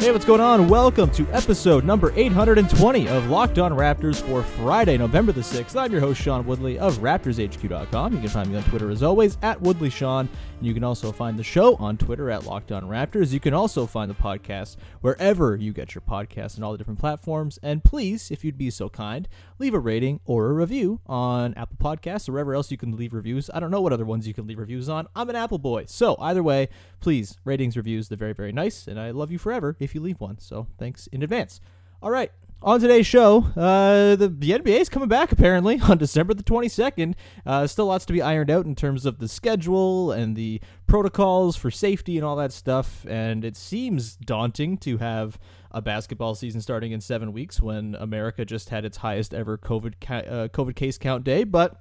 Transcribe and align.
Hey, 0.00 0.12
what's 0.12 0.24
going 0.24 0.40
on? 0.40 0.66
Welcome 0.66 1.10
to 1.10 1.28
episode 1.28 1.84
number 1.84 2.10
820 2.16 3.06
of 3.06 3.28
Locked 3.28 3.58
On 3.58 3.70
Raptors 3.72 4.22
for 4.22 4.42
Friday, 4.42 4.96
November 4.96 5.30
the 5.30 5.42
6th. 5.42 5.76
I'm 5.76 5.92
your 5.92 6.00
host, 6.00 6.22
Sean 6.22 6.46
Woodley 6.46 6.78
of 6.78 6.96
RaptorsHQ.com. 7.00 8.14
You 8.14 8.18
can 8.20 8.28
find 8.30 8.50
me 8.50 8.56
on 8.56 8.62
Twitter 8.62 8.90
as 8.90 9.02
always 9.02 9.36
at 9.42 9.60
WoodleySean. 9.60 10.20
And 10.20 10.66
you 10.66 10.72
can 10.72 10.84
also 10.84 11.12
find 11.12 11.38
the 11.38 11.44
show 11.44 11.76
on 11.76 11.98
Twitter 11.98 12.30
at 12.30 12.46
Locked 12.46 12.72
On 12.72 12.84
Raptors. 12.84 13.32
You 13.32 13.40
can 13.40 13.52
also 13.52 13.86
find 13.86 14.10
the 14.10 14.14
podcast 14.14 14.76
wherever 15.02 15.54
you 15.54 15.74
get 15.74 15.94
your 15.94 16.00
podcasts 16.00 16.54
and 16.54 16.64
all 16.64 16.72
the 16.72 16.78
different 16.78 16.98
platforms. 16.98 17.58
And 17.62 17.84
please, 17.84 18.30
if 18.30 18.42
you'd 18.42 18.56
be 18.56 18.70
so 18.70 18.88
kind, 18.88 19.28
leave 19.58 19.74
a 19.74 19.78
rating 19.78 20.20
or 20.24 20.46
a 20.46 20.54
review 20.54 21.00
on 21.06 21.52
Apple 21.54 21.76
Podcasts 21.78 22.26
or 22.26 22.32
wherever 22.32 22.54
else 22.54 22.70
you 22.70 22.78
can 22.78 22.96
leave 22.96 23.12
reviews. 23.12 23.50
I 23.52 23.60
don't 23.60 23.70
know 23.70 23.82
what 23.82 23.92
other 23.92 24.06
ones 24.06 24.26
you 24.26 24.32
can 24.32 24.46
leave 24.46 24.58
reviews 24.58 24.88
on. 24.88 25.08
I'm 25.14 25.28
an 25.28 25.36
Apple 25.36 25.58
boy. 25.58 25.84
So 25.88 26.16
either 26.20 26.42
way, 26.42 26.70
please, 27.00 27.38
ratings, 27.44 27.76
reviews, 27.76 28.08
they're 28.08 28.16
very, 28.16 28.32
very 28.32 28.52
nice. 28.52 28.86
And 28.86 28.98
I 28.98 29.10
love 29.10 29.30
you 29.30 29.38
forever 29.38 29.76
if 29.78 29.89
you 29.94 30.00
leave 30.00 30.20
one. 30.20 30.38
So 30.38 30.66
thanks 30.78 31.06
in 31.08 31.22
advance. 31.22 31.60
All 32.02 32.10
right. 32.10 32.32
On 32.62 32.78
today's 32.78 33.06
show, 33.06 33.46
uh, 33.56 34.16
the, 34.16 34.28
the 34.28 34.50
NBA 34.50 34.80
is 34.80 34.90
coming 34.90 35.08
back 35.08 35.32
apparently 35.32 35.80
on 35.88 35.96
December 35.96 36.34
the 36.34 36.42
22nd. 36.42 37.14
Uh, 37.46 37.66
still 37.66 37.86
lots 37.86 38.04
to 38.04 38.12
be 38.12 38.20
ironed 38.20 38.50
out 38.50 38.66
in 38.66 38.74
terms 38.74 39.06
of 39.06 39.18
the 39.18 39.28
schedule 39.28 40.12
and 40.12 40.36
the 40.36 40.60
protocols 40.86 41.56
for 41.56 41.70
safety 41.70 42.18
and 42.18 42.26
all 42.26 42.36
that 42.36 42.52
stuff. 42.52 43.06
And 43.08 43.46
it 43.46 43.56
seems 43.56 44.14
daunting 44.14 44.76
to 44.78 44.98
have 44.98 45.38
a 45.70 45.80
basketball 45.80 46.34
season 46.34 46.60
starting 46.60 46.92
in 46.92 47.00
seven 47.00 47.32
weeks 47.32 47.62
when 47.62 47.94
America 47.94 48.44
just 48.44 48.68
had 48.68 48.84
its 48.84 48.98
highest 48.98 49.32
ever 49.32 49.56
COVID 49.56 49.94
ca- 50.00 50.16
uh, 50.16 50.48
COVID 50.48 50.76
case 50.76 50.98
count 50.98 51.24
day. 51.24 51.44
But 51.44 51.80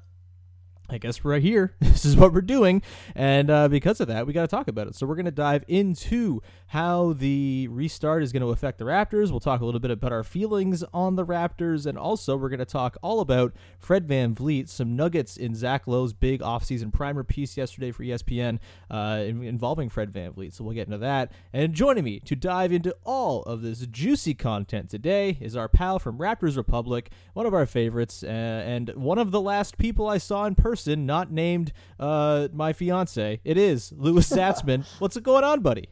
I 0.92 0.98
guess 0.98 1.24
we're 1.24 1.32
right 1.32 1.42
here. 1.42 1.76
This 2.00 2.06
is 2.06 2.16
what 2.16 2.32
we're 2.32 2.40
doing. 2.40 2.82
And 3.14 3.50
uh, 3.50 3.68
because 3.68 4.00
of 4.00 4.08
that, 4.08 4.26
we 4.26 4.32
got 4.32 4.44
to 4.44 4.48
talk 4.48 4.70
about 4.70 4.88
it. 4.88 4.96
So 4.96 5.06
we're 5.06 5.16
going 5.16 5.26
to 5.26 5.32
dive 5.32 5.66
into 5.68 6.42
how 6.68 7.12
the 7.12 7.68
restart 7.68 8.24
is 8.24 8.32
going 8.32 8.42
to 8.42 8.52
affect 8.52 8.78
the 8.78 8.86
Raptors. 8.86 9.32
We'll 9.32 9.42
talk 9.42 9.60
a 9.60 9.66
little 9.66 9.82
bit 9.82 9.92
about 9.92 10.14
our 10.14 10.24
feelings 10.24 10.82
on 10.94 11.18
the 11.18 11.26
Raptors. 11.26 11.86
And 11.86 11.98
also, 11.98 12.38
we're 12.38 12.48
going 12.48 12.60
to 12.60 12.66
talk 12.66 12.96
all 13.02 13.20
about 13.20 13.54
Fred 13.78 14.08
VanVleet, 14.08 14.70
some 14.70 14.96
nuggets 14.96 15.36
in 15.36 15.56
Zach 15.56 15.88
Lowe's 15.88 16.14
big 16.14 16.40
offseason 16.40 16.94
primer 16.94 17.26
piece 17.26 17.58
yesterday 17.58 17.92
for 17.92 18.04
ESPN 18.04 18.60
uh, 18.90 19.24
in- 19.26 19.44
involving 19.44 19.90
Fred 19.90 20.14
VanVleet. 20.14 20.54
So 20.54 20.64
we'll 20.64 20.76
get 20.76 20.88
into 20.88 21.00
that. 21.00 21.34
And 21.52 21.74
joining 21.74 22.06
me 22.06 22.22
to 22.22 22.36
dive 22.36 22.72
into 22.72 22.96
all 23.04 23.44
of 23.44 23.62
this 23.62 23.86
juicy 23.88 24.36
content 24.36 24.90
today 24.90 25.38
is 25.42 25.58
our 25.58 25.68
pal 25.68 26.00
from 26.00 26.18
Raptors 26.18 26.56
Republic, 26.56 27.10
one 27.34 27.46
of 27.46 27.54
our 27.54 27.66
favorites, 27.66 28.24
uh, 28.24 28.28
and 28.28 28.90
one 28.96 29.18
of 29.18 29.32
the 29.32 29.42
last 29.42 29.78
people 29.78 30.08
I 30.08 30.18
saw 30.18 30.46
in 30.46 30.56
person, 30.56 30.79
not 30.88 31.32
named 31.32 31.72
uh, 32.00 32.48
my 32.54 32.74
fiance. 32.74 33.40
It 33.44 33.58
is 33.58 33.92
Louis 33.96 34.30
Zatzman. 34.30 34.86
What's 35.00 35.18
going 35.18 35.44
on, 35.44 35.62
buddy? 35.62 35.90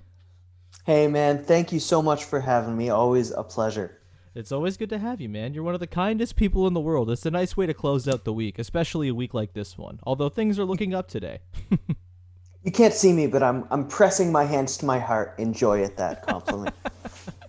Hey 0.86 1.08
man, 1.08 1.44
thank 1.44 1.72
you 1.72 1.80
so 1.80 2.02
much 2.02 2.24
for 2.24 2.40
having 2.40 2.78
me. 2.78 2.90
Always 2.90 3.32
a 3.32 3.44
pleasure. 3.44 4.00
It's 4.34 4.52
always 4.52 4.78
good 4.78 4.90
to 4.90 5.00
have 5.00 5.20
you, 5.20 5.30
man. 5.30 5.54
You're 5.54 5.64
one 5.64 5.74
of 5.74 5.80
the 5.80 5.88
kindest 5.88 6.36
people 6.36 6.68
in 6.68 6.74
the 6.74 6.80
world. 6.80 7.10
It's 7.10 7.26
a 7.26 7.32
nice 7.32 7.58
way 7.58 7.66
to 7.66 7.74
close 7.74 8.08
out 8.08 8.24
the 8.24 8.32
week, 8.32 8.60
especially 8.60 9.08
a 9.08 9.16
week 9.16 9.34
like 9.34 9.54
this 9.54 9.78
one. 9.78 10.00
Although 10.04 10.30
things 10.30 10.60
are 10.60 10.66
looking 10.66 10.94
up 10.94 11.08
today. 11.08 11.40
You 12.68 12.74
can't 12.74 12.94
see 12.94 13.14
me, 13.14 13.28
but 13.28 13.42
I'm 13.42 13.66
I'm 13.72 13.88
pressing 13.88 14.30
my 14.30 14.44
hands 14.44 14.76
to 14.80 14.86
my 14.86 15.00
heart. 15.00 15.36
Enjoy 15.38 15.80
it 15.80 15.96
that 15.96 16.28
compliment. 16.28 16.76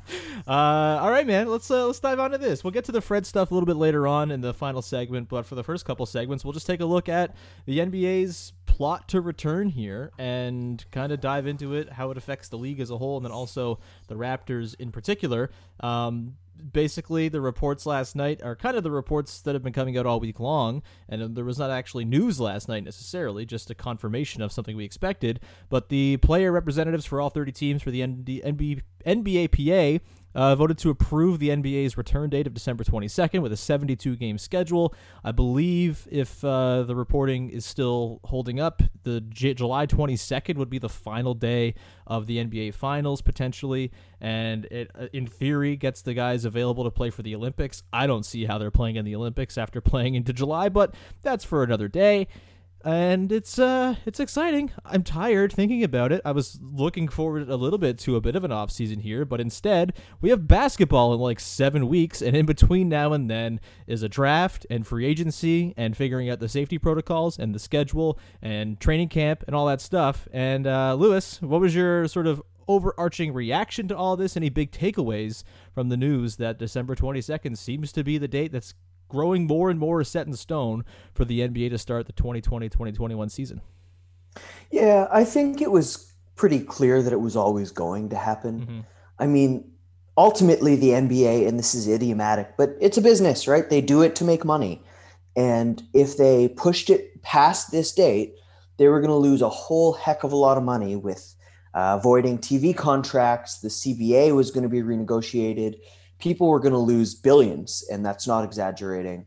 Uh, 0.47 0.99
all 1.03 1.11
right, 1.11 1.27
man. 1.27 1.49
Let's 1.49 1.71
uh, 1.71 1.87
let's 1.87 2.01
dive 2.01 2.19
onto 2.19 2.39
this. 2.39 2.65
We'll 2.65 2.71
get 2.71 2.87
to 2.87 2.93
the 2.93 3.03
Fred 3.03 3.27
stuff 3.27 3.51
a 3.51 3.55
little 3.55 3.67
bit 3.67 3.77
later 3.77 4.07
on 4.07 4.31
in 4.31 4.41
the 4.41 4.55
final 4.55 4.81
segment, 4.81 5.29
but 5.29 5.45
for 5.45 5.57
the 5.57 5.65
first 5.65 5.85
couple 5.85 6.07
segments, 6.07 6.43
we'll 6.43 6.55
just 6.55 6.67
take 6.67 6.81
a 6.81 6.87
look 6.87 7.07
at 7.07 7.37
the 7.67 7.81
NBA's 7.81 8.55
plot 8.65 9.09
to 9.09 9.21
return 9.21 9.69
here 9.69 10.11
and 10.19 10.85
kind 10.91 11.13
of 11.13 11.21
dive 11.21 11.47
into 11.47 11.75
it, 11.75 11.93
how 11.93 12.11
it 12.11 12.17
affects 12.17 12.49
the 12.49 12.57
league 12.57 12.81
as 12.81 12.91
a 12.91 12.97
whole, 12.97 13.19
and 13.19 13.27
then 13.27 13.33
also 13.33 13.79
the 14.07 14.15
Raptors 14.15 14.75
in 14.79 14.91
particular. 14.91 15.51
Um, 15.81 16.37
basically 16.73 17.29
the 17.29 17.41
reports 17.41 17.87
last 17.87 18.17
night 18.17 18.43
are 18.43 18.57
kind 18.57 18.77
of 18.77 18.83
the 18.83 18.91
reports 18.91 19.41
that 19.41 19.55
have 19.55 19.63
been 19.63 19.73
coming 19.73 19.97
out 19.97 20.07
all 20.07 20.21
week 20.21 20.41
long 20.41 20.83
and 21.09 21.35
there 21.37 21.45
was 21.45 21.59
not 21.59 21.71
actually 21.71 22.05
news 22.05 22.41
last 22.41 22.69
night 22.69 22.85
necessarily 22.85 23.47
just 23.47 23.71
a 23.71 23.75
confirmation 23.75 24.43
of 24.43 24.53
something 24.53 24.77
we 24.77 24.85
expected 24.85 25.41
but 25.69 25.89
the 25.89 26.17
player 26.19 26.53
representatives 26.53 27.07
for 27.07 27.21
all 27.21 27.31
30 27.31 27.53
teams 27.53 27.83
for 27.83 27.91
the 27.91 28.05
ND, 28.07 28.43
NB, 28.45 28.83
NBAPA 29.07 30.01
uh, 30.35 30.55
voted 30.55 30.79
to 30.79 30.91
approve 30.91 31.39
the 31.39 31.49
NBA's 31.49 31.97
return 31.97 32.31
date 32.31 32.47
of 32.47 32.55
December 32.55 32.85
22nd 32.85 33.41
with 33.41 33.53
a 33.53 33.57
72 33.57 34.17
game 34.17 34.39
schedule. 34.39 34.95
I 35.25 35.33
believe 35.33 36.07
if 36.11 36.45
uh, 36.45 36.83
the 36.83 36.95
reporting 36.95 37.51
is 37.51 37.65
still 37.65 38.21
holding 38.25 38.61
up, 38.61 38.83
the 39.03 39.21
J- 39.21 39.55
July 39.55 39.87
22nd 39.87 40.57
would 40.57 40.71
be 40.71 40.79
the 40.79 40.89
final 40.89 41.35
day 41.35 41.75
of 42.07 42.27
the 42.27 42.39
NBA 42.39 42.75
Finals 42.75 43.23
potentially, 43.23 43.91
and 44.21 44.67
it 44.67 44.91
uh, 44.95 45.07
in 45.13 45.27
theory 45.27 45.77
gets 45.77 46.03
the 46.03 46.15
guys 46.15 46.45
available 46.45 46.85
to 46.85 46.91
play 46.91 47.11
for 47.11 47.23
the 47.23 47.35
Olympics. 47.35 47.83
I 47.93 48.07
don't 48.07 48.25
see 48.25 48.45
how 48.45 48.59
they're 48.59 48.71
playing 48.71 48.97
in 48.97 49.05
the 49.05 49.17
Olympics 49.17 49.59
after 49.59 49.81
playing 49.89 50.15
into 50.15 50.33
July, 50.33 50.69
but 50.69 50.95
that's 51.23 51.45
for 51.45 51.63
another 51.63 51.89
day. 51.89 52.29
And 52.85 53.33
it's 53.33 53.59
uh 53.59 53.97
it's 54.07 54.21
exciting. 54.21 54.71
I'm 54.85 55.03
tired 55.03 55.53
thinking 55.53 55.83
about 55.83 56.13
it. 56.13 56.23
I 56.25 56.31
was 56.31 56.61
looking 56.63 57.09
forward 57.09 57.49
a 57.49 57.57
little 57.57 57.79
bit 57.79 57.99
to 58.01 58.15
a 58.15 58.21
bit 58.21 58.37
of 58.37 58.45
an 58.45 58.53
off 58.53 58.71
season 58.71 59.01
here, 59.01 59.25
but 59.25 59.41
instead 59.41 59.95
we 60.21 60.31
have 60.31 60.47
basketball 60.47 61.13
in 61.13 61.19
like 61.19 61.41
seven 61.41 61.89
weeks, 61.89 62.23
and 62.23 62.37
in 62.37 62.47
between 62.47 62.89
now 62.89 63.13
and 63.13 63.29
then 63.29 63.61
is 63.89 64.05
a 64.05 64.09
draft 64.09 64.65
and 64.71 64.87
free 64.87 65.07
agency 65.07 65.75
and 65.77 65.97
figuring 65.97 66.31
out 66.31 66.39
the 66.39 66.49
safety 66.49 66.79
protocols 66.79 67.37
and 67.37 67.53
the 67.53 67.59
schedule 67.59 68.19
and 68.41 68.79
training 68.79 69.09
camp 69.09 69.43
and 69.49 69.57
all 69.57 69.67
that 69.67 69.81
stuff. 69.81 70.29
And 70.33 70.67
uh, 70.67 70.95
Louis, 70.95 71.43
what 71.43 71.61
was 71.61 71.75
your 71.75 72.07
sort 72.07 72.29
of 72.29 72.41
overarching 72.69 73.33
reaction 73.33 73.89
to 73.89 73.97
all 73.97 74.17
this? 74.17 74.37
Any 74.37 74.51
big 74.51 74.71
takeaways 74.71 75.43
from 75.73 75.89
the 75.89 75.97
news 75.97 76.37
that 76.37 76.59
December 76.59 76.95
22nd 76.95 77.57
seems 77.57 77.91
to 77.93 78.05
be 78.05 78.19
the 78.19 78.29
date 78.29 78.53
that's 78.53 78.75
growing 79.09 79.47
more 79.47 79.71
and 79.71 79.79
more 79.79 80.01
is 80.01 80.09
set 80.09 80.27
in 80.27 80.35
stone 80.35 80.85
for 81.13 81.25
the 81.25 81.41
NBA 81.41 81.71
to 81.71 81.79
start 81.79 82.07
the 82.07 82.13
2020-2021 82.13 83.31
season. 83.31 83.61
Yeah, 84.71 85.09
I 85.11 85.25
think 85.25 85.61
it 85.61 85.71
was 85.71 86.13
pretty 86.37 86.61
clear 86.61 87.03
that 87.03 87.13
it 87.13 87.21
was 87.21 87.37
always 87.37 87.71
going 87.71 88.11
to 88.11 88.17
happen. 88.17 88.61
Mm-hmm. 88.61 88.81
I 89.19 89.27
mean, 89.27 89.71
ultimately 90.17 90.77
the 90.77 90.91
NBA 90.91 91.49
and 91.49 91.59
this 91.59 91.75
is 91.75 91.89
idiomatic, 91.89 92.57
but 92.57 92.77
it's 92.81 92.99
a 92.99 93.03
business, 93.03 93.49
right? 93.49 93.69
They 93.69 93.81
do 93.81 94.03
it 94.03 94.15
to 94.17 94.25
make 94.25 94.45
money. 94.45 94.83
And 95.37 95.83
if 95.95 96.17
they 96.17 96.49
pushed 96.49 96.91
it 96.91 97.23
past 97.23 97.71
this 97.71 97.93
date, 97.93 98.35
they 98.77 98.89
were 98.89 99.01
going 99.01 99.11
to 99.11 99.17
lose 99.17 99.43
a 99.43 99.49
whole 99.49 99.93
heck 99.93 100.25
of 100.25 100.33
a 100.33 100.37
lot 100.37 100.57
of 100.57 100.65
money 100.65 100.97
with 100.97 101.35
uh, 101.75 101.97
avoiding 101.99 102.39
TV 102.39 102.77
contracts. 102.77 103.61
The 103.61 103.69
CBA 103.69 104.35
was 104.35 104.51
going 104.51 104.63
to 104.63 104.69
be 104.69 104.83
renegotiated 104.83 105.77
people 106.19 106.49
were 106.49 106.61
going 106.61 106.73
to 106.73 106.79
lose 106.79 107.15
billions, 107.15 107.85
and 107.91 108.05
that's 108.05 108.27
not 108.27 108.45
exaggerating. 108.45 109.27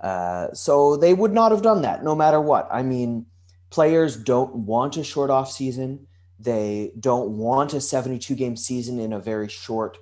Uh, 0.00 0.52
so 0.52 0.96
they 0.96 1.14
would 1.14 1.32
not 1.32 1.50
have 1.50 1.62
done 1.62 1.82
that 1.82 2.04
no 2.04 2.14
matter 2.14 2.40
what. 2.40 2.68
I 2.70 2.82
mean, 2.82 3.26
players 3.70 4.16
don't 4.16 4.54
want 4.54 4.96
a 4.96 5.04
short 5.04 5.30
off 5.30 5.50
season. 5.50 6.06
They 6.38 6.92
don't 7.00 7.30
want 7.38 7.72
a 7.72 7.80
72 7.80 8.34
game 8.34 8.56
season 8.56 9.00
in 9.00 9.12
a 9.12 9.18
very 9.18 9.48
short 9.48 9.98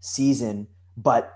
season. 0.00 0.68
But 0.96 1.32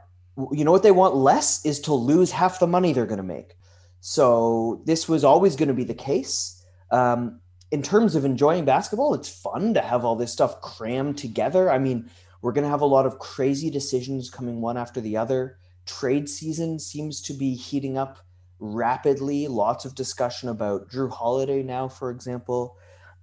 you 0.53 0.65
know 0.65 0.73
what 0.73 0.83
they 0.83 0.91
want 0.91 1.15
less 1.15 1.65
is 1.65 1.81
to 1.81 1.95
lose 1.95 2.31
half 2.31 2.59
the 2.59 2.67
money 2.67 2.93
they're 2.93 3.07
going 3.07 3.17
to 3.19 3.23
make. 3.23 3.55
So 4.01 4.83
this 4.85 5.09
was 5.09 5.25
always 5.25 5.57
going 5.57 5.69
to 5.69 5.75
be 5.75 5.85
the 5.85 5.95
case. 5.95 6.65
Um, 6.91 7.41
in 7.71 7.83
terms 7.83 8.15
of 8.15 8.25
enjoying 8.25 8.67
basketball, 8.67 9.15
it's 9.15 9.29
fun 9.29 9.73
to 9.75 9.81
have 9.81 10.05
all 10.05 10.17
this 10.17 10.33
stuff 10.33 10.61
crammed 10.61 11.17
together. 11.17 11.71
I 11.71 11.79
mean, 11.79 12.11
we're 12.43 12.53
going 12.53 12.65
to 12.65 12.71
have 12.71 12.81
a 12.83 12.87
lot 12.87 13.07
of 13.07 13.19
crazy 13.19 13.71
decisions 13.71 14.29
coming 14.29 14.61
one 14.61 14.77
after 14.77 15.01
the 15.01 15.17
other. 15.17 15.59
Trade 15.87 16.29
season 16.29 16.79
seems 16.79 17.23
to 17.23 17.33
be 17.33 17.55
heating 17.55 17.97
up 17.97 18.19
rapidly. 18.59 19.49
Lots 19.49 19.85
of 19.85 19.95
discussion 19.95 20.49
about 20.49 20.91
Jrue 20.91 21.11
Holiday 21.11 21.63
now, 21.63 21.89
for 21.89 22.11
example. 22.11 22.77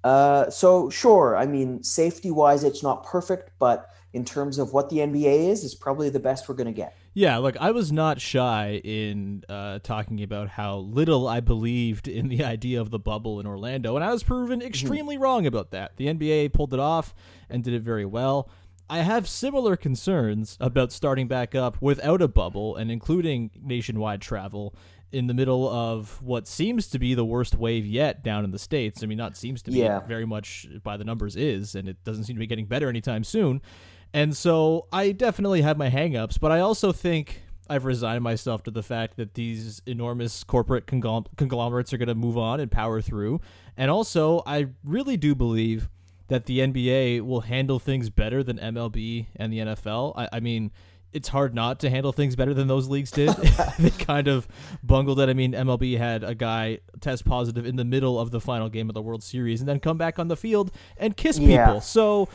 Uh, 0.03 0.49
so, 0.49 0.89
sure, 0.89 1.35
I 1.35 1.45
mean, 1.45 1.83
safety 1.83 2.31
wise, 2.31 2.63
it's 2.63 2.81
not 2.81 3.05
perfect, 3.05 3.51
but 3.59 3.89
in 4.13 4.23
terms 4.25 4.57
of 4.57 4.73
what 4.73 4.89
the 4.89 4.97
NBA 4.97 5.49
is, 5.49 5.63
is 5.63 5.75
probably 5.75 6.09
the 6.09 6.19
best 6.19 6.47
we're 6.47 6.55
going 6.55 6.67
to 6.67 6.73
get. 6.73 6.95
Yeah, 7.13 7.37
look, 7.37 7.57
I 7.59 7.71
was 7.71 7.91
not 7.91 8.21
shy 8.21 8.79
in 8.83 9.43
uh, 9.49 9.79
talking 9.79 10.23
about 10.23 10.47
how 10.47 10.77
little 10.77 11.27
I 11.27 11.41
believed 11.41 12.07
in 12.07 12.29
the 12.29 12.43
idea 12.43 12.79
of 12.79 12.91
the 12.91 12.99
bubble 12.99 13.39
in 13.39 13.45
Orlando, 13.45 13.95
and 13.95 14.05
I 14.05 14.11
was 14.11 14.23
proven 14.23 14.59
mm-hmm. 14.59 14.67
extremely 14.67 15.15
mm-hmm. 15.15 15.23
wrong 15.23 15.45
about 15.45 15.71
that. 15.71 15.97
The 15.97 16.07
NBA 16.07 16.53
pulled 16.53 16.73
it 16.73 16.79
off 16.79 17.13
and 17.49 17.63
did 17.63 17.73
it 17.73 17.81
very 17.81 18.05
well. 18.05 18.49
I 18.89 18.99
have 18.99 19.27
similar 19.27 19.77
concerns 19.77 20.57
about 20.59 20.91
starting 20.91 21.27
back 21.27 21.53
up 21.53 21.81
without 21.81 22.21
a 22.21 22.27
bubble 22.27 22.75
and 22.75 22.89
including 22.89 23.51
nationwide 23.61 24.21
travel 24.21 24.73
in 25.11 25.27
the 25.27 25.33
middle 25.33 25.69
of 25.69 26.21
what 26.21 26.47
seems 26.47 26.87
to 26.87 26.99
be 26.99 27.13
the 27.13 27.25
worst 27.25 27.55
wave 27.55 27.85
yet 27.85 28.23
down 28.23 28.43
in 28.43 28.51
the 28.51 28.59
states. 28.59 29.03
I 29.03 29.05
mean, 29.05 29.17
not 29.17 29.37
seems 29.37 29.61
to 29.63 29.71
be 29.71 29.79
yeah. 29.79 29.99
very 30.01 30.25
much 30.25 30.67
by 30.83 30.97
the 30.97 31.03
numbers 31.03 31.35
is, 31.35 31.75
and 31.75 31.87
it 31.87 32.03
doesn't 32.03 32.25
seem 32.25 32.35
to 32.35 32.39
be 32.39 32.47
getting 32.47 32.65
better 32.65 32.89
anytime 32.89 33.23
soon. 33.23 33.61
And 34.13 34.35
so 34.35 34.87
I 34.91 35.11
definitely 35.11 35.61
have 35.61 35.77
my 35.77 35.89
hangups, 35.89 36.39
but 36.39 36.51
I 36.51 36.59
also 36.59 36.91
think 36.91 37.41
I've 37.69 37.85
resigned 37.85 38.23
myself 38.23 38.63
to 38.63 38.71
the 38.71 38.81
fact 38.81 39.17
that 39.17 39.35
these 39.35 39.81
enormous 39.85 40.43
corporate 40.43 40.87
conglomerates 40.87 41.93
are 41.93 41.97
going 41.97 42.07
to 42.07 42.15
move 42.15 42.37
on 42.37 42.59
and 42.59 42.71
power 42.71 43.01
through. 43.01 43.41
And 43.77 43.91
also, 43.91 44.41
I 44.47 44.69
really 44.83 45.17
do 45.17 45.35
believe 45.35 45.89
that 46.29 46.45
the 46.45 46.59
NBA 46.59 47.21
will 47.21 47.41
handle 47.41 47.79
things 47.79 48.09
better 48.09 48.41
than 48.41 48.57
MLB 48.57 49.27
and 49.35 49.51
the 49.51 49.59
NFL. 49.59 50.13
I, 50.15 50.29
I 50.33 50.39
mean, 50.39 50.71
it's 51.11 51.27
hard 51.27 51.55
not 51.55 51.79
to 51.79 51.89
handle 51.89 52.11
things 52.11 52.35
better 52.35 52.53
than 52.53 52.67
those 52.67 52.87
leagues 52.87 53.11
did. 53.11 53.29
they 53.79 53.89
kind 53.89 54.27
of 54.27 54.47
bungled 54.83 55.19
it. 55.19 55.29
I 55.29 55.33
mean, 55.33 55.53
MLB 55.53 55.97
had 55.97 56.23
a 56.23 56.35
guy 56.35 56.79
test 57.01 57.25
positive 57.25 57.65
in 57.65 57.75
the 57.75 57.85
middle 57.85 58.19
of 58.19 58.31
the 58.31 58.39
final 58.39 58.69
game 58.69 58.89
of 58.89 58.93
the 58.93 59.01
World 59.01 59.23
Series 59.23 59.59
and 59.59 59.67
then 59.67 59.79
come 59.79 59.97
back 59.97 60.19
on 60.19 60.27
the 60.27 60.37
field 60.37 60.71
and 60.97 61.17
kiss 61.17 61.39
yeah. 61.39 61.65
people. 61.65 61.81
So, 61.81 62.29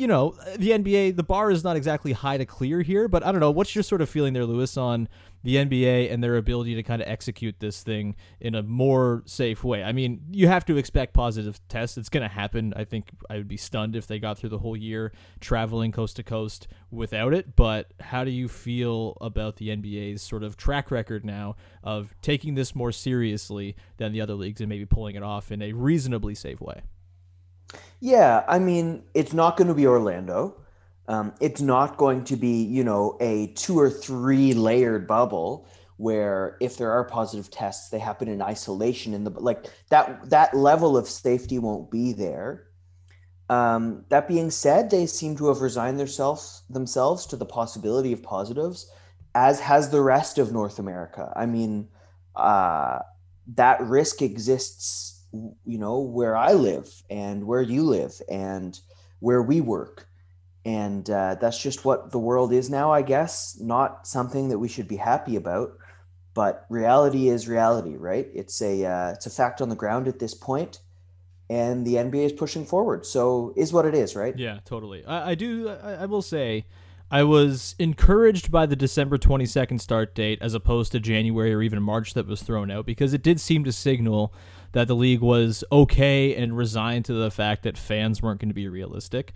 you 0.00 0.06
know, 0.06 0.34
the 0.56 0.70
NBA, 0.70 1.16
the 1.16 1.22
bar 1.22 1.50
is 1.50 1.62
not 1.62 1.76
exactly 1.76 2.12
high 2.12 2.38
to 2.38 2.46
clear 2.46 2.80
here, 2.80 3.06
but 3.06 3.22
I 3.22 3.30
don't 3.30 3.40
know. 3.40 3.50
What's 3.50 3.74
your 3.74 3.82
sort 3.82 4.00
of 4.00 4.08
feeling 4.08 4.32
there, 4.32 4.46
Louis, 4.46 4.74
on 4.78 5.08
the 5.42 5.56
NBA 5.56 6.10
and 6.10 6.24
their 6.24 6.36
ability 6.36 6.74
to 6.74 6.82
kind 6.82 7.02
of 7.02 7.08
execute 7.08 7.60
this 7.60 7.82
thing 7.82 8.16
in 8.40 8.54
a 8.54 8.62
more 8.62 9.22
safe 9.26 9.62
way. 9.62 9.82
I 9.82 9.92
mean, 9.92 10.20
you 10.30 10.48
have 10.48 10.64
to 10.66 10.76
expect 10.76 11.12
positive 11.14 11.60
tests. 11.68 11.96
It's 11.98 12.08
going 12.08 12.22
to 12.22 12.34
happen. 12.34 12.72
I 12.76 12.84
think 12.84 13.10
I 13.28 13.36
would 13.36 13.48
be 13.48 13.56
stunned 13.56 13.94
if 13.94 14.06
they 14.06 14.18
got 14.18 14.38
through 14.38 14.50
the 14.50 14.58
whole 14.58 14.76
year 14.76 15.12
traveling 15.40 15.92
coast 15.92 16.16
to 16.16 16.22
coast 16.22 16.68
without 16.90 17.32
it. 17.34 17.56
But 17.56 17.92
how 18.00 18.24
do 18.24 18.30
you 18.30 18.48
feel 18.48 19.16
about 19.20 19.56
the 19.56 19.68
NBA's 19.68 20.22
sort 20.22 20.42
of 20.42 20.56
track 20.56 20.90
record 20.90 21.24
now 21.24 21.56
of 21.82 22.14
taking 22.22 22.54
this 22.54 22.74
more 22.74 22.92
seriously 22.92 23.76
than 23.98 24.12
the 24.12 24.20
other 24.20 24.34
leagues 24.34 24.60
and 24.60 24.68
maybe 24.68 24.86
pulling 24.86 25.16
it 25.16 25.22
off 25.22 25.50
in 25.50 25.62
a 25.62 25.72
reasonably 25.72 26.34
safe 26.34 26.60
way? 26.60 26.82
Yeah, 28.00 28.44
I 28.48 28.58
mean, 28.58 29.02
it's 29.14 29.32
not 29.32 29.56
going 29.56 29.68
to 29.68 29.74
be 29.74 29.86
Orlando. 29.86 30.56
Um, 31.08 31.32
it's 31.40 31.60
not 31.60 31.96
going 31.96 32.24
to 32.24 32.36
be, 32.36 32.62
you 32.62 32.84
know, 32.84 33.16
a 33.20 33.48
two 33.48 33.78
or 33.78 33.90
three 33.90 34.54
layered 34.54 35.06
bubble 35.06 35.66
where 35.96 36.56
if 36.60 36.78
there 36.78 36.92
are 36.92 37.04
positive 37.04 37.50
tests, 37.50 37.90
they 37.90 37.98
happen 37.98 38.28
in 38.28 38.40
isolation. 38.40 39.12
In 39.12 39.24
the 39.24 39.30
like 39.30 39.66
that 39.90 40.30
that 40.30 40.54
level 40.54 40.96
of 40.96 41.08
safety 41.08 41.58
won't 41.58 41.90
be 41.90 42.12
there. 42.12 42.68
Um, 43.50 44.04
that 44.08 44.28
being 44.28 44.50
said, 44.50 44.90
they 44.90 45.06
seem 45.06 45.36
to 45.36 45.48
have 45.48 45.60
resigned 45.60 45.98
themselves 45.98 46.62
themselves 46.70 47.26
to 47.26 47.36
the 47.36 47.44
possibility 47.44 48.12
of 48.12 48.22
positives, 48.22 48.90
as 49.34 49.60
has 49.60 49.90
the 49.90 50.00
rest 50.00 50.38
of 50.38 50.52
North 50.52 50.78
America. 50.78 51.32
I 51.36 51.46
mean, 51.46 51.88
uh, 52.36 53.00
that 53.56 53.82
risk 53.82 54.22
exists, 54.22 55.19
you 55.32 55.78
know, 55.78 56.00
where 56.00 56.36
I 56.36 56.52
live 56.52 56.88
and 57.08 57.46
where 57.46 57.62
you 57.62 57.84
live 57.84 58.20
and 58.30 58.78
where 59.20 59.42
we 59.42 59.60
work. 59.60 60.08
And 60.64 61.08
uh, 61.08 61.36
that's 61.40 61.62
just 61.62 61.84
what 61.84 62.10
the 62.12 62.18
world 62.18 62.52
is 62.52 62.68
now 62.68 62.92
i 62.92 63.02
guess. 63.02 63.58
Not 63.60 64.06
something 64.06 64.48
that 64.48 64.58
we 64.58 64.68
should 64.68 64.88
be 64.88 64.96
happy 64.96 65.36
about 65.36 65.72
but 66.34 66.64
reality 66.68 67.28
is 67.28 67.48
reality 67.48 67.96
right? 67.96 68.28
It's 68.34 68.62
a 68.62 68.84
uh, 68.84 69.10
it's 69.12 69.26
a 69.26 69.30
fact 69.30 69.60
on 69.60 69.68
the 69.68 69.76
ground 69.76 70.08
at 70.08 70.18
this 70.18 70.34
point 70.34 70.80
and 71.48 71.86
the 71.86 71.94
nba 71.94 72.24
is 72.24 72.32
pushing 72.32 72.64
forward. 72.64 73.04
So 73.04 73.52
is 73.56 73.72
what 73.72 73.86
it 73.86 73.94
is 73.94 74.14
right? 74.16 74.36
Yeah 74.36 74.60
totally. 74.64 75.04
I, 75.04 75.30
I 75.30 75.34
do 75.34 75.68
I, 75.68 75.94
I 75.94 76.06
will 76.06 76.22
say 76.22 76.66
I 77.10 77.24
was 77.24 77.74
encouraged 77.80 78.52
by 78.52 78.66
the 78.66 78.76
December 78.76 79.18
22nd 79.18 79.80
start 79.80 80.14
date 80.14 80.38
as 80.40 80.54
opposed 80.54 80.92
to 80.92 81.00
January 81.00 81.52
or 81.52 81.60
even 81.60 81.82
March 81.82 82.14
that 82.14 82.26
was 82.26 82.42
thrown 82.42 82.70
out 82.70 82.86
because 82.86 83.12
it 83.12 83.22
did 83.22 83.40
seem 83.40 83.64
to 83.64 83.72
signal 83.72 84.32
that 84.72 84.88
the 84.88 84.96
league 84.96 85.20
was 85.20 85.64
okay 85.70 86.34
and 86.34 86.56
resigned 86.56 87.04
to 87.06 87.12
the 87.12 87.30
fact 87.30 87.62
that 87.62 87.76
fans 87.76 88.22
weren't 88.22 88.40
going 88.40 88.50
to 88.50 88.54
be 88.54 88.68
realistic. 88.68 89.32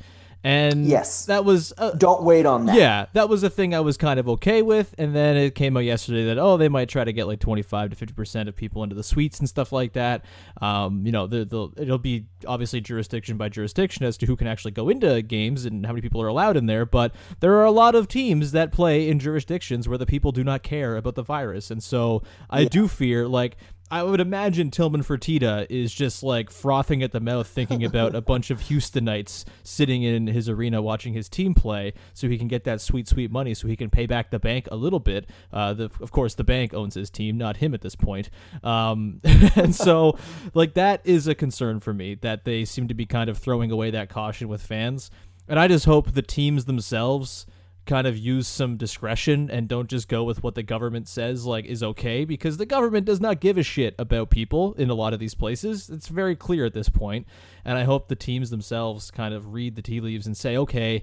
And 0.47 0.85
yes, 0.85 1.25
that 1.25 1.47
was 1.47 1.73
don't 1.97 2.23
wait 2.23 2.45
on 2.45 2.67
that. 2.67 2.77
Yeah, 2.77 3.07
that 3.15 3.31
was 3.31 3.43
a 3.43 3.49
thing 3.49 3.75
I 3.75 3.81
was 3.81 3.97
kind 3.97 4.21
of 4.21 4.29
okay 4.29 4.61
with. 4.61 4.95
And 4.99 5.17
then 5.17 5.39
it 5.39 5.55
came 5.55 5.75
out 5.75 5.85
yesterday 5.85 6.27
that 6.27 6.39
oh, 6.39 6.59
they 6.59 6.69
might 6.69 6.91
try 6.91 7.03
to 7.03 7.15
get 7.15 7.27
like 7.27 7.41
twenty 7.41 7.63
five 7.63 7.89
to 7.89 7.97
fifty 7.97 8.13
percent 8.13 8.47
of 8.47 8.55
people 8.55 8.83
into 8.83 8.95
the 8.95 9.03
suites 9.03 9.39
and 9.39 9.49
stuff 9.49 9.73
like 9.73 9.95
that. 9.95 10.23
Um, 10.61 11.07
you 11.07 11.13
know, 11.13 11.27
the, 11.27 11.47
the 11.47 11.71
it'll 11.79 11.97
be 11.97 12.27
obviously 12.47 12.83
jurisdiction 12.83 13.39
by 13.39 13.49
jurisdiction 13.49 14.05
as 14.05 14.19
to 14.19 14.27
who 14.27 14.37
can 14.37 14.47
actually 14.47 14.73
go 14.73 14.91
into 14.91 15.23
games 15.23 15.65
and 15.65 15.87
how 15.87 15.93
many 15.93 16.03
people 16.03 16.21
are 16.21 16.29
allowed 16.29 16.59
in 16.59 16.67
there. 16.67 16.85
But 16.85 17.15
there 17.41 17.55
are 17.55 17.65
a 17.65 17.71
lot 17.71 17.95
of 17.95 18.07
teams 18.07 18.53
that 18.53 18.71
play 18.71 19.09
in 19.09 19.19
jurisdictions 19.19 19.89
where 19.89 19.97
the 19.97 20.05
people 20.05 20.31
do 20.31 20.45
not 20.45 20.63
care 20.63 20.99
about 20.99 21.15
the 21.15 21.23
virus, 21.23 21.71
and 21.71 21.83
so 21.83 22.23
I 22.51 22.61
yeah. 22.61 22.69
do 22.69 22.87
fear 22.87 23.27
like 23.27 23.57
I 23.91 24.03
would 24.03 24.21
imagine 24.21 24.71
Tillman 24.71 25.03
Fertitta 25.03 25.67
is 25.69 25.93
just 25.93 26.23
like 26.23 26.51
frothing 26.51 27.03
at 27.03 27.13
the 27.13 27.21
mouth 27.21 27.47
thinking 27.47 27.85
about 27.87 28.15
a 28.15 28.21
bunch 28.21 28.51
of 28.51 28.63
Houstonites 28.63 29.45
sitting 29.63 30.03
in 30.03 30.27
his 30.27 30.49
arena 30.49 30.81
watching 30.81 31.13
his 31.13 31.29
team 31.29 31.55
play 31.55 31.93
so 32.13 32.29
he 32.29 32.39
can 32.39 32.49
get 32.49 32.65
that 32.65 32.81
sweet, 32.81 33.07
sweet 33.07 33.31
money 33.31 33.55
so 33.55 33.69
he 33.69 33.77
can 33.77 33.91
pay 33.91 34.07
back 34.07 34.31
the 34.31 34.39
bank 34.39 34.69
a 34.73 34.77
little 34.77 35.01
bit. 35.01 35.29
Uh, 35.53 35.75
the, 35.75 35.85
of 36.01 36.11
course, 36.11 36.35
the 36.35 36.45
bank 36.45 36.73
owns 36.73 36.95
his 36.95 37.11
team, 37.11 37.37
not 37.37 37.59
him 37.59 37.75
at 37.75 37.83
this 37.83 37.95
point. 37.95 38.31
Um, 38.63 39.21
and 39.55 39.75
so, 39.75 40.19
like, 40.55 40.75
that 40.75 41.01
is 41.05 41.29
a 41.29 41.35
concern 41.35 41.81
for 41.81 41.93
me 41.93 42.15
that 42.17 42.45
they 42.45 42.65
seem 42.65 42.89
to 42.89 42.95
be 42.95 43.07
kind 43.07 43.29
of 43.29 43.39
throwing 43.39 43.71
away 43.71 43.91
that 43.91 44.09
caution 44.09 44.49
with 44.49 44.63
fans. 44.63 45.11
And 45.47 45.59
I 45.61 45.69
just 45.69 45.85
hope 45.85 46.13
the 46.13 46.23
teams 46.23 46.65
themselves 46.65 47.47
kind 47.87 48.07
of 48.07 48.17
use 48.17 48.49
some 48.49 48.77
discretion 48.77 49.51
and 49.51 49.69
don't 49.69 49.91
just 49.91 50.09
go 50.09 50.25
with 50.25 50.43
what 50.43 50.55
the 50.55 50.63
government 50.63 51.09
says 51.09 51.45
like 51.45 51.67
is 51.67 51.83
okay 51.83 52.25
because 52.25 52.57
the 52.57 52.67
government 52.67 53.05
does 53.05 53.21
not 53.21 53.41
give 53.41 53.59
a 53.59 53.63
shit 53.63 53.95
about 53.99 54.31
people 54.31 54.73
in 54.75 54.91
a 54.91 54.95
lot 54.95 55.13
of 55.13 55.21
these 55.21 55.35
places. 55.35 55.91
It's 55.91 56.09
very 56.09 56.35
clear 56.35 56.65
at 56.65 56.75
this 56.75 56.89
point, 56.89 57.27
and 57.65 57.77
I 57.77 57.85
hope 57.85 58.09
the 58.09 58.17
teams 58.17 58.51
themselves 58.51 59.11
kind 59.11 59.35
of 59.35 59.53
read 59.53 59.77
the 59.77 59.83
tea 59.83 60.01
leaves 60.01 60.27
and 60.27 60.37
say, 60.37 60.57
okay, 60.57 61.03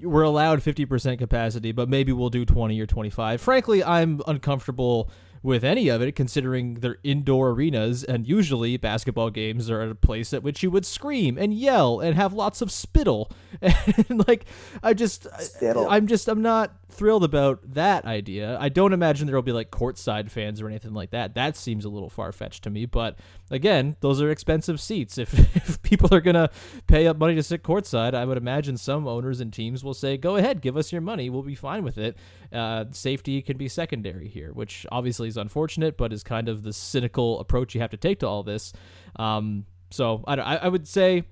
we're 0.00 0.22
allowed 0.22 0.60
50% 0.60 1.18
capacity, 1.18 1.72
but 1.72 1.88
maybe 1.88 2.12
we'll 2.12 2.30
do 2.30 2.44
20 2.44 2.80
or 2.80 2.86
25. 2.86 3.40
Frankly, 3.40 3.82
I'm 3.82 4.20
uncomfortable 4.26 5.10
with 5.42 5.64
any 5.64 5.88
of 5.88 6.02
it, 6.02 6.14
considering 6.14 6.74
they're 6.74 6.98
indoor 7.02 7.50
arenas, 7.50 8.04
and 8.04 8.26
usually 8.26 8.76
basketball 8.76 9.30
games 9.30 9.70
are 9.70 9.80
at 9.80 9.90
a 9.90 9.94
place 9.94 10.34
at 10.34 10.42
which 10.42 10.62
you 10.62 10.70
would 10.70 10.84
scream 10.84 11.38
and 11.38 11.54
yell 11.54 12.00
and 12.00 12.14
have 12.14 12.32
lots 12.32 12.60
of 12.60 12.70
spittle. 12.70 13.30
And 14.10 14.26
like, 14.26 14.46
I 14.82 14.94
just, 14.94 15.26
Spittle. 15.40 15.86
I'm 15.88 16.06
just, 16.06 16.28
I'm 16.28 16.42
not 16.42 16.72
thrilled 16.88 17.24
about 17.24 17.74
that 17.74 18.04
idea. 18.04 18.56
I 18.60 18.68
don't 18.68 18.92
imagine 18.92 19.26
there'll 19.26 19.42
be 19.42 19.52
like 19.52 19.70
courtside 19.70 20.30
fans 20.30 20.60
or 20.60 20.68
anything 20.68 20.94
like 20.94 21.10
that. 21.10 21.34
That 21.34 21.56
seems 21.56 21.84
a 21.84 21.88
little 21.88 22.08
far 22.08 22.32
fetched 22.32 22.64
to 22.64 22.70
me. 22.70 22.86
But 22.86 23.18
again, 23.50 23.96
those 24.00 24.20
are 24.20 24.30
expensive 24.30 24.80
seats. 24.80 25.18
If, 25.30 25.56
if 25.56 25.82
people 25.82 26.12
are 26.14 26.20
gonna 26.20 26.50
pay 26.86 27.06
up 27.06 27.18
money 27.18 27.34
to 27.34 27.42
sit 27.42 27.62
courtside, 27.62 28.14
I 28.14 28.24
would 28.24 28.38
imagine 28.38 28.76
some 28.76 29.06
owners 29.06 29.40
and 29.40 29.52
teams 29.52 29.84
will 29.84 29.94
say, 29.94 30.16
"Go 30.16 30.36
ahead, 30.36 30.62
give 30.62 30.76
us 30.76 30.92
your 30.92 31.00
money. 31.00 31.28
We'll 31.28 31.42
be 31.42 31.54
fine 31.54 31.84
with 31.84 31.98
it." 31.98 32.16
Uh, 32.52 32.86
safety 32.92 33.42
can 33.42 33.56
be 33.56 33.68
secondary 33.68 34.28
here, 34.28 34.52
which 34.52 34.86
obviously 34.90 35.28
is 35.28 35.36
unfortunate, 35.36 35.96
but 35.96 36.12
is 36.12 36.22
kind 36.22 36.48
of 36.48 36.62
the 36.62 36.72
cynical 36.72 37.38
approach 37.40 37.74
you 37.74 37.80
have 37.80 37.90
to 37.90 37.96
take 37.96 38.20
to 38.20 38.26
all 38.26 38.42
this. 38.42 38.72
Um, 39.16 39.66
so 39.90 40.24
I 40.26 40.36
I 40.36 40.68
would 40.68 40.88
say 40.88 41.24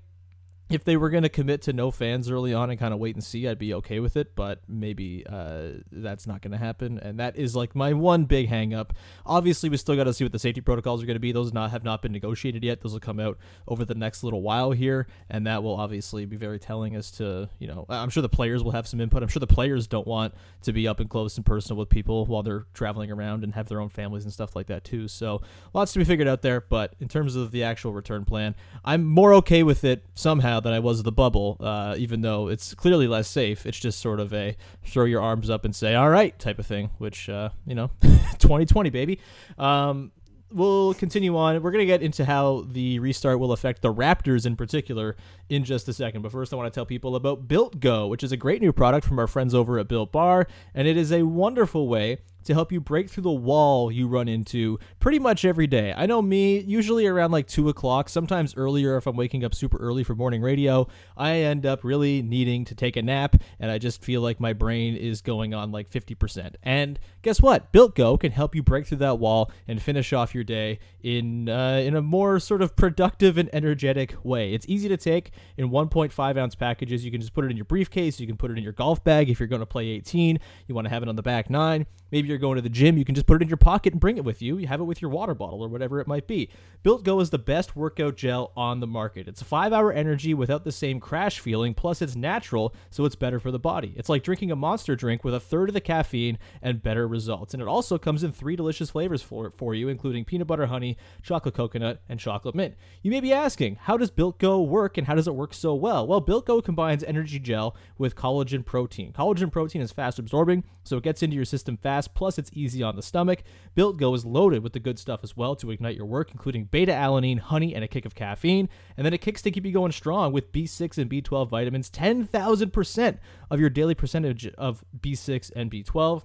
if 0.69 0.83
they 0.83 0.95
were 0.97 1.09
going 1.09 1.23
to 1.23 1.29
commit 1.29 1.63
to 1.63 1.73
no 1.73 1.89
fans 1.89 2.29
early 2.29 2.53
on 2.53 2.69
and 2.69 2.79
kind 2.79 2.93
of 2.93 2.99
wait 2.99 3.15
and 3.15 3.23
see, 3.23 3.47
I'd 3.47 3.57
be 3.57 3.73
okay 3.75 3.99
with 3.99 4.15
it. 4.15 4.35
But 4.35 4.61
maybe 4.67 5.25
uh, 5.27 5.81
that's 5.91 6.27
not 6.27 6.41
going 6.41 6.51
to 6.51 6.57
happen, 6.57 6.99
and 6.99 7.19
that 7.19 7.37
is 7.37 7.55
like 7.55 7.75
my 7.75 7.93
one 7.93 8.25
big 8.25 8.47
hang 8.49 8.73
up. 8.73 8.93
Obviously, 9.25 9.69
we 9.69 9.77
still 9.77 9.95
got 9.95 10.03
to 10.03 10.13
see 10.13 10.23
what 10.23 10.31
the 10.31 10.39
safety 10.39 10.61
protocols 10.61 11.01
are 11.01 11.05
going 11.05 11.15
to 11.15 11.19
be. 11.19 11.31
Those 11.31 11.53
not 11.53 11.71
have 11.71 11.83
not 11.83 12.01
been 12.01 12.11
negotiated 12.11 12.63
yet. 12.63 12.81
Those 12.81 12.93
will 12.93 12.99
come 12.99 13.19
out 13.19 13.37
over 13.67 13.83
the 13.83 13.95
next 13.95 14.23
little 14.23 14.41
while 14.41 14.71
here, 14.71 15.07
and 15.29 15.47
that 15.47 15.63
will 15.63 15.75
obviously 15.75 16.25
be 16.25 16.37
very 16.37 16.59
telling 16.59 16.95
as 16.95 17.09
to 17.11 17.49
you 17.57 17.67
know. 17.67 17.85
I'm 17.89 18.09
sure 18.09 18.21
the 18.21 18.29
players 18.29 18.63
will 18.63 18.71
have 18.71 18.87
some 18.87 19.01
input. 19.01 19.23
I'm 19.23 19.29
sure 19.29 19.39
the 19.39 19.47
players 19.47 19.87
don't 19.87 20.07
want 20.07 20.35
to 20.61 20.71
be 20.71 20.87
up 20.87 20.99
and 20.99 21.09
close 21.09 21.35
and 21.37 21.45
personal 21.45 21.79
with 21.79 21.89
people 21.89 22.25
while 22.27 22.43
they're 22.43 22.65
traveling 22.73 23.11
around 23.11 23.43
and 23.43 23.55
have 23.55 23.67
their 23.69 23.81
own 23.81 23.89
families 23.89 24.23
and 24.23 24.31
stuff 24.31 24.55
like 24.55 24.67
that 24.67 24.83
too. 24.83 25.07
So 25.07 25.41
lots 25.73 25.93
to 25.93 25.99
be 25.99 26.05
figured 26.05 26.27
out 26.27 26.43
there. 26.43 26.61
But 26.61 26.93
in 26.99 27.07
terms 27.07 27.35
of 27.35 27.51
the 27.51 27.63
actual 27.63 27.91
return 27.91 28.23
plan, 28.25 28.55
I'm 28.85 29.03
more 29.05 29.33
okay 29.35 29.63
with 29.63 29.83
it 29.83 30.05
somehow 30.13 30.58
than 30.59 30.73
I 30.73 30.79
was 30.79 31.03
the 31.03 31.11
bubble. 31.11 31.57
Uh, 31.59 31.95
even 31.97 32.21
though 32.21 32.47
it's 32.47 32.73
clearly 32.73 33.07
less 33.07 33.27
safe, 33.27 33.65
it's 33.65 33.79
just 33.79 33.99
sort 33.99 34.19
of 34.19 34.33
a 34.33 34.55
throw 34.83 35.05
your 35.05 35.21
arms 35.21 35.49
up 35.49 35.65
and 35.65 35.75
say 35.75 35.95
"all 35.95 36.09
right" 36.09 36.37
type 36.39 36.59
of 36.59 36.65
thing. 36.65 36.91
Which 36.97 37.29
uh, 37.29 37.49
you 37.65 37.75
know, 37.75 37.91
2020 38.01 38.89
baby. 38.89 39.19
Um, 39.57 40.11
we'll 40.51 40.93
continue 40.95 41.37
on. 41.37 41.61
We're 41.61 41.71
going 41.71 41.83
to 41.83 41.85
get 41.85 42.01
into 42.01 42.25
how 42.25 42.65
the 42.67 42.99
restart 42.99 43.39
will 43.39 43.51
affect 43.51 43.81
the 43.81 43.93
Raptors 43.93 44.45
in 44.45 44.55
particular 44.55 45.15
in 45.49 45.63
just 45.63 45.87
a 45.87 45.93
second. 45.93 46.21
But 46.21 46.31
first, 46.31 46.53
I 46.53 46.55
want 46.55 46.71
to 46.71 46.77
tell 46.77 46.85
people 46.85 47.15
about 47.15 47.47
Built 47.47 47.79
Go, 47.79 48.07
which 48.07 48.23
is 48.23 48.31
a 48.31 48.37
great 48.37 48.61
new 48.61 48.73
product 48.73 49.05
from 49.05 49.19
our 49.19 49.27
friends 49.27 49.53
over 49.53 49.79
at 49.79 49.87
Built 49.87 50.11
Bar. 50.11 50.47
And 50.73 50.87
it 50.87 50.97
is 50.97 51.11
a 51.11 51.23
wonderful 51.23 51.87
way 51.87 52.19
to 52.49 52.55
help 52.55 52.71
you 52.71 52.81
break 52.81 53.09
through 53.09 53.21
the 53.21 53.31
wall 53.31 53.91
you 53.91 54.07
run 54.07 54.27
into 54.27 54.79
pretty 54.99 55.19
much 55.19 55.45
every 55.45 55.67
day. 55.67 55.93
I 55.95 56.07
know 56.07 56.19
me, 56.19 56.59
usually 56.61 57.05
around 57.05 57.31
like 57.31 57.47
2 57.47 57.69
o'clock, 57.69 58.09
sometimes 58.09 58.55
earlier 58.57 58.97
if 58.97 59.05
I'm 59.05 59.15
waking 59.15 59.45
up 59.45 59.53
super 59.53 59.77
early 59.77 60.03
for 60.03 60.15
morning 60.15 60.41
radio, 60.41 60.87
I 61.15 61.37
end 61.37 61.67
up 61.67 61.83
really 61.83 62.23
needing 62.23 62.65
to 62.65 62.73
take 62.73 62.95
a 62.95 63.03
nap 63.03 63.35
and 63.59 63.69
I 63.69 63.77
just 63.77 64.03
feel 64.03 64.21
like 64.21 64.39
my 64.39 64.53
brain 64.53 64.95
is 64.95 65.21
going 65.21 65.53
on 65.53 65.71
like 65.71 65.91
50%. 65.91 66.55
And 66.63 66.99
guess 67.21 67.39
what? 67.39 67.71
Built 67.71 67.95
Go 67.95 68.17
can 68.17 68.31
help 68.31 68.55
you 68.55 68.63
break 68.63 68.87
through 68.87 68.97
that 68.97 69.19
wall 69.19 69.51
and 69.67 69.79
finish 69.79 70.11
off 70.11 70.33
your 70.33 70.43
day 70.43 70.79
in, 71.03 71.49
uh, 71.49 71.81
in 71.85 71.95
a 71.95 72.01
more 72.01 72.39
sort 72.39 72.63
of 72.63 72.75
productive 72.75 73.37
and 73.37 73.47
energetic 73.53 74.15
way. 74.23 74.53
It's 74.53 74.65
easy 74.67 74.89
to 74.89 74.97
take 74.97 75.31
in 75.55 75.69
1.5 75.69 76.37
ounce 76.37 76.55
packages. 76.55 77.05
You 77.05 77.11
can 77.11 77.21
just 77.21 77.35
put 77.35 77.45
it 77.45 77.51
in 77.51 77.57
your 77.57 77.65
briefcase, 77.65 78.19
you 78.19 78.25
can 78.25 78.37
put 78.37 78.49
it 78.49 78.57
in 78.57 78.63
your 78.63 78.73
golf 78.73 79.03
bag 79.03 79.29
if 79.29 79.39
you're 79.39 79.47
going 79.47 79.59
to 79.59 79.67
play 79.67 79.89
18, 79.89 80.39
you 80.67 80.73
want 80.73 80.85
to 80.85 80.89
have 80.89 81.03
it 81.03 81.09
on 81.09 81.15
the 81.15 81.21
back 81.21 81.47
nine. 81.51 81.85
Maybe 82.11 82.27
you're 82.27 82.38
going 82.39 82.55
to 82.55 82.61
the 82.61 82.69
gym, 82.69 82.97
you 82.97 83.05
can 83.05 83.15
just 83.15 83.27
put 83.27 83.35
it 83.35 83.43
in 83.43 83.47
your 83.47 83.57
pocket 83.57 83.93
and 83.93 83.99
bring 83.99 84.17
it 84.17 84.25
with 84.25 84.41
you. 84.41 84.57
You 84.57 84.67
have 84.67 84.79
it 84.79 84.85
with 84.85 85.01
your 85.01 85.11
water 85.11 85.35
bottle 85.35 85.61
or 85.61 85.67
whatever 85.67 85.99
it 85.99 86.07
might 86.07 86.27
be. 86.27 86.49
Built 86.81 87.03
Go 87.03 87.19
is 87.19 87.29
the 87.29 87.37
best 87.37 87.75
workout 87.75 88.15
gel 88.15 88.51
on 88.55 88.79
the 88.79 88.87
market. 88.87 89.27
It's 89.27 89.41
a 89.41 89.45
five 89.45 89.73
hour 89.73 89.91
energy 89.91 90.33
without 90.33 90.63
the 90.63 90.71
same 90.71 90.99
crash 90.99 91.39
feeling, 91.39 91.73
plus 91.73 92.01
it's 92.01 92.15
natural, 92.15 92.73
so 92.89 93.05
it's 93.05 93.15
better 93.15 93.39
for 93.39 93.51
the 93.51 93.59
body. 93.59 93.93
It's 93.97 94.09
like 94.09 94.23
drinking 94.23 94.51
a 94.51 94.55
monster 94.55 94.95
drink 94.95 95.23
with 95.23 95.33
a 95.33 95.39
third 95.39 95.69
of 95.69 95.73
the 95.73 95.81
caffeine 95.81 96.37
and 96.61 96.81
better 96.81 97.07
results. 97.07 97.53
And 97.53 97.61
it 97.61 97.67
also 97.67 97.97
comes 97.97 98.23
in 98.23 98.31
three 98.31 98.55
delicious 98.55 98.89
flavors 98.89 99.21
for, 99.21 99.51
for 99.57 99.75
you, 99.75 99.89
including 99.89 100.25
peanut 100.25 100.47
butter 100.47 100.67
honey, 100.67 100.97
chocolate 101.21 101.55
coconut, 101.55 102.01
and 102.07 102.19
chocolate 102.19 102.55
mint. 102.55 102.75
You 103.01 103.11
may 103.11 103.19
be 103.19 103.33
asking, 103.33 103.75
how 103.81 103.97
does 103.97 104.11
Built 104.11 104.39
Go 104.39 104.61
work 104.61 104.97
and 104.97 105.07
how 105.07 105.15
does 105.15 105.27
it 105.27 105.35
work 105.35 105.53
so 105.53 105.75
well? 105.75 106.07
Well, 106.07 106.21
Built 106.21 106.45
Go 106.45 106.61
combines 106.61 107.03
energy 107.03 107.39
gel 107.39 107.75
with 107.97 108.15
collagen 108.15 108.65
protein. 108.65 109.11
Collagen 109.11 109.51
protein 109.51 109.81
is 109.81 109.91
fast 109.91 110.19
absorbing, 110.19 110.63
so 110.83 110.97
it 110.97 111.03
gets 111.03 111.21
into 111.21 111.35
your 111.35 111.45
system 111.45 111.77
fast, 111.77 112.13
plus 112.19 112.37
it's 112.37 112.51
easy 112.53 112.83
on 112.83 112.97
the 112.97 113.01
stomach. 113.01 113.43
Built 113.75 113.95
Go 113.95 114.13
is 114.13 114.25
loaded 114.25 114.61
with 114.61 114.73
the 114.73 114.79
good 114.81 114.99
stuff 114.99 115.21
as 115.23 115.37
well 115.37 115.55
to 115.55 115.71
ignite 115.71 115.95
your 115.95 116.05
work, 116.05 116.31
including 116.31 116.65
beta 116.65 116.91
alanine, 116.91 117.39
honey, 117.39 117.73
and 117.73 117.81
a 117.81 117.87
kick 117.87 118.05
of 118.05 118.13
caffeine. 118.13 118.67
And 118.97 119.05
then 119.05 119.13
it 119.13 119.21
kicks 119.21 119.41
to 119.43 119.51
keep 119.51 119.65
you 119.65 119.71
going 119.71 119.93
strong 119.93 120.33
with 120.33 120.51
B6 120.51 120.97
and 120.97 121.09
B12 121.09 121.49
vitamins, 121.49 121.89
10,000% 121.89 123.19
of 123.49 123.61
your 123.61 123.69
daily 123.69 123.95
percentage 123.95 124.47
of 124.47 124.83
B6 124.99 125.49
and 125.55 125.71
B12. 125.71 126.23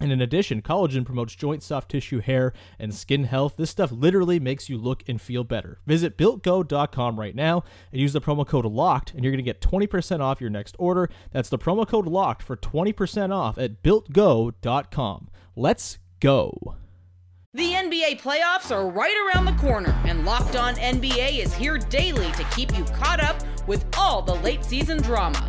And 0.00 0.10
in 0.10 0.20
addition, 0.20 0.60
collagen 0.60 1.04
promotes 1.04 1.36
joint, 1.36 1.62
soft 1.62 1.90
tissue, 1.90 2.20
hair, 2.20 2.52
and 2.78 2.92
skin 2.92 3.24
health. 3.24 3.56
This 3.56 3.70
stuff 3.70 3.92
literally 3.92 4.40
makes 4.40 4.68
you 4.68 4.76
look 4.76 5.04
and 5.08 5.20
feel 5.20 5.44
better. 5.44 5.78
Visit 5.86 6.18
builtgo.com 6.18 7.18
right 7.18 7.34
now 7.34 7.62
and 7.92 8.00
use 8.00 8.12
the 8.12 8.20
promo 8.20 8.46
code 8.46 8.64
LOCKED, 8.64 9.14
and 9.14 9.22
you're 9.22 9.30
going 9.30 9.44
to 9.44 9.44
get 9.44 9.60
20% 9.60 10.20
off 10.20 10.40
your 10.40 10.50
next 10.50 10.74
order. 10.78 11.08
That's 11.32 11.48
the 11.48 11.58
promo 11.58 11.86
code 11.86 12.06
LOCKED 12.06 12.42
for 12.42 12.56
20% 12.56 13.32
off 13.32 13.56
at 13.56 13.82
builtgo.com. 13.82 15.30
Let's 15.54 15.98
go. 16.18 16.76
The 17.54 17.70
NBA 17.70 18.20
playoffs 18.20 18.74
are 18.74 18.90
right 18.90 19.32
around 19.32 19.44
the 19.44 19.52
corner, 19.62 19.96
and 20.04 20.24
Locked 20.24 20.56
On 20.56 20.74
NBA 20.74 21.38
is 21.38 21.54
here 21.54 21.78
daily 21.78 22.32
to 22.32 22.42
keep 22.46 22.76
you 22.76 22.82
caught 22.86 23.22
up 23.22 23.40
with 23.68 23.86
all 23.96 24.22
the 24.22 24.34
late 24.34 24.64
season 24.64 25.00
drama. 25.00 25.48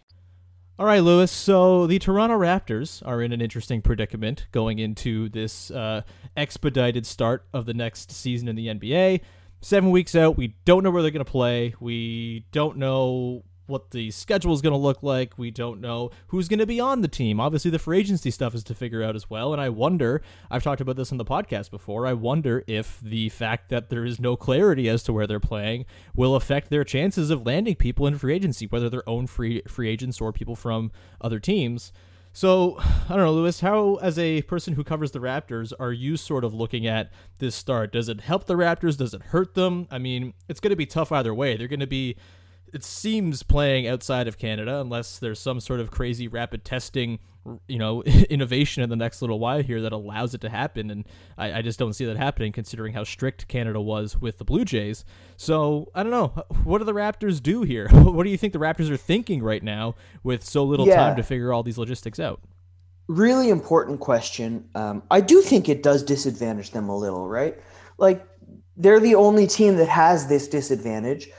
All 0.79 0.85
right, 0.85 1.03
Louis. 1.03 1.29
So 1.29 1.85
the 1.85 1.99
Toronto 1.99 2.37
Raptors 2.37 3.05
are 3.05 3.21
in 3.21 3.33
an 3.33 3.41
interesting 3.41 3.81
predicament 3.81 4.47
going 4.51 4.79
into 4.79 5.29
this 5.29 5.69
uh, 5.69 6.01
expedited 6.35 7.05
start 7.05 7.45
of 7.53 7.65
the 7.65 7.73
next 7.73 8.11
season 8.11 8.47
in 8.47 8.55
the 8.55 8.67
NBA. 8.67 9.21
Seven 9.61 9.91
weeks 9.91 10.15
out, 10.15 10.37
we 10.37 10.55
don't 10.65 10.83
know 10.83 10.89
where 10.89 11.03
they're 11.03 11.11
going 11.11 11.23
to 11.23 11.31
play. 11.31 11.75
We 11.79 12.45
don't 12.51 12.77
know 12.77 13.43
what 13.71 13.91
the 13.91 14.11
schedule 14.11 14.53
is 14.53 14.61
going 14.61 14.73
to 14.73 14.77
look 14.77 15.01
like. 15.01 15.37
We 15.37 15.49
don't 15.49 15.81
know 15.81 16.11
who's 16.27 16.47
going 16.47 16.59
to 16.59 16.67
be 16.67 16.79
on 16.79 17.01
the 17.01 17.07
team. 17.07 17.39
Obviously, 17.39 17.71
the 17.71 17.79
free 17.79 17.99
agency 17.99 18.29
stuff 18.29 18.53
is 18.53 18.63
to 18.65 18.75
figure 18.75 19.01
out 19.01 19.15
as 19.15 19.29
well. 19.29 19.53
And 19.53 19.61
I 19.61 19.69
wonder, 19.69 20.21
I've 20.49 20.63
talked 20.63 20.81
about 20.81 20.97
this 20.97 21.11
on 21.11 21.17
the 21.17 21.25
podcast 21.25 21.71
before, 21.71 22.05
I 22.05 22.13
wonder 22.13 22.63
if 22.67 22.99
the 23.01 23.29
fact 23.29 23.69
that 23.69 23.89
there 23.89 24.05
is 24.05 24.19
no 24.19 24.35
clarity 24.35 24.87
as 24.87 25.01
to 25.03 25.13
where 25.13 25.25
they're 25.25 25.39
playing 25.39 25.85
will 26.13 26.35
affect 26.35 26.69
their 26.69 26.83
chances 26.83 27.31
of 27.31 27.45
landing 27.45 27.75
people 27.75 28.05
in 28.05 28.17
free 28.17 28.35
agency, 28.35 28.67
whether 28.67 28.89
their 28.89 29.07
own 29.09 29.25
free 29.25 29.61
free 29.67 29.89
agents 29.89 30.21
or 30.21 30.31
people 30.31 30.55
from 30.55 30.91
other 31.21 31.39
teams. 31.39 31.91
So, 32.33 32.77
I 32.79 33.09
don't 33.09 33.25
know, 33.25 33.33
Louis, 33.33 33.59
how, 33.59 33.95
as 33.95 34.17
a 34.17 34.41
person 34.43 34.75
who 34.75 34.85
covers 34.85 35.11
the 35.11 35.19
Raptors, 35.19 35.73
are 35.77 35.91
you 35.91 36.15
sort 36.15 36.45
of 36.45 36.53
looking 36.53 36.87
at 36.87 37.11
this 37.39 37.55
start? 37.55 37.91
Does 37.91 38.07
it 38.07 38.21
help 38.21 38.45
the 38.45 38.53
Raptors? 38.53 38.97
Does 38.97 39.13
it 39.13 39.21
hurt 39.21 39.53
them? 39.53 39.85
I 39.91 39.97
mean, 39.97 40.33
it's 40.47 40.61
going 40.61 40.69
to 40.69 40.77
be 40.77 40.85
tough 40.85 41.11
either 41.11 41.33
way. 41.33 41.57
They're 41.57 41.67
going 41.67 41.81
to 41.81 41.87
be 41.87 42.15
it 42.73 42.83
seems 42.83 43.43
playing 43.43 43.87
outside 43.87 44.27
of 44.27 44.37
Canada 44.37 44.79
unless 44.79 45.19
there's 45.19 45.39
some 45.39 45.59
sort 45.59 45.79
of 45.79 45.91
crazy 45.91 46.27
rapid 46.27 46.63
testing, 46.63 47.19
you 47.67 47.77
know, 47.77 48.01
innovation 48.29 48.81
in 48.83 48.89
the 48.89 48.95
next 48.95 49.21
little 49.21 49.39
while 49.39 49.61
here 49.61 49.81
that 49.81 49.91
allows 49.91 50.33
it 50.33 50.41
to 50.41 50.49
happen. 50.49 50.89
And 50.89 51.05
I, 51.37 51.59
I, 51.59 51.61
just 51.61 51.79
don't 51.79 51.93
see 51.93 52.05
that 52.05 52.17
happening 52.17 52.51
considering 52.51 52.93
how 52.93 53.03
strict 53.03 53.47
Canada 53.47 53.81
was 53.81 54.19
with 54.19 54.37
the 54.37 54.45
Blue 54.45 54.63
Jays. 54.63 55.03
So 55.37 55.91
I 55.93 56.03
don't 56.03 56.11
know. 56.11 56.27
What 56.63 56.77
do 56.79 56.85
the 56.85 56.93
Raptors 56.93 57.41
do 57.41 57.63
here? 57.63 57.89
what 57.91 58.23
do 58.23 58.29
you 58.29 58.37
think 58.37 58.53
the 58.53 58.59
Raptors 58.59 58.89
are 58.89 58.97
thinking 58.97 59.43
right 59.43 59.63
now 59.63 59.95
with 60.23 60.43
so 60.43 60.63
little 60.63 60.87
Yeah. 60.87 60.95
time 60.95 61.15
to 61.17 61.23
figure 61.23 61.51
all 61.51 61.63
these 61.63 61.77
logistics 61.77 62.19
out? 62.19 62.41
really 63.11 63.49
important 63.49 63.99
question. 63.99 64.69
Um, 64.75 65.03
I 65.11 65.21
do 65.21 65.41
think 65.41 65.69
it 65.69 65.83
does 65.83 66.03
disadvantage 66.03 66.71
them 66.71 66.89
a 66.89 66.97
little, 66.97 67.27
right? 67.27 67.57
Like 67.97 68.25
they're 68.77 68.99
the 68.99 69.15
only 69.15 69.47
team 69.47 69.75
that 69.77 69.89
has 69.89 70.27
this 70.27 70.47
disadvantage. 70.47 71.29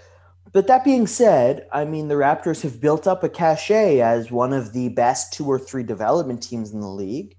But 0.53 0.67
that 0.67 0.85
being 0.85 1.07
said, 1.07 1.67
I 1.73 1.85
mean, 1.85 2.09
the 2.09 2.15
Raptors 2.15 2.63
have 2.63 2.81
built 2.81 3.07
up 3.07 3.25
a 3.25 3.29
cachet 3.29 4.01
as 4.01 4.31
one 4.31 4.53
of 4.53 4.73
the 4.73 4.91
best 4.91 5.33
two 5.33 5.47
or 5.47 5.59
three 5.59 5.83
development 5.83 6.43
teams 6.43 6.73
in 6.73 6.81
the 6.81 6.89
league. 6.89 7.37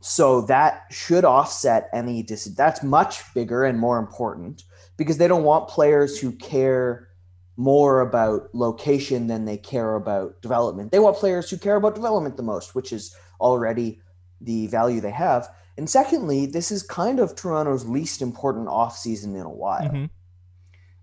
So 0.00 0.40
that 0.42 0.86
should 0.90 1.24
offset 1.24 1.88
any 1.92 2.24
dis. 2.24 2.46
That's 2.46 2.82
much 2.82 3.32
bigger 3.34 3.64
and 3.64 3.78
more 3.78 4.00
important 4.00 4.64
because 4.96 5.18
they 5.18 5.28
don't 5.28 5.44
want 5.44 5.68
players 5.68 6.18
who 6.18 6.32
care 6.32 7.08
more 7.56 8.00
about 8.00 8.52
location 8.52 9.28
than 9.28 9.44
they 9.44 9.56
care 9.56 9.94
about 9.94 10.42
development. 10.42 10.90
They 10.90 10.98
want 10.98 11.16
players 11.16 11.48
who 11.48 11.56
care 11.56 11.76
about 11.76 11.94
development 11.94 12.36
the 12.36 12.42
most, 12.42 12.74
which 12.74 12.92
is 12.92 13.14
already 13.40 14.00
the 14.40 14.66
value 14.66 15.00
they 15.00 15.12
have. 15.12 15.48
And 15.78 15.88
secondly, 15.88 16.46
this 16.46 16.72
is 16.72 16.82
kind 16.82 17.20
of 17.20 17.36
Toronto's 17.36 17.86
least 17.86 18.20
important 18.22 18.66
offseason 18.66 19.36
in 19.36 19.42
a 19.42 19.50
while. 19.50 19.82
Mm-hmm. 19.82 20.04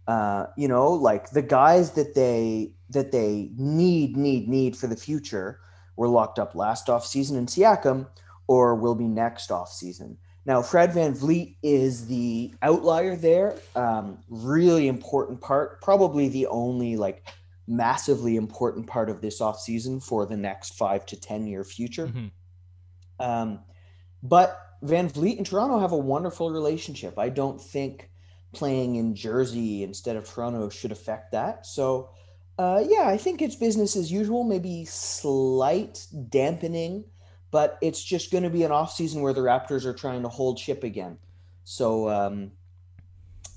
Uh, 0.09 0.47
you 0.57 0.67
know, 0.67 0.89
like 0.89 1.29
the 1.29 1.41
guys 1.43 1.91
that 1.91 2.15
they 2.15 2.71
that 2.89 3.11
they 3.11 3.51
need, 3.55 4.17
need, 4.17 4.49
need 4.49 4.75
for 4.75 4.87
the 4.87 4.95
future 4.95 5.59
were 5.97 6.07
locked 6.07 6.39
up 6.39 6.55
last 6.55 6.87
offseason 6.87 7.37
in 7.37 7.45
Siakam 7.45 8.07
or 8.47 8.73
will 8.73 8.95
be 8.95 9.03
next 9.03 9.51
offseason. 9.51 10.15
Now, 10.47 10.63
Fred 10.63 10.93
VanVleet 10.93 11.57
is 11.61 12.07
the 12.07 12.55
outlier 12.63 13.15
there. 13.15 13.59
Um, 13.75 14.17
really 14.29 14.87
important 14.87 15.41
part, 15.41 15.79
probably 15.83 16.27
the 16.27 16.47
only 16.47 16.95
like 16.95 17.27
massively 17.67 18.35
important 18.35 18.87
part 18.87 19.11
of 19.11 19.21
this 19.21 19.39
offseason 19.39 20.03
for 20.03 20.25
the 20.25 20.37
next 20.37 20.73
five 20.73 21.05
to 21.05 21.19
10 21.19 21.45
year 21.45 21.63
future. 21.63 22.07
Mm-hmm. 22.07 22.27
Um, 23.19 23.59
but 24.23 24.59
VanVleet 24.83 25.37
and 25.37 25.45
Toronto 25.45 25.77
have 25.77 25.91
a 25.91 25.97
wonderful 25.97 26.49
relationship. 26.49 27.19
I 27.19 27.29
don't 27.29 27.61
think 27.61 28.08
playing 28.51 28.95
in 28.95 29.15
Jersey 29.15 29.83
instead 29.83 30.15
of 30.15 30.27
Toronto 30.27 30.69
should 30.69 30.91
affect 30.91 31.31
that. 31.31 31.65
So, 31.65 32.09
uh, 32.57 32.83
yeah, 32.87 33.07
I 33.07 33.17
think 33.17 33.41
it's 33.41 33.55
business 33.55 33.95
as 33.95 34.11
usual, 34.11 34.43
maybe 34.43 34.85
slight 34.85 36.05
dampening, 36.29 37.05
but 37.51 37.77
it's 37.81 38.03
just 38.03 38.31
going 38.31 38.43
to 38.43 38.49
be 38.49 38.63
an 38.63 38.71
off 38.71 38.91
season 38.91 39.21
where 39.21 39.33
the 39.33 39.41
Raptors 39.41 39.85
are 39.85 39.93
trying 39.93 40.23
to 40.23 40.29
hold 40.29 40.59
ship 40.59 40.83
again. 40.83 41.17
So, 41.63 42.09
um, 42.09 42.51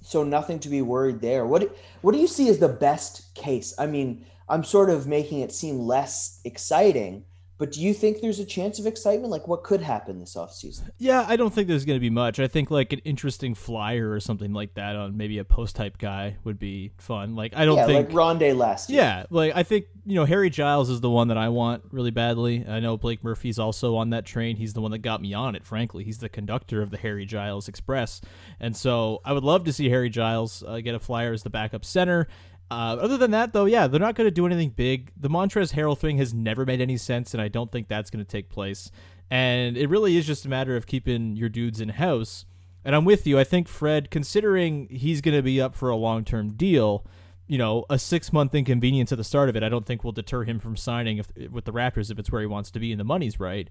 so 0.03 0.25
nothing 0.25 0.59
to 0.61 0.69
be 0.69 0.83
worried 0.83 1.21
there. 1.21 1.47
What 1.47 1.75
what 2.03 2.13
do 2.13 2.19
you 2.19 2.27
see 2.27 2.49
as 2.49 2.59
the 2.59 2.69
best 2.69 3.35
case? 3.35 3.75
I 3.79 3.87
mean, 3.87 4.27
I'm 4.49 4.65
sort 4.65 4.91
of 4.91 5.07
making 5.07 5.41
it 5.41 5.53
seem 5.53 5.79
less 5.79 6.41
exciting, 6.45 7.25
but 7.63 7.71
do 7.71 7.81
you 7.81 7.95
think 7.95 8.21
there's 8.21 8.41
a 8.41 8.45
chance 8.45 8.81
of 8.81 8.89
excitement? 8.89 9.31
Like 9.31 9.47
what 9.47 9.63
could 9.63 9.81
happen 9.81 10.19
this 10.19 10.35
offseason? 10.35 10.91
Yeah, 10.99 11.25
I 11.29 11.37
don't 11.37 11.55
think 11.55 11.69
there's 11.69 11.85
going 11.85 11.95
to 11.95 12.01
be 12.01 12.11
much. 12.11 12.41
I 12.41 12.49
think 12.49 12.73
like 12.73 12.93
an 12.93 12.99
interesting 13.05 13.55
flyer 13.55 14.11
or 14.11 14.19
something 14.19 14.53
like 14.53 14.75
that 14.75 14.97
on 14.97 15.17
maybe 15.17 15.39
a 15.39 15.45
post 15.45 15.77
type 15.77 15.97
guy 15.97 16.39
would 16.43 16.59
be 16.59 16.91
fun. 16.99 17.37
Like 17.37 17.55
I 17.55 17.65
don't 17.65 17.77
yeah, 17.77 17.87
think 17.87 18.09
like 18.09 18.17
Rondae 18.17 18.57
last 18.57 18.91
year. 18.91 19.03
Yeah, 19.03 19.27
like 19.31 19.53
I 19.55 19.63
think 19.63 19.87
you 20.05 20.17
know 20.17 20.25
Harry 20.25 20.51
Giles 20.51 20.91
is 20.91 21.03
the 21.03 21.09
one 21.09 21.29
that 21.29 21.39
I 21.39 21.51
want 21.51 21.85
really 21.93 22.11
badly. 22.11 22.67
I 22.67 22.81
know 22.81 22.97
Blake 22.97 23.23
Murphy's 23.23 23.61
also 23.61 23.95
on 23.95 24.11
that 24.11 24.27
train. 24.27 24.57
He's 24.57 24.73
the 24.73 24.81
one 24.81 24.91
that 24.91 24.99
got 24.99 25.23
me 25.23 25.33
on 25.33 25.55
it. 25.55 25.65
Frankly, 25.65 26.03
he's 26.03 26.19
the 26.19 26.29
conductor 26.29 26.83
of 26.83 26.91
the 26.91 26.99
Harry 26.99 27.27
Giles 27.27 27.69
Express, 27.69 28.21
and 28.59 28.77
so 28.77 29.21
I 29.25 29.33
would 29.33 29.45
love 29.45 29.63
to 29.67 29.73
see 29.73 29.89
Harry 29.89 30.11
Giles 30.11 30.65
uh, 30.67 30.81
get 30.81 30.97
a 30.97 30.99
flyer 30.99 31.33
as 31.33 31.45
the 31.45 31.51
backup 31.51 31.85
center. 31.85 32.27
Uh, 32.73 32.97
other 32.97 33.19
than 33.19 33.33
that, 33.33 33.53
though, 33.53 33.67
yeah, 33.67 33.87
they're 33.87 34.01
not 34.01 34.15
going 34.15 34.27
to 34.27 34.31
do 34.31 34.47
anything 34.47 34.71
big. 34.71 35.13
The 35.15 35.29
Montrezl 35.29 35.75
Harrell 35.75 35.97
thing 35.97 36.17
has 36.17 36.33
never 36.33 36.65
made 36.65 36.81
any 36.81 36.97
sense, 36.97 37.35
and 37.35 37.43
I 37.43 37.49
don't 37.49 37.71
think 37.71 37.87
that's 37.87 38.09
going 38.09 38.25
to 38.25 38.31
take 38.31 38.49
place. 38.49 38.91
And 39.31 39.77
it 39.77 39.91
really 39.91 40.17
is 40.17 40.27
just 40.27 40.47
a 40.47 40.49
matter 40.49 40.75
of 40.75 40.87
keeping 40.87 41.37
your 41.37 41.51
dudes 41.51 41.83
in 41.83 41.91
house. 41.91 42.47
And 42.83 42.97
I'm 42.97 43.05
with 43.05 43.27
you. 43.27 43.39
I 43.39 43.45
think 43.45 43.69
Fred, 43.69 44.11
considering 44.11 44.89
he's 44.89 45.21
going 45.21 45.37
to 45.37 45.43
be 45.43 45.61
up 45.61 45.75
for 45.75 45.91
a 45.91 45.97
long 45.97 46.25
term 46.25 46.55
deal, 46.55 47.07
you 47.47 47.59
know, 47.59 47.85
a 47.91 47.99
six 47.99 48.33
month 48.33 48.55
inconvenience 48.55 49.13
at 49.13 49.19
the 49.19 49.25
start 49.25 49.51
of 49.51 49.57
it, 49.57 49.63
I 49.63 49.69
don't 49.69 49.85
think 49.85 50.03
will 50.03 50.13
deter 50.13 50.45
him 50.45 50.59
from 50.59 50.75
signing 50.75 51.19
if, 51.19 51.31
with 51.51 51.67
the 51.67 51.73
Raptors 51.73 52.11
if 52.11 52.19
it's 52.19 52.33
where 52.33 52.41
he 52.41 52.47
wants 52.47 52.71
to 52.71 52.81
be 52.81 52.91
and 52.91 52.99
the 52.99 53.05
money's 53.05 53.39
right. 53.39 53.69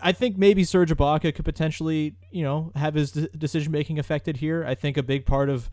I 0.00 0.12
think 0.12 0.36
maybe 0.36 0.62
Serge 0.64 0.90
Ibaka 0.90 1.34
could 1.34 1.44
potentially, 1.44 2.14
you 2.30 2.44
know, 2.44 2.70
have 2.76 2.94
his 2.94 3.12
de- 3.12 3.28
decision 3.28 3.72
making 3.72 3.98
affected 3.98 4.36
here. 4.36 4.64
I 4.64 4.74
think 4.74 4.96
a 4.96 5.02
big 5.02 5.26
part 5.26 5.48
of 5.48 5.70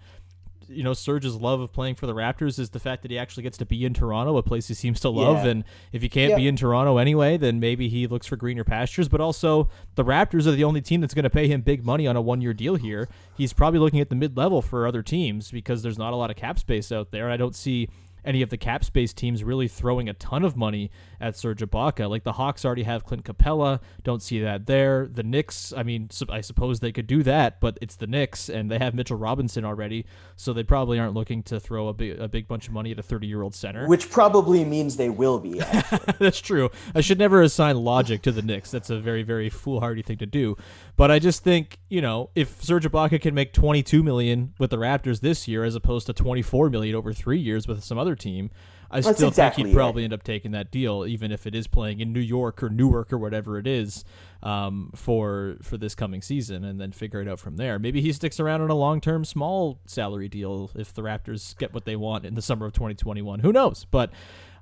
you 0.70 0.84
know 0.84 0.93
Serge's 0.93 1.36
love 1.36 1.60
of 1.60 1.72
playing 1.72 1.96
for 1.96 2.08
the 2.08 2.13
Raptors 2.13 2.60
is 2.60 2.72
the 2.72 2.79
fact 2.79 3.01
that 3.01 3.12
he 3.12 3.17
actually 3.17 3.43
gets 3.43 3.58
to 3.60 3.65
be 3.65 3.86
in 3.86 3.93
Toronto, 3.93 4.38
a 4.38 4.43
place 4.43 4.67
he 4.67 4.74
seems 4.74 5.00
to 5.01 5.10
love. 5.10 5.43
Yeah. 5.46 5.51
And 5.51 5.63
if 5.91 6.01
he 6.01 6.10
can't 6.10 6.32
Yeah. 6.32 6.38
be 6.38 6.48
in 6.48 6.55
Toronto 6.55 6.98
anyway, 6.98 7.38
then 7.38 7.60
maybe 7.60 7.89
he 7.89 8.08
looks 8.08 8.27
for 8.27 8.36
greener 8.36 8.63
pastures. 8.63 9.08
But 9.10 9.22
also, 9.22 9.70
the 9.96 10.03
Raptors 10.03 10.48
are 10.48 10.51
the 10.51 10.63
only 10.63 10.82
team 10.82 11.01
that's 11.01 11.13
going 11.13 11.24
to 11.24 11.29
pay 11.29 11.48
him 11.48 11.62
big 11.62 11.86
money 11.86 12.08
on 12.08 12.15
a 12.15 12.22
one-year 12.22 12.53
deal 12.53 12.75
here. 12.75 13.08
He's 13.38 13.54
probably 13.54 13.80
looking 13.80 13.99
at 13.99 14.10
the 14.10 14.15
mid-level 14.15 14.62
for 14.62 14.88
other 14.88 15.02
teams 15.02 15.52
because 15.52 15.84
there's 15.84 15.97
not 15.97 16.13
a 16.13 16.15
lot 16.15 16.30
of 16.30 16.36
cap 16.36 16.60
space 16.60 16.91
out 16.91 17.12
there. 17.12 17.30
I 17.30 17.38
don't 17.38 17.56
see 17.56 17.89
any 18.26 18.42
of 18.42 18.50
the 18.50 18.58
cap 18.58 18.84
space 18.84 19.14
teams 19.14 19.44
really 19.44 19.68
throwing 19.68 20.10
a 20.10 20.14
ton 20.14 20.44
of 20.44 20.56
money 20.56 20.92
at 21.20 21.38
Serge 21.38 21.60
Ibaka. 21.60 22.10
Like 22.10 22.24
the 22.24 22.34
Hawks 22.34 22.66
already 22.66 22.84
have 22.84 23.06
Clint 23.06 23.24
Capela. 23.24 23.80
Don't 24.04 24.22
see 24.22 24.40
that 24.40 24.66
there. 24.66 25.08
The 25.08 25.24
Knicks, 25.24 25.74
I 25.76 25.84
mean, 25.84 26.10
I 26.30 26.42
suppose 26.42 26.80
they 26.80 26.92
could 26.92 27.08
do 27.08 27.24
that, 27.24 27.60
but 27.60 27.78
it's 27.82 27.96
the 27.96 28.08
Knicks, 28.08 28.50
and 28.50 28.70
they 28.70 28.78
have 28.78 28.94
Mitchell 28.94 29.18
Robinson 29.18 29.66
already, 29.66 30.06
so 30.36 30.54
they 30.54 30.64
probably 30.64 31.00
aren't 31.00 31.14
looking 31.14 31.44
to 31.44 31.60
throw 31.60 31.88
a 31.88 31.94
big, 31.94 32.20
a 32.20 32.28
big 32.28 32.48
bunch 32.48 32.68
of 32.68 32.74
money 32.74 32.92
at 32.92 33.00
a 33.00 33.04
30 33.04 33.28
year 33.28 33.42
old 33.42 33.56
center. 33.56 33.88
Which 33.88 34.10
probably 34.10 34.66
means 34.66 34.98
they 34.98 35.10
will 35.10 35.40
be. 35.40 35.60
That's 36.20 36.42
true. 36.42 36.70
I 36.94 37.02
should 37.02 37.20
never 37.20 37.42
assign 37.42 37.78
logic 37.78 38.22
to 38.24 38.32
the 38.32 38.42
Knicks. 38.42 38.72
That's 38.72 38.90
a 38.90 39.00
very, 39.00 39.24
very 39.24 39.50
foolhardy 39.50 40.02
thing 40.02 40.18
to 40.18 40.26
do. 40.26 40.58
But 40.96 41.12
I 41.12 41.20
just 41.20 41.44
think, 41.44 41.80
you 41.90 42.02
know, 42.02 42.30
if 42.36 42.62
Serge 42.64 42.86
Ibaka 42.86 43.22
can 43.22 43.34
make 43.34 43.54
22 43.54 44.04
million 44.04 44.54
with 44.60 44.72
the 44.72 44.78
Raptors 44.78 45.22
this 45.22 45.48
year 45.48 45.64
as 45.64 45.76
opposed 45.76 46.08
to 46.08 46.14
24 46.14 46.70
million 46.70 46.96
over 46.96 47.14
three 47.14 47.40
years 47.40 47.68
with 47.68 47.84
some 47.84 47.98
other 47.98 48.12
team, 48.15 48.49
I 48.93 49.02
That's 49.02 49.17
still 49.17 49.30
exactly 49.30 49.63
think 49.63 49.69
he'd 49.69 49.76
probably 49.76 50.04
end 50.04 50.13
up 50.13 50.21
taking 50.21 50.52
that 50.52 50.69
deal, 50.69 51.06
even 51.08 51.32
if 51.32 51.47
it 51.47 51.56
is 51.56 51.65
playing 51.65 51.99
in 51.99 52.13
New 52.13 52.19
York 52.19 52.62
or 52.62 52.69
Newark 52.69 53.12
or 53.12 53.17
whatever 53.17 53.58
it 53.58 53.65
is 53.65 54.06
um, 54.43 54.91
for 54.95 55.58
for 55.63 55.78
this 55.78 55.95
coming 55.95 56.21
season, 56.21 56.63
and 56.63 56.80
then 56.80 56.91
figure 56.91 57.19
it 57.19 57.28
out 57.28 57.39
from 57.39 57.58
there. 57.58 57.80
Maybe 57.80 58.02
he 58.02 58.13
sticks 58.13 58.39
around 58.39 58.62
on 58.62 58.69
a 58.69 58.76
long 58.76 59.02
term 59.02 59.26
small 59.26 59.80
salary 59.88 60.30
deal 60.30 60.69
if 60.76 60.93
the 60.93 61.02
Raptors 61.02 61.58
get 61.58 61.73
what 61.73 61.86
they 61.86 61.95
want 61.95 62.23
in 62.23 62.36
the 62.36 62.41
summer 62.41 62.67
of 62.67 62.73
2021. 62.73 63.39
Who 63.39 63.52
knows? 63.52 63.88
But 63.89 64.12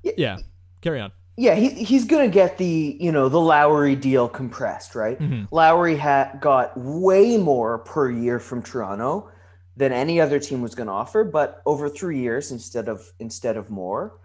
yeah, 0.01 0.37
carry 0.79 1.01
on. 1.01 1.11
yeah, 1.35 1.55
he, 1.55 1.69
he's 1.83 2.05
going 2.05 2.29
to 2.29 2.33
get 2.33 2.57
the, 2.57 2.97
you 2.99 3.11
know, 3.11 3.27
the 3.27 3.39
Lowry 3.39 3.95
deal 3.95 4.29
compressed, 4.29 4.95
right? 4.95 5.19
Mm-hmm. 5.19 5.53
Lowry 5.53 5.95
had 5.97 6.39
got 6.39 6.71
way 6.77 7.37
more 7.37 7.79
per 7.79 8.09
year 8.09 8.39
from 8.39 8.61
Toronto 8.61 9.29
than 9.77 9.91
any 9.91 10.19
other 10.19 10.39
team 10.39 10.61
was 10.61 10.75
going 10.75 10.87
to 10.87 10.93
offer, 10.93 11.23
but 11.23 11.61
over 11.65 11.89
3 11.89 12.19
years 12.19 12.51
instead 12.51 12.87
of 12.89 13.11
instead 13.19 13.57
of 13.57 13.69
more. 13.69 14.19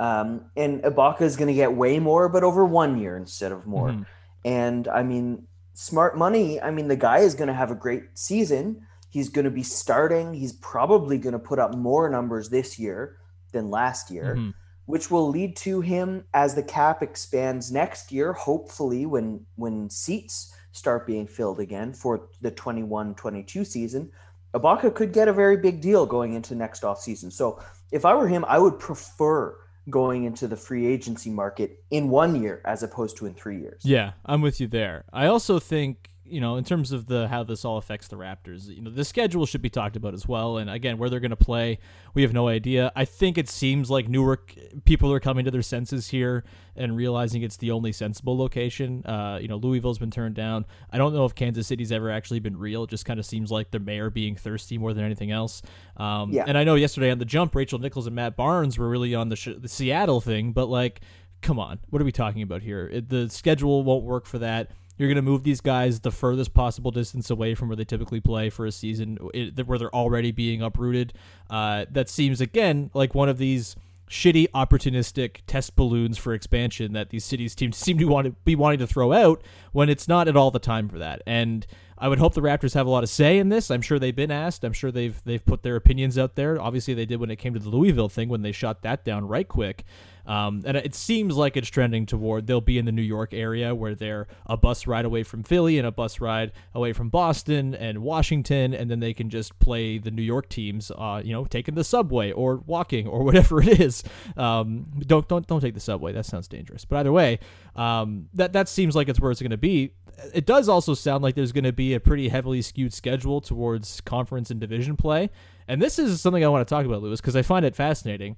Um, 0.00 0.50
and 0.56 0.82
Ibaka 0.82 1.22
is 1.22 1.36
going 1.36 1.48
to 1.48 1.54
get 1.54 1.72
way 1.74 1.98
more 1.98 2.28
but 2.28 2.42
over 2.44 2.64
1 2.64 2.98
year 2.98 3.16
instead 3.16 3.52
of 3.52 3.66
more. 3.66 3.90
Mhm. 3.90 4.06
And 4.44 4.88
I 4.88 5.02
mean, 5.02 5.46
smart 5.74 6.16
money, 6.16 6.60
I 6.60 6.70
mean 6.70 6.88
the 6.88 6.96
guy 6.96 7.18
is 7.18 7.34
going 7.34 7.48
to 7.48 7.54
have 7.54 7.70
a 7.70 7.74
great 7.74 8.04
season. 8.14 8.86
He's 9.10 9.28
going 9.28 9.44
to 9.44 9.50
be 9.50 9.62
starting. 9.62 10.34
He's 10.34 10.52
probably 10.52 11.18
going 11.18 11.32
to 11.34 11.38
put 11.38 11.58
up 11.58 11.74
more 11.74 12.08
numbers 12.08 12.50
this 12.50 12.78
year 12.78 13.16
than 13.52 13.70
last 13.70 14.10
year 14.10 14.34
Mhm. 14.36 14.52
which 14.86 15.10
will 15.10 15.28
lead 15.30 15.56
to 15.56 15.80
him 15.80 16.24
as 16.34 16.54
the 16.54 16.62
cap 16.62 17.02
expands 17.02 17.70
next 17.72 18.10
year 18.12 18.32
hopefully 18.32 19.06
when 19.06 19.46
when 19.56 19.88
seats 19.88 20.52
start 20.72 21.06
being 21.06 21.26
filled 21.26 21.60
again 21.60 21.92
for 21.92 22.28
the 22.42 22.50
21-22 22.50 23.64
season 23.64 24.10
Ibaka 24.54 24.94
could 24.94 25.12
get 25.12 25.28
a 25.28 25.32
very 25.32 25.56
big 25.56 25.80
deal 25.80 26.06
going 26.06 26.34
into 26.34 26.54
next 26.54 26.82
offseason. 26.82 27.32
So 27.32 27.60
if 27.90 28.04
I 28.04 28.14
were 28.14 28.28
him, 28.28 28.44
I 28.46 28.58
would 28.58 28.78
prefer 28.78 29.56
going 29.90 30.24
into 30.24 30.46
the 30.46 30.56
free 30.56 30.86
agency 30.86 31.28
market 31.28 31.82
in 31.90 32.08
one 32.08 32.40
year 32.40 32.62
as 32.64 32.82
opposed 32.82 33.16
to 33.18 33.26
in 33.26 33.34
three 33.34 33.60
years. 33.60 33.82
Yeah, 33.84 34.12
I'm 34.24 34.40
with 34.40 34.60
you 34.60 34.66
there. 34.66 35.04
I 35.12 35.26
also 35.26 35.58
think, 35.58 36.10
you 36.26 36.40
know, 36.40 36.56
in 36.56 36.64
terms 36.64 36.92
of 36.92 37.06
the 37.06 37.28
how 37.28 37.44
this 37.44 37.64
all 37.64 37.76
affects 37.76 38.08
the 38.08 38.16
Raptors, 38.16 38.68
you 38.68 38.80
know, 38.80 38.90
the 38.90 39.04
schedule 39.04 39.46
should 39.46 39.62
be 39.62 39.70
talked 39.70 39.96
about 39.96 40.14
as 40.14 40.26
well. 40.26 40.58
And 40.58 40.70
again, 40.70 40.98
where 40.98 41.10
they're 41.10 41.20
going 41.20 41.30
to 41.30 41.36
play, 41.36 41.78
we 42.14 42.22
have 42.22 42.32
no 42.32 42.48
idea. 42.48 42.92
I 42.96 43.04
think 43.04 43.36
it 43.36 43.48
seems 43.48 43.90
like 43.90 44.08
Newark 44.08 44.54
people 44.84 45.12
are 45.12 45.20
coming 45.20 45.44
to 45.44 45.50
their 45.50 45.62
senses 45.62 46.08
here 46.08 46.44
and 46.76 46.96
realizing 46.96 47.42
it's 47.42 47.56
the 47.58 47.70
only 47.70 47.92
sensible 47.92 48.36
location. 48.36 49.04
Uh, 49.04 49.38
you 49.40 49.48
know, 49.48 49.56
Louisville's 49.56 49.98
been 49.98 50.10
turned 50.10 50.34
down. 50.34 50.64
I 50.90 50.98
don't 50.98 51.14
know 51.14 51.24
if 51.24 51.34
Kansas 51.34 51.66
City's 51.66 51.92
ever 51.92 52.10
actually 52.10 52.40
been 52.40 52.56
real. 52.56 52.84
It 52.84 52.90
just 52.90 53.04
kind 53.04 53.20
of 53.20 53.26
seems 53.26 53.50
like 53.50 53.70
the 53.70 53.78
mayor 53.78 54.10
being 54.10 54.34
thirsty 54.34 54.78
more 54.78 54.94
than 54.94 55.04
anything 55.04 55.30
else. 55.30 55.62
Um, 55.96 56.32
Yeah. 56.32 56.44
And 56.46 56.56
I 56.56 56.64
know 56.64 56.74
yesterday 56.74 57.10
on 57.10 57.18
the 57.18 57.24
jump, 57.24 57.54
Rachel 57.54 57.78
Nichols 57.78 58.06
and 58.06 58.16
Matt 58.16 58.36
Barnes 58.36 58.78
were 58.78 58.88
really 58.88 59.14
on 59.14 59.28
the, 59.28 59.36
sh- 59.36 59.48
the 59.56 59.68
Seattle 59.68 60.20
thing, 60.20 60.52
but 60.52 60.68
like 60.68 61.00
come 61.44 61.58
on, 61.58 61.78
what 61.90 62.00
are 62.00 62.06
we 62.06 62.10
talking 62.10 62.40
about 62.40 62.62
here? 62.62 62.88
It, 62.90 63.10
the 63.10 63.28
schedule 63.28 63.84
won't 63.84 64.02
work 64.02 64.24
for 64.24 64.38
that. 64.38 64.70
You're 64.96 65.08
going 65.08 65.16
to 65.16 65.22
move 65.22 65.42
these 65.42 65.60
guys 65.60 66.00
the 66.00 66.10
furthest 66.10 66.54
possible 66.54 66.90
distance 66.90 67.30
away 67.30 67.54
from 67.54 67.68
where 67.68 67.76
they 67.76 67.84
typically 67.84 68.20
play 68.20 68.50
for 68.50 68.66
a 68.66 68.72
season, 68.72 69.18
it, 69.34 69.66
where 69.66 69.78
they're 69.78 69.94
already 69.94 70.30
being 70.30 70.62
uprooted. 70.62 71.12
Uh, 71.50 71.86
that 71.90 72.08
seems 72.08 72.40
again 72.40 72.90
like 72.94 73.14
one 73.14 73.28
of 73.28 73.38
these 73.38 73.76
shitty, 74.08 74.48
opportunistic 74.50 75.38
test 75.46 75.74
balloons 75.76 76.18
for 76.18 76.34
expansion 76.34 76.92
that 76.92 77.10
these 77.10 77.24
cities 77.24 77.54
teams 77.54 77.76
seem 77.76 77.98
to 77.98 78.04
want 78.04 78.26
to 78.26 78.32
be 78.44 78.54
wanting 78.54 78.78
to 78.78 78.86
throw 78.86 79.12
out 79.12 79.42
when 79.72 79.88
it's 79.88 80.06
not 80.06 80.28
at 80.28 80.36
all 80.36 80.50
the 80.50 80.58
time 80.58 80.88
for 80.88 80.98
that. 80.98 81.22
And 81.26 81.66
I 81.96 82.08
would 82.08 82.18
hope 82.18 82.34
the 82.34 82.40
Raptors 82.40 82.74
have 82.74 82.86
a 82.86 82.90
lot 82.90 83.02
of 83.02 83.08
say 83.08 83.38
in 83.38 83.48
this. 83.48 83.70
I'm 83.70 83.82
sure 83.82 83.98
they've 83.98 84.14
been 84.14 84.30
asked. 84.30 84.64
I'm 84.64 84.72
sure 84.72 84.90
they've 84.90 85.20
they've 85.24 85.44
put 85.44 85.62
their 85.62 85.76
opinions 85.76 86.18
out 86.18 86.34
there. 86.34 86.60
Obviously, 86.60 86.94
they 86.94 87.06
did 87.06 87.20
when 87.20 87.30
it 87.30 87.36
came 87.36 87.54
to 87.54 87.60
the 87.60 87.68
Louisville 87.68 88.08
thing 88.08 88.28
when 88.28 88.42
they 88.42 88.52
shot 88.52 88.82
that 88.82 89.04
down 89.04 89.26
right 89.26 89.48
quick. 89.48 89.84
Um, 90.26 90.62
and 90.64 90.76
it 90.76 90.94
seems 90.94 91.36
like 91.36 91.56
it's 91.56 91.68
trending 91.68 92.06
toward 92.06 92.46
they'll 92.46 92.60
be 92.60 92.78
in 92.78 92.84
the 92.84 92.92
New 92.92 93.02
York 93.02 93.34
area 93.34 93.74
where 93.74 93.94
they're 93.94 94.26
a 94.46 94.56
bus 94.56 94.86
ride 94.86 95.04
away 95.04 95.22
from 95.22 95.42
Philly 95.42 95.78
and 95.78 95.86
a 95.86 95.92
bus 95.92 96.20
ride 96.20 96.52
away 96.74 96.92
from 96.92 97.10
Boston 97.10 97.74
and 97.74 97.98
Washington, 97.98 98.72
and 98.74 98.90
then 98.90 99.00
they 99.00 99.12
can 99.12 99.28
just 99.28 99.58
play 99.58 99.98
the 99.98 100.10
New 100.10 100.22
York 100.22 100.48
teams, 100.48 100.90
uh, 100.96 101.20
you 101.24 101.32
know, 101.32 101.44
taking 101.44 101.74
the 101.74 101.84
subway 101.84 102.32
or 102.32 102.56
walking 102.66 103.06
or 103.06 103.22
whatever 103.24 103.60
it 103.60 103.80
is. 103.80 104.02
Um, 104.36 104.86
don't 105.06 105.28
don't 105.28 105.46
don't 105.46 105.60
take 105.60 105.74
the 105.74 105.80
subway. 105.80 106.12
That 106.12 106.26
sounds 106.26 106.48
dangerous. 106.48 106.84
But 106.84 106.98
either 106.98 107.12
way, 107.12 107.38
um, 107.76 108.28
that 108.34 108.52
that 108.52 108.68
seems 108.68 108.96
like 108.96 109.08
it's 109.08 109.20
where 109.20 109.30
it's 109.30 109.40
going 109.40 109.50
to 109.50 109.56
be. 109.56 109.92
It 110.32 110.46
does 110.46 110.68
also 110.68 110.94
sound 110.94 111.24
like 111.24 111.34
there's 111.34 111.52
going 111.52 111.64
to 111.64 111.72
be 111.72 111.92
a 111.92 112.00
pretty 112.00 112.28
heavily 112.28 112.62
skewed 112.62 112.94
schedule 112.94 113.40
towards 113.40 114.00
conference 114.02 114.50
and 114.50 114.60
division 114.60 114.96
play. 114.96 115.28
And 115.66 115.82
this 115.82 115.98
is 115.98 116.20
something 116.20 116.44
I 116.44 116.48
want 116.48 116.66
to 116.66 116.72
talk 116.72 116.86
about, 116.86 117.02
Louis, 117.02 117.20
because 117.20 117.34
I 117.34 117.42
find 117.42 117.64
it 117.64 117.74
fascinating 117.74 118.36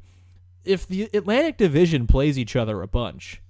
if 0.67 0.87
the 0.87 1.09
Atlantic 1.15 1.57
Division 1.57 2.07
plays 2.07 2.39
each 2.39 2.57
other 2.57 2.83
a 2.83 2.89
bunch, 2.89 3.41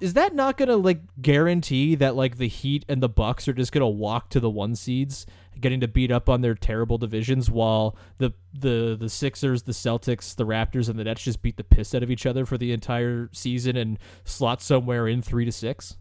is 0.00 0.14
that 0.14 0.34
not 0.34 0.56
going 0.56 0.68
to 0.68 0.76
like 0.76 1.00
guarantee 1.20 1.94
that 1.94 2.16
like 2.16 2.36
the 2.36 2.48
Heat 2.48 2.84
and 2.88 3.02
the 3.02 3.08
Bucks 3.08 3.48
are 3.48 3.52
just 3.52 3.72
going 3.72 3.80
to 3.80 3.86
walk 3.86 4.28
to 4.30 4.40
the 4.40 4.50
one 4.50 4.74
seeds, 4.74 5.26
getting 5.58 5.80
to 5.80 5.88
beat 5.88 6.10
up 6.10 6.28
on 6.28 6.42
their 6.42 6.54
terrible 6.54 6.98
divisions, 6.98 7.50
while 7.50 7.96
the 8.18 8.32
the 8.52 8.96
the 8.98 9.08
Sixers, 9.08 9.62
the 9.62 9.72
Celtics, 9.72 10.34
the 10.34 10.46
Raptors, 10.46 10.88
and 10.88 10.98
the 10.98 11.04
Nets 11.04 11.22
just 11.22 11.42
beat 11.42 11.56
the 11.56 11.64
piss 11.64 11.94
out 11.94 12.02
of 12.02 12.10
each 12.10 12.26
other 12.26 12.44
for 12.44 12.58
the 12.58 12.72
entire 12.72 13.30
season 13.32 13.76
and 13.76 13.98
slot 14.24 14.60
somewhere 14.60 15.08
in 15.08 15.22
three 15.22 15.44
to 15.44 15.52
six? 15.52 15.96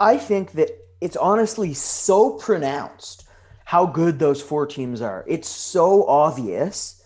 I 0.00 0.16
think 0.16 0.52
that 0.52 0.70
it's 1.00 1.16
honestly 1.16 1.74
so 1.74 2.30
pronounced 2.38 3.24
how 3.64 3.84
good 3.84 4.18
those 4.18 4.40
four 4.40 4.66
teams 4.66 5.02
are. 5.02 5.24
It's 5.28 5.48
so 5.48 6.06
obvious 6.06 6.97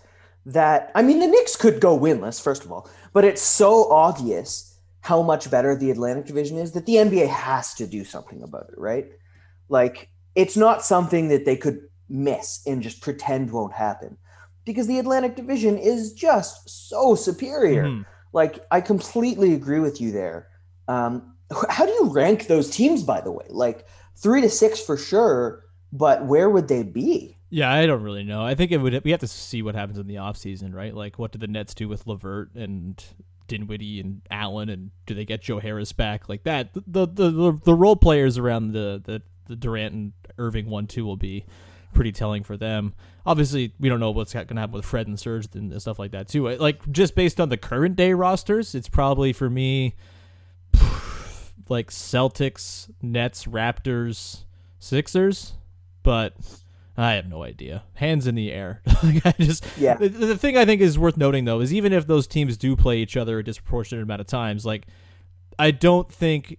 that 0.46 0.90
I 0.94 1.02
mean 1.02 1.20
the 1.20 1.26
Knicks 1.26 1.56
could 1.56 1.80
go 1.80 1.98
winless 1.98 2.42
first 2.42 2.64
of 2.64 2.72
all, 2.72 2.88
but 3.12 3.24
it's 3.24 3.42
so 3.42 3.90
obvious 3.90 4.78
how 5.00 5.22
much 5.22 5.50
better 5.50 5.76
the 5.76 5.90
Atlantic 5.90 6.26
Division 6.26 6.58
is 6.58 6.72
that 6.72 6.86
the 6.86 6.94
NBA 6.94 7.28
has 7.28 7.74
to 7.74 7.86
do 7.86 8.04
something 8.04 8.42
about 8.42 8.68
it, 8.68 8.78
right? 8.78 9.10
Like 9.68 10.08
it's 10.34 10.56
not 10.56 10.84
something 10.84 11.28
that 11.28 11.44
they 11.44 11.56
could 11.56 11.80
miss 12.08 12.60
and 12.66 12.82
just 12.82 13.00
pretend 13.00 13.50
won't 13.50 13.72
happen 13.72 14.16
because 14.64 14.86
the 14.86 14.98
Atlantic 14.98 15.36
Division 15.36 15.76
is 15.78 16.12
just 16.12 16.88
so 16.88 17.14
superior. 17.14 17.84
Mm-hmm. 17.84 18.02
Like 18.32 18.64
I 18.70 18.80
completely 18.80 19.54
agree 19.54 19.80
with 19.80 20.00
you 20.00 20.12
there. 20.12 20.48
Um, 20.88 21.34
how 21.68 21.84
do 21.84 21.92
you 21.92 22.10
rank 22.10 22.46
those 22.46 22.70
teams 22.70 23.02
by 23.02 23.20
the 23.20 23.32
way? 23.32 23.46
Like 23.48 23.86
3 24.18 24.40
to 24.42 24.50
6 24.50 24.80
for 24.80 24.96
sure, 24.96 25.64
but 25.92 26.24
where 26.26 26.48
would 26.48 26.68
they 26.68 26.82
be? 26.82 27.38
Yeah, 27.54 27.70
I 27.70 27.84
don't 27.84 28.02
really 28.02 28.24
know. 28.24 28.42
I 28.42 28.54
think 28.54 28.72
it 28.72 28.78
would. 28.78 29.04
We 29.04 29.10
have 29.10 29.20
to 29.20 29.28
see 29.28 29.60
what 29.60 29.74
happens 29.74 29.98
in 29.98 30.06
the 30.06 30.14
offseason, 30.14 30.74
right? 30.74 30.94
Like, 30.94 31.18
what 31.18 31.32
do 31.32 31.38
the 31.38 31.46
Nets 31.46 31.74
do 31.74 31.86
with 31.86 32.06
LeVert 32.06 32.54
and 32.54 33.04
Dinwiddie 33.46 34.00
and 34.00 34.22
Allen, 34.30 34.70
and 34.70 34.90
do 35.04 35.12
they 35.12 35.26
get 35.26 35.42
Joe 35.42 35.58
Harris 35.58 35.92
back 35.92 36.30
like 36.30 36.44
that? 36.44 36.72
The 36.72 36.82
the 36.86 37.06
the, 37.06 37.60
the 37.62 37.74
role 37.74 37.94
players 37.96 38.38
around 38.38 38.72
the, 38.72 39.02
the 39.04 39.20
the 39.48 39.56
Durant 39.56 39.92
and 39.92 40.12
Irving 40.38 40.70
one 40.70 40.86
two 40.86 41.04
will 41.04 41.18
be 41.18 41.44
pretty 41.92 42.10
telling 42.10 42.42
for 42.42 42.56
them. 42.56 42.94
Obviously, 43.26 43.74
we 43.78 43.90
don't 43.90 44.00
know 44.00 44.12
what's 44.12 44.32
going 44.32 44.46
to 44.46 44.54
happen 44.54 44.72
with 44.72 44.86
Fred 44.86 45.06
and 45.06 45.20
Serge 45.20 45.54
and 45.54 45.78
stuff 45.78 45.98
like 45.98 46.12
that 46.12 46.28
too. 46.28 46.48
Like 46.56 46.90
just 46.90 47.14
based 47.14 47.38
on 47.38 47.50
the 47.50 47.58
current 47.58 47.96
day 47.96 48.14
rosters, 48.14 48.74
it's 48.74 48.88
probably 48.88 49.34
for 49.34 49.50
me 49.50 49.94
like 51.68 51.90
Celtics, 51.90 52.90
Nets, 53.02 53.44
Raptors, 53.44 54.44
Sixers, 54.78 55.52
but 56.02 56.32
I 56.96 57.12
have 57.12 57.26
no 57.26 57.42
idea. 57.42 57.84
Hands 57.94 58.26
in 58.26 58.34
the 58.34 58.52
air. 58.52 58.82
like 59.02 59.24
I 59.24 59.34
just 59.38 59.64
yeah. 59.78 59.94
The, 59.94 60.08
the, 60.08 60.36
thing 60.36 60.56
I 60.56 60.64
think 60.64 60.80
is 60.80 60.98
worth 60.98 61.16
noting 61.16 61.44
though 61.44 61.60
is 61.60 61.72
even 61.72 61.92
if 61.92 62.06
those 62.06 62.26
teams 62.26 62.56
do 62.56 62.76
play 62.76 62.98
each 62.98 63.16
other 63.16 63.38
a 63.38 63.44
disproportionate 63.44 64.02
amount 64.02 64.20
of 64.20 64.26
times, 64.26 64.66
like 64.66 64.86
I 65.58 65.70
don't 65.70 66.12
think 66.12 66.58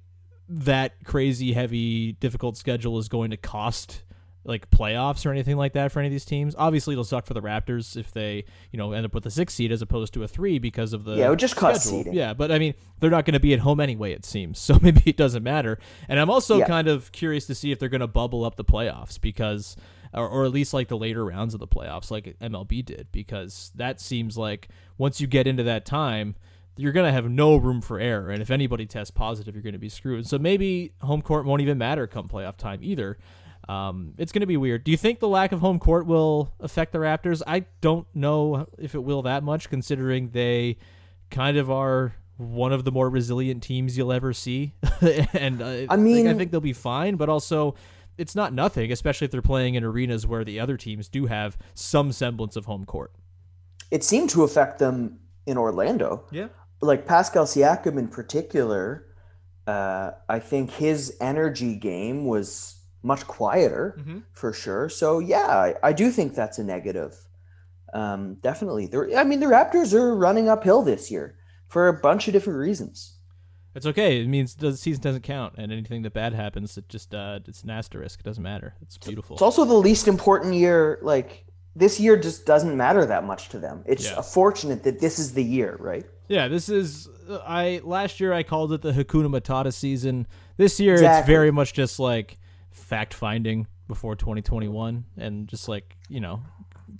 that 0.49 1.03
crazy 1.03 1.53
heavy 1.53 2.13
difficult 2.13 2.57
schedule 2.57 2.97
is 2.97 3.07
going 3.07 3.31
to 3.31 3.37
cost 3.37 4.03
like 4.45 4.69
playoffs 4.69 5.25
or 5.25 5.31
anything 5.31 5.55
like 5.55 5.73
that 5.73 5.91
for 5.91 5.99
any 5.99 6.07
of 6.07 6.11
these 6.11 6.25
teams. 6.25 6.55
Obviously, 6.57 6.93
it'll 6.93 7.03
suck 7.03 7.25
for 7.25 7.33
the 7.33 7.41
Raptors 7.41 7.95
if 7.95 8.11
they, 8.11 8.43
you 8.71 8.77
know, 8.77 8.91
end 8.91 9.05
up 9.05 9.13
with 9.13 9.25
a 9.25 9.31
six 9.31 9.53
seed 9.53 9.71
as 9.71 9.81
opposed 9.81 10.13
to 10.13 10.23
a 10.23 10.27
three 10.27 10.59
because 10.59 10.93
of 10.93 11.05
the 11.05 11.15
yeah, 11.15 11.27
it 11.27 11.29
would 11.29 11.39
just 11.39 11.55
cost 11.55 11.85
seeding. 11.85 12.13
Yeah, 12.13 12.33
but 12.33 12.51
I 12.51 12.59
mean, 12.59 12.73
they're 12.99 13.09
not 13.09 13.25
going 13.25 13.33
to 13.33 13.39
be 13.39 13.53
at 13.53 13.59
home 13.59 13.79
anyway. 13.79 14.11
It 14.11 14.25
seems 14.25 14.59
so 14.63 14.77
maybe 14.81 15.03
it 15.05 15.17
doesn't 15.17 15.43
matter. 15.43 15.79
And 16.09 16.19
I'm 16.19 16.29
also 16.29 16.57
yeah. 16.57 16.67
kind 16.67 16.87
of 16.87 17.11
curious 17.11 17.45
to 17.47 17.55
see 17.55 17.71
if 17.71 17.79
they're 17.79 17.89
going 17.89 18.01
to 18.01 18.07
bubble 18.07 18.43
up 18.43 18.55
the 18.55 18.65
playoffs 18.65 19.19
because 19.19 19.75
or, 20.13 20.27
or 20.27 20.45
at 20.45 20.51
least 20.51 20.73
like 20.73 20.87
the 20.87 20.97
later 20.97 21.25
rounds 21.25 21.53
of 21.53 21.59
the 21.59 21.67
playoffs, 21.67 22.11
like 22.11 22.37
MLB 22.39 22.85
did, 22.85 23.07
because 23.11 23.71
that 23.75 23.99
seems 23.99 24.37
like 24.37 24.67
once 24.97 25.19
you 25.19 25.27
get 25.27 25.47
into 25.47 25.63
that 25.63 25.85
time, 25.85 26.35
you're 26.75 26.91
going 26.91 27.05
to 27.05 27.11
have 27.11 27.29
no 27.29 27.55
room 27.55 27.81
for 27.81 27.99
error. 27.99 28.29
And 28.29 28.41
if 28.41 28.49
anybody 28.49 28.85
tests 28.85 29.11
positive, 29.11 29.55
you're 29.55 29.63
going 29.63 29.73
to 29.73 29.79
be 29.79 29.89
screwed. 29.89 30.27
So 30.27 30.39
maybe 30.39 30.93
home 31.01 31.21
court 31.21 31.45
won't 31.45 31.61
even 31.61 31.77
matter 31.77 32.07
come 32.07 32.27
playoff 32.27 32.57
time 32.57 32.79
either. 32.81 33.17
Um, 33.69 34.13
it's 34.17 34.31
going 34.31 34.41
to 34.41 34.47
be 34.47 34.57
weird. 34.57 34.83
Do 34.83 34.91
you 34.91 34.97
think 34.97 35.19
the 35.19 35.27
lack 35.27 35.51
of 35.51 35.59
home 35.59 35.79
court 35.79 36.05
will 36.05 36.51
affect 36.59 36.91
the 36.91 36.97
Raptors? 36.97 37.41
I 37.47 37.65
don't 37.81 38.07
know 38.13 38.67
if 38.77 38.95
it 38.95 39.03
will 39.03 39.21
that 39.21 39.43
much, 39.43 39.69
considering 39.69 40.31
they 40.31 40.77
kind 41.29 41.57
of 41.57 41.71
are 41.71 42.15
one 42.37 42.73
of 42.73 42.83
the 42.83 42.91
more 42.91 43.09
resilient 43.09 43.63
teams 43.63 43.97
you'll 43.97 44.11
ever 44.11 44.33
see. 44.33 44.73
and 45.33 45.61
uh, 45.61 45.85
I 45.89 45.95
mean, 45.95 46.27
I 46.27 46.33
think 46.33 46.51
they'll 46.51 46.59
be 46.59 46.73
fine, 46.73 47.15
but 47.15 47.29
also 47.29 47.75
it's 48.17 48.35
not 48.35 48.53
nothing, 48.53 48.91
especially 48.91 49.25
if 49.25 49.31
they're 49.31 49.41
playing 49.41 49.75
in 49.75 49.83
arenas 49.83 50.27
where 50.27 50.43
the 50.43 50.59
other 50.59 50.77
teams 50.77 51.09
do 51.09 51.25
have 51.25 51.57
some 51.73 52.11
semblance 52.11 52.55
of 52.55 52.65
home 52.65 52.85
court. 52.85 53.11
It 53.91 54.03
seemed 54.03 54.29
to 54.31 54.43
affect 54.43 54.79
them 54.79 55.19
in 55.45 55.57
Orlando. 55.57 56.25
Yeah. 56.31 56.47
Like 56.81 57.05
Pascal 57.05 57.45
Siakam 57.45 57.97
in 57.97 58.07
particular, 58.07 59.07
uh, 59.67 60.11
I 60.27 60.39
think 60.39 60.71
his 60.71 61.15
energy 61.21 61.75
game 61.75 62.25
was 62.25 62.79
much 63.03 63.25
quieter 63.27 63.95
mm-hmm. 63.99 64.19
for 64.33 64.53
sure. 64.53 64.89
So 64.89 65.19
yeah, 65.19 65.47
I, 65.47 65.75
I, 65.83 65.93
do 65.93 66.09
think 66.09 66.35
that's 66.35 66.57
a 66.57 66.63
negative. 66.63 67.15
Um, 67.93 68.35
definitely. 68.35 68.87
They're, 68.87 69.17
I 69.17 69.23
mean, 69.23 69.39
the 69.39 69.45
Raptors 69.45 69.93
are 69.93 70.15
running 70.15 70.49
uphill 70.49 70.81
this 70.81 71.11
year 71.11 71.37
for 71.67 71.87
a 71.87 71.93
bunch 71.93 72.27
of 72.27 72.33
different 72.33 72.59
reasons. 72.59 73.17
It's 73.75 73.85
okay. 73.87 74.21
It 74.21 74.27
means 74.27 74.55
the 74.55 74.77
season 74.77 75.01
doesn't 75.01 75.23
count, 75.23 75.55
and 75.57 75.71
anything 75.71 76.03
that 76.03 76.13
bad 76.13 76.33
happens, 76.33 76.77
it 76.77 76.87
just 76.89 77.13
uh, 77.15 77.39
it's 77.47 77.63
an 77.63 77.69
asterisk. 77.69 78.19
It 78.19 78.23
doesn't 78.23 78.43
matter. 78.43 78.75
It's 78.81 78.97
beautiful. 78.97 79.35
It's 79.35 79.41
also 79.41 79.65
the 79.65 79.73
least 79.73 80.07
important 80.07 80.53
year. 80.53 80.99
Like 81.01 81.45
this 81.75 81.99
year 81.99 82.17
just 82.17 82.45
doesn't 82.45 82.77
matter 82.77 83.05
that 83.05 83.23
much 83.23 83.49
to 83.49 83.59
them. 83.59 83.83
It's 83.85 84.05
yeah. 84.05 84.21
fortunate 84.21 84.83
that 84.83 84.99
this 84.99 85.17
is 85.17 85.33
the 85.33 85.43
year, 85.43 85.77
right? 85.79 86.05
Yeah, 86.27 86.47
this 86.47 86.69
is. 86.69 87.09
I 87.29 87.81
last 87.83 88.19
year 88.19 88.31
I 88.31 88.43
called 88.43 88.73
it 88.73 88.81
the 88.81 88.91
Hakuna 88.91 89.27
Matata 89.27 89.73
season. 89.73 90.27
This 90.57 90.79
year 90.79 90.93
exactly. 90.93 91.19
it's 91.19 91.27
very 91.27 91.51
much 91.51 91.73
just 91.73 91.99
like 91.99 92.37
fact 92.69 93.13
finding 93.13 93.67
before 93.87 94.15
2021, 94.15 95.03
and 95.17 95.47
just 95.47 95.67
like 95.67 95.97
you 96.09 96.19
know 96.19 96.43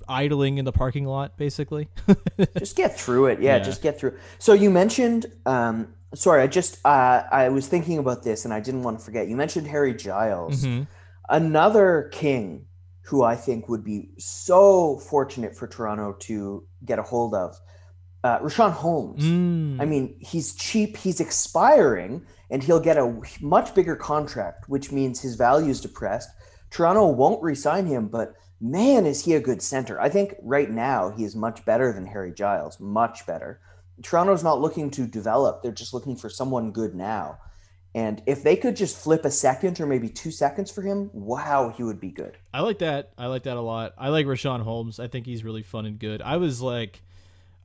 idling 0.08 0.58
in 0.58 0.66
the 0.66 0.72
parking 0.72 1.06
lot 1.06 1.38
basically 1.38 1.88
just 2.58 2.76
get 2.76 2.98
through 2.98 3.28
it 3.28 3.40
yeah, 3.40 3.58
yeah, 3.58 3.64
just 3.64 3.82
get 3.84 4.00
through 4.00 4.18
so 4.40 4.54
you 4.54 4.72
mentioned 4.72 5.28
um 5.46 5.94
sorry, 6.16 6.42
I 6.42 6.48
just 6.48 6.80
uh, 6.86 7.24
I 7.32 7.50
was 7.50 7.68
thinking 7.68 7.98
about 7.98 8.24
this 8.24 8.46
and 8.46 8.54
I 8.54 8.60
didn't 8.60 8.84
want 8.84 9.00
to 9.00 9.06
forget. 9.06 9.28
You 9.28 9.36
mentioned 9.36 9.68
Harry 9.68 9.94
Giles, 9.94 10.64
mm-hmm. 10.64 10.84
another 11.30 12.10
king 12.12 12.66
who 13.06 13.24
I 13.24 13.36
think 13.36 13.68
would 13.68 13.84
be 13.84 14.10
so 14.18 14.98
fortunate 14.98 15.56
for 15.56 15.68
Toronto 15.68 16.14
to 16.22 16.66
get 16.86 17.00
a 17.00 17.04
hold 17.04 17.34
of. 17.34 17.56
Uh, 18.24 18.40
Richaun 18.40 18.72
Holmes. 18.72 19.22
Mm. 19.22 19.82
I 19.82 19.86
mean, 19.86 20.16
he's 20.20 20.56
cheap, 20.56 20.96
he's 20.96 21.20
expiring, 21.20 22.26
and 22.50 22.64
he'll 22.64 22.80
get 22.80 22.98
a 22.98 23.20
much 23.42 23.76
bigger 23.76 23.98
contract, 23.98 24.70
which 24.70 24.94
means 24.94 25.20
his 25.20 25.36
value 25.36 25.70
is 25.70 25.82
depressed. 25.82 26.30
Toronto 26.70 27.08
won't 27.08 27.44
re-sign 27.44 27.86
him, 27.86 28.08
but 28.08 28.36
man, 28.62 29.06
is 29.06 29.26
he 29.26 29.34
a 29.34 29.42
good 29.42 29.62
center. 29.62 30.00
I 30.00 30.08
think 30.08 30.36
right 30.42 30.72
now 30.72 31.10
he 31.10 31.26
is 31.26 31.36
much 31.36 31.66
better 31.66 31.92
than 31.92 32.06
Harry 32.06 32.34
Giles, 32.34 32.80
much 32.80 33.26
better. 33.28 33.60
Toronto's 34.04 34.44
not 34.44 34.62
looking 34.62 34.92
to 34.92 35.08
develop; 35.08 35.64
they're 35.64 35.72
just 35.72 35.94
looking 35.94 36.16
for 36.16 36.30
someone 36.30 36.72
good 36.72 36.94
now. 36.94 37.40
And 37.96 38.24
if 38.26 38.42
they 38.44 38.56
could 38.56 38.76
just 38.76 38.98
flip 38.98 39.24
a 39.24 39.32
second 39.32 39.80
or 39.80 39.86
maybe 39.86 40.10
two 40.10 40.32
seconds 40.32 40.72
for 40.72 40.82
him, 40.82 41.12
wow, 41.14 41.70
he 41.70 41.84
would 41.84 42.00
be 42.00 42.10
good. 42.10 42.38
I 42.54 42.62
like 42.62 42.80
that. 42.80 43.12
I 43.18 43.28
like 43.28 43.44
that 43.44 43.56
a 43.56 43.62
lot. 43.62 43.94
I 43.98 44.10
like 44.10 44.26
Richaun 44.26 44.62
Holmes. 44.62 45.00
I 45.00 45.08
think 45.08 45.28
he's 45.28 45.44
really 45.44 45.62
fun 45.62 45.86
and 45.86 46.00
good. 46.00 46.22
I 46.22 46.38
was 46.38 46.60
like, 46.60 47.04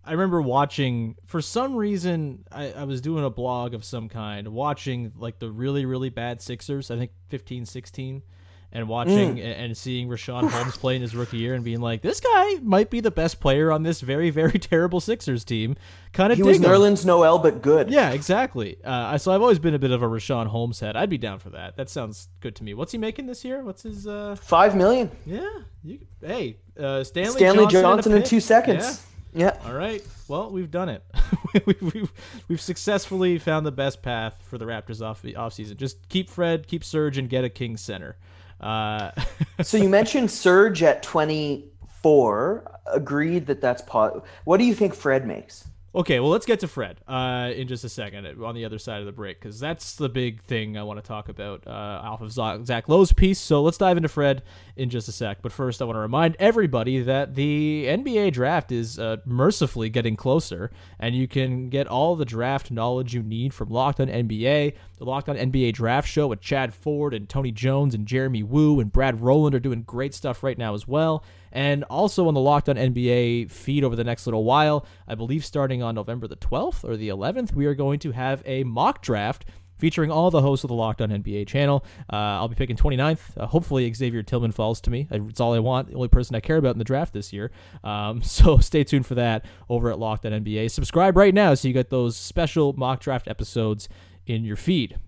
I 0.04 0.12
remember 0.12 0.42
watching, 0.42 1.16
for 1.24 1.40
some 1.40 1.74
reason, 1.74 2.44
I, 2.52 2.72
I 2.72 2.84
was 2.84 3.00
doing 3.00 3.24
a 3.24 3.30
blog 3.30 3.72
of 3.72 3.84
some 3.84 4.10
kind, 4.10 4.48
watching 4.48 5.12
like 5.16 5.38
the 5.38 5.50
really, 5.50 5.86
really 5.86 6.10
bad 6.10 6.42
Sixers, 6.42 6.90
I 6.90 6.98
think 6.98 7.12
15, 7.28 7.64
16. 7.64 8.22
And 8.70 8.86
watching 8.86 9.40
and, 9.40 9.40
and 9.40 9.76
seeing 9.76 10.08
Richaun 10.08 10.50
Holmes 10.50 10.76
play 10.76 10.94
in 10.94 11.00
his 11.00 11.16
rookie 11.16 11.38
year 11.38 11.54
and 11.54 11.64
being 11.64 11.80
like, 11.80 12.02
this 12.02 12.20
guy 12.20 12.56
might 12.60 12.90
be 12.90 13.00
the 13.00 13.10
best 13.10 13.40
player 13.40 13.72
on 13.72 13.82
this 13.82 14.02
very, 14.02 14.28
very 14.28 14.58
terrible 14.58 15.00
Sixers 15.00 15.42
team. 15.42 15.76
Kind 16.12 16.32
of 16.32 16.36
He 16.36 16.42
was. 16.42 16.58
Nerlens 16.58 17.06
Noel, 17.06 17.38
but 17.38 17.62
good. 17.62 17.90
Yeah, 17.90 18.10
exactly. 18.10 18.76
Uh, 18.84 19.16
so 19.16 19.32
I've 19.32 19.40
always 19.40 19.58
been 19.58 19.72
a 19.72 19.78
bit 19.78 19.90
of 19.90 20.02
a 20.02 20.06
Richaun 20.06 20.48
Holmes 20.48 20.80
head. 20.80 20.96
I'd 20.96 21.08
be 21.08 21.16
down 21.16 21.38
for 21.38 21.48
that. 21.50 21.76
That 21.76 21.88
sounds 21.88 22.28
good 22.40 22.54
to 22.56 22.64
me. 22.64 22.74
What's 22.74 22.92
he 22.92 22.98
making 22.98 23.24
this 23.24 23.42
year? 23.42 23.64
What's 23.64 23.84
his? 23.84 24.06
uh 24.06 24.36
Five 24.38 24.76
million. 24.76 25.10
Yeah, 25.24 25.48
you, 25.82 26.00
hey, 26.20 26.58
uh, 26.78 27.04
Stanley, 27.04 27.30
Stanley 27.38 27.64
Johnson, 27.64 27.80
Johnson, 27.82 28.12
in, 28.12 28.16
a 28.16 28.16
in 28.16 28.22
pick. 28.22 28.30
two 28.30 28.40
seconds. 28.40 28.84
Yeah. 28.84 28.96
Yeah. 29.34 29.56
All 29.66 29.74
right. 29.74 30.04
Well, 30.26 30.50
we've 30.50 30.70
done 30.70 30.88
it. 30.88 31.04
we've, 31.66 31.94
we've, 31.94 32.12
we've 32.48 32.60
successfully 32.60 33.38
found 33.38 33.66
the 33.66 33.72
best 33.72 34.02
path 34.02 34.42
for 34.42 34.58
the 34.58 34.64
Raptors 34.64 35.02
off 35.02 35.22
the 35.22 35.36
off 35.36 35.52
season. 35.52 35.76
Just 35.76 36.08
keep 36.08 36.30
Fred, 36.30 36.66
keep 36.66 36.82
Serge, 36.82 37.18
and 37.18 37.28
get 37.28 37.44
a 37.44 37.48
king 37.50 37.76
center. 37.76 38.16
Uh, 38.60 39.10
So 39.62 39.76
you 39.76 39.88
mentioned 39.88 40.30
Serge 40.30 40.82
at 40.84 41.02
24. 41.02 42.80
Agreed 42.92 43.46
that 43.46 43.60
that's 43.60 43.82
pot. 43.82 44.24
What 44.44 44.58
do 44.58 44.64
you 44.64 44.74
think 44.74 44.94
Fred 44.94 45.26
makes? 45.26 45.67
Okay, 45.94 46.20
well, 46.20 46.28
let's 46.28 46.44
get 46.44 46.60
to 46.60 46.68
Fred 46.68 47.00
uh, 47.08 47.50
in 47.56 47.66
just 47.66 47.82
a 47.82 47.88
second 47.88 48.26
uh, 48.26 48.44
on 48.44 48.54
the 48.54 48.66
other 48.66 48.78
side 48.78 49.00
of 49.00 49.06
the 49.06 49.12
break 49.12 49.40
because 49.40 49.58
that's 49.58 49.94
the 49.96 50.10
big 50.10 50.42
thing 50.42 50.76
I 50.76 50.82
want 50.82 51.02
to 51.02 51.06
talk 51.06 51.30
about 51.30 51.66
uh, 51.66 51.70
off 51.70 52.20
of 52.20 52.30
Zach 52.30 52.90
Lowe's 52.90 53.12
piece. 53.14 53.38
So 53.38 53.62
let's 53.62 53.78
dive 53.78 53.96
into 53.96 54.10
Fred 54.10 54.42
in 54.76 54.90
just 54.90 55.08
a 55.08 55.12
sec. 55.12 55.38
But 55.40 55.50
first, 55.50 55.80
I 55.80 55.86
want 55.86 55.96
to 55.96 56.00
remind 56.00 56.36
everybody 56.38 57.00
that 57.00 57.36
the 57.36 57.86
NBA 57.88 58.34
draft 58.34 58.70
is 58.70 58.98
uh, 58.98 59.16
mercifully 59.24 59.88
getting 59.88 60.14
closer, 60.14 60.70
and 61.00 61.14
you 61.14 61.26
can 61.26 61.70
get 61.70 61.86
all 61.86 62.16
the 62.16 62.26
draft 62.26 62.70
knowledge 62.70 63.14
you 63.14 63.22
need 63.22 63.54
from 63.54 63.70
Locked 63.70 64.00
On 64.00 64.08
NBA. 64.08 64.74
The 64.98 65.04
Locked 65.04 65.28
On 65.28 65.36
NBA 65.36 65.74
Draft 65.74 66.08
Show 66.08 66.26
with 66.26 66.40
Chad 66.40 66.74
Ford 66.74 67.14
and 67.14 67.28
Tony 67.28 67.52
Jones 67.52 67.94
and 67.94 68.06
Jeremy 68.06 68.42
Woo 68.42 68.80
and 68.80 68.92
Brad 68.92 69.20
Rowland 69.20 69.54
are 69.54 69.60
doing 69.60 69.82
great 69.82 70.12
stuff 70.12 70.42
right 70.42 70.58
now 70.58 70.74
as 70.74 70.88
well. 70.88 71.24
And 71.52 71.84
also 71.84 72.28
on 72.28 72.34
the 72.34 72.40
Locked 72.40 72.68
On 72.68 72.76
NBA 72.76 73.50
feed 73.50 73.84
over 73.84 73.96
the 73.96 74.04
next 74.04 74.26
little 74.26 74.44
while, 74.44 74.84
I 75.06 75.14
believe 75.14 75.44
starting 75.44 75.77
on 75.82 75.94
November 75.94 76.26
the 76.26 76.36
12th 76.36 76.84
or 76.84 76.96
the 76.96 77.08
11th, 77.08 77.54
we 77.54 77.66
are 77.66 77.74
going 77.74 77.98
to 78.00 78.12
have 78.12 78.42
a 78.46 78.64
mock 78.64 79.02
draft 79.02 79.44
featuring 79.78 80.10
all 80.10 80.30
the 80.30 80.42
hosts 80.42 80.64
of 80.64 80.68
the 80.68 80.74
Locked 80.74 81.00
On 81.00 81.08
NBA 81.08 81.46
channel. 81.46 81.84
Uh, 82.12 82.16
I'll 82.16 82.48
be 82.48 82.54
picking 82.54 82.76
29th. 82.76 83.20
Uh, 83.36 83.46
hopefully, 83.46 83.92
Xavier 83.92 84.22
Tillman 84.22 84.52
falls 84.52 84.80
to 84.82 84.90
me. 84.90 85.08
It's 85.10 85.40
all 85.40 85.54
I 85.54 85.60
want, 85.60 85.88
the 85.88 85.94
only 85.94 86.08
person 86.08 86.36
I 86.36 86.40
care 86.40 86.56
about 86.56 86.74
in 86.74 86.78
the 86.78 86.84
draft 86.84 87.12
this 87.12 87.32
year. 87.32 87.50
Um, 87.82 88.22
so 88.28 88.58
stay 88.58 88.84
tuned 88.84 89.06
for 89.06 89.14
that 89.14 89.44
over 89.68 89.90
at 89.90 89.98
Locked 89.98 90.26
On 90.26 90.32
NBA. 90.32 90.70
Subscribe 90.70 91.16
right 91.16 91.34
now 91.34 91.54
so 91.54 91.68
you 91.68 91.74
get 91.74 91.90
those 91.90 92.16
special 92.16 92.72
mock 92.74 93.00
draft 93.00 93.28
episodes 93.28 93.88
in 94.26 94.44
your 94.44 94.56
feed. 94.56 94.98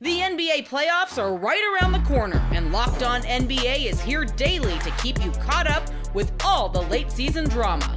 The 0.00 0.20
NBA 0.20 0.68
playoffs 0.68 1.18
are 1.18 1.34
right 1.34 1.62
around 1.74 1.90
the 1.90 1.98
corner, 2.00 2.38
and 2.52 2.70
Locked 2.70 3.02
On 3.02 3.20
NBA 3.22 3.86
is 3.86 4.00
here 4.00 4.24
daily 4.24 4.78
to 4.78 4.90
keep 5.02 5.24
you 5.24 5.32
caught 5.32 5.66
up 5.66 5.88
with 6.14 6.32
all 6.44 6.68
the 6.68 6.82
late 6.82 7.10
season 7.10 7.48
drama. 7.48 7.96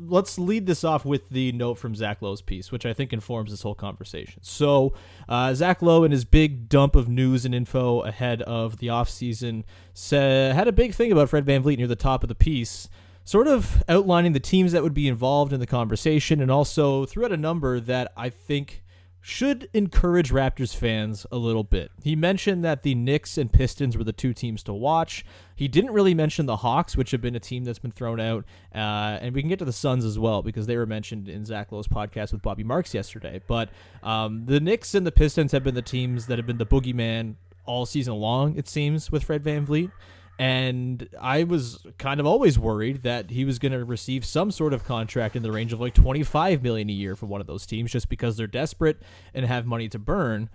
let's 0.00 0.38
lead 0.38 0.66
this 0.66 0.84
off 0.84 1.04
with 1.04 1.28
the 1.30 1.52
note 1.52 1.74
from 1.74 1.94
Zach 1.94 2.22
Lowe's 2.22 2.42
piece, 2.42 2.70
which 2.70 2.86
I 2.86 2.92
think 2.92 3.12
informs 3.12 3.50
this 3.50 3.62
whole 3.62 3.74
conversation. 3.74 4.42
So, 4.42 4.94
uh, 5.28 5.54
Zach 5.54 5.82
Lowe 5.82 6.04
in 6.04 6.12
his 6.12 6.24
big 6.24 6.68
dump 6.68 6.94
of 6.96 7.08
news 7.08 7.44
and 7.44 7.54
info 7.54 8.00
ahead 8.00 8.42
of 8.42 8.78
the 8.78 8.88
offseason 8.88 9.64
sa- 9.94 10.16
had 10.16 10.68
a 10.68 10.72
big 10.72 10.94
thing 10.94 11.12
about 11.12 11.28
Fred 11.30 11.44
VanVleet 11.44 11.78
near 11.78 11.86
the 11.86 11.96
top 11.96 12.22
of 12.22 12.28
the 12.28 12.34
piece, 12.34 12.88
sort 13.24 13.48
of 13.48 13.82
outlining 13.88 14.32
the 14.32 14.40
teams 14.40 14.72
that 14.72 14.82
would 14.82 14.94
be 14.94 15.08
involved 15.08 15.52
in 15.52 15.60
the 15.60 15.66
conversation 15.66 16.40
and 16.40 16.50
also 16.50 17.04
threw 17.04 17.24
out 17.24 17.32
a 17.32 17.36
number 17.36 17.80
that 17.80 18.12
I 18.16 18.30
think 18.30 18.82
should 19.28 19.68
encourage 19.74 20.30
Raptors 20.30 20.74
fans 20.74 21.26
a 21.30 21.36
little 21.36 21.62
bit. 21.62 21.90
He 22.02 22.16
mentioned 22.16 22.64
that 22.64 22.82
the 22.82 22.94
Knicks 22.94 23.36
and 23.36 23.52
Pistons 23.52 23.94
were 23.94 24.02
the 24.02 24.10
two 24.10 24.32
teams 24.32 24.62
to 24.62 24.72
watch. 24.72 25.22
He 25.54 25.68
didn't 25.68 25.90
really 25.90 26.14
mention 26.14 26.46
the 26.46 26.56
Hawks, 26.56 26.96
which 26.96 27.10
have 27.10 27.20
been 27.20 27.36
a 27.36 27.40
team 27.40 27.64
that's 27.64 27.78
been 27.78 27.90
thrown 27.90 28.20
out. 28.20 28.46
Uh, 28.74 29.18
and 29.20 29.34
we 29.34 29.42
can 29.42 29.50
get 29.50 29.58
to 29.58 29.66
the 29.66 29.72
Suns 29.72 30.06
as 30.06 30.18
well 30.18 30.40
because 30.40 30.66
they 30.66 30.78
were 30.78 30.86
mentioned 30.86 31.28
in 31.28 31.44
Zach 31.44 31.70
Lowe's 31.70 31.88
podcast 31.88 32.32
with 32.32 32.40
Bobby 32.40 32.64
Marks 32.64 32.94
yesterday. 32.94 33.42
But 33.46 33.68
um, 34.02 34.46
the 34.46 34.60
Knicks 34.60 34.94
and 34.94 35.06
the 35.06 35.12
Pistons 35.12 35.52
have 35.52 35.62
been 35.62 35.74
the 35.74 35.82
teams 35.82 36.24
that 36.28 36.38
have 36.38 36.46
been 36.46 36.56
the 36.56 36.64
boogeyman 36.64 37.34
all 37.66 37.84
season 37.84 38.14
long, 38.14 38.56
it 38.56 38.66
seems, 38.66 39.12
with 39.12 39.24
Fred 39.24 39.44
VanVleet. 39.44 39.92
And 40.38 41.08
I 41.20 41.42
was 41.42 41.84
kind 41.98 42.20
of 42.20 42.26
always 42.26 42.58
worried 42.58 43.02
that 43.02 43.30
he 43.30 43.44
was 43.44 43.58
going 43.58 43.72
to 43.72 43.84
receive 43.84 44.24
some 44.24 44.52
sort 44.52 44.72
of 44.72 44.84
contract 44.84 45.34
in 45.34 45.42
the 45.42 45.50
range 45.50 45.72
of 45.72 45.80
like 45.80 45.94
25 45.94 46.62
million 46.62 46.88
a 46.88 46.92
year 46.92 47.16
from 47.16 47.28
one 47.28 47.40
of 47.40 47.48
those 47.48 47.66
teams 47.66 47.90
just 47.90 48.08
because 48.08 48.36
they're 48.36 48.46
desperate 48.46 49.02
and 49.34 49.44
have 49.46 49.66
money 49.66 49.88
to 49.88 49.98
burn. 49.98 50.48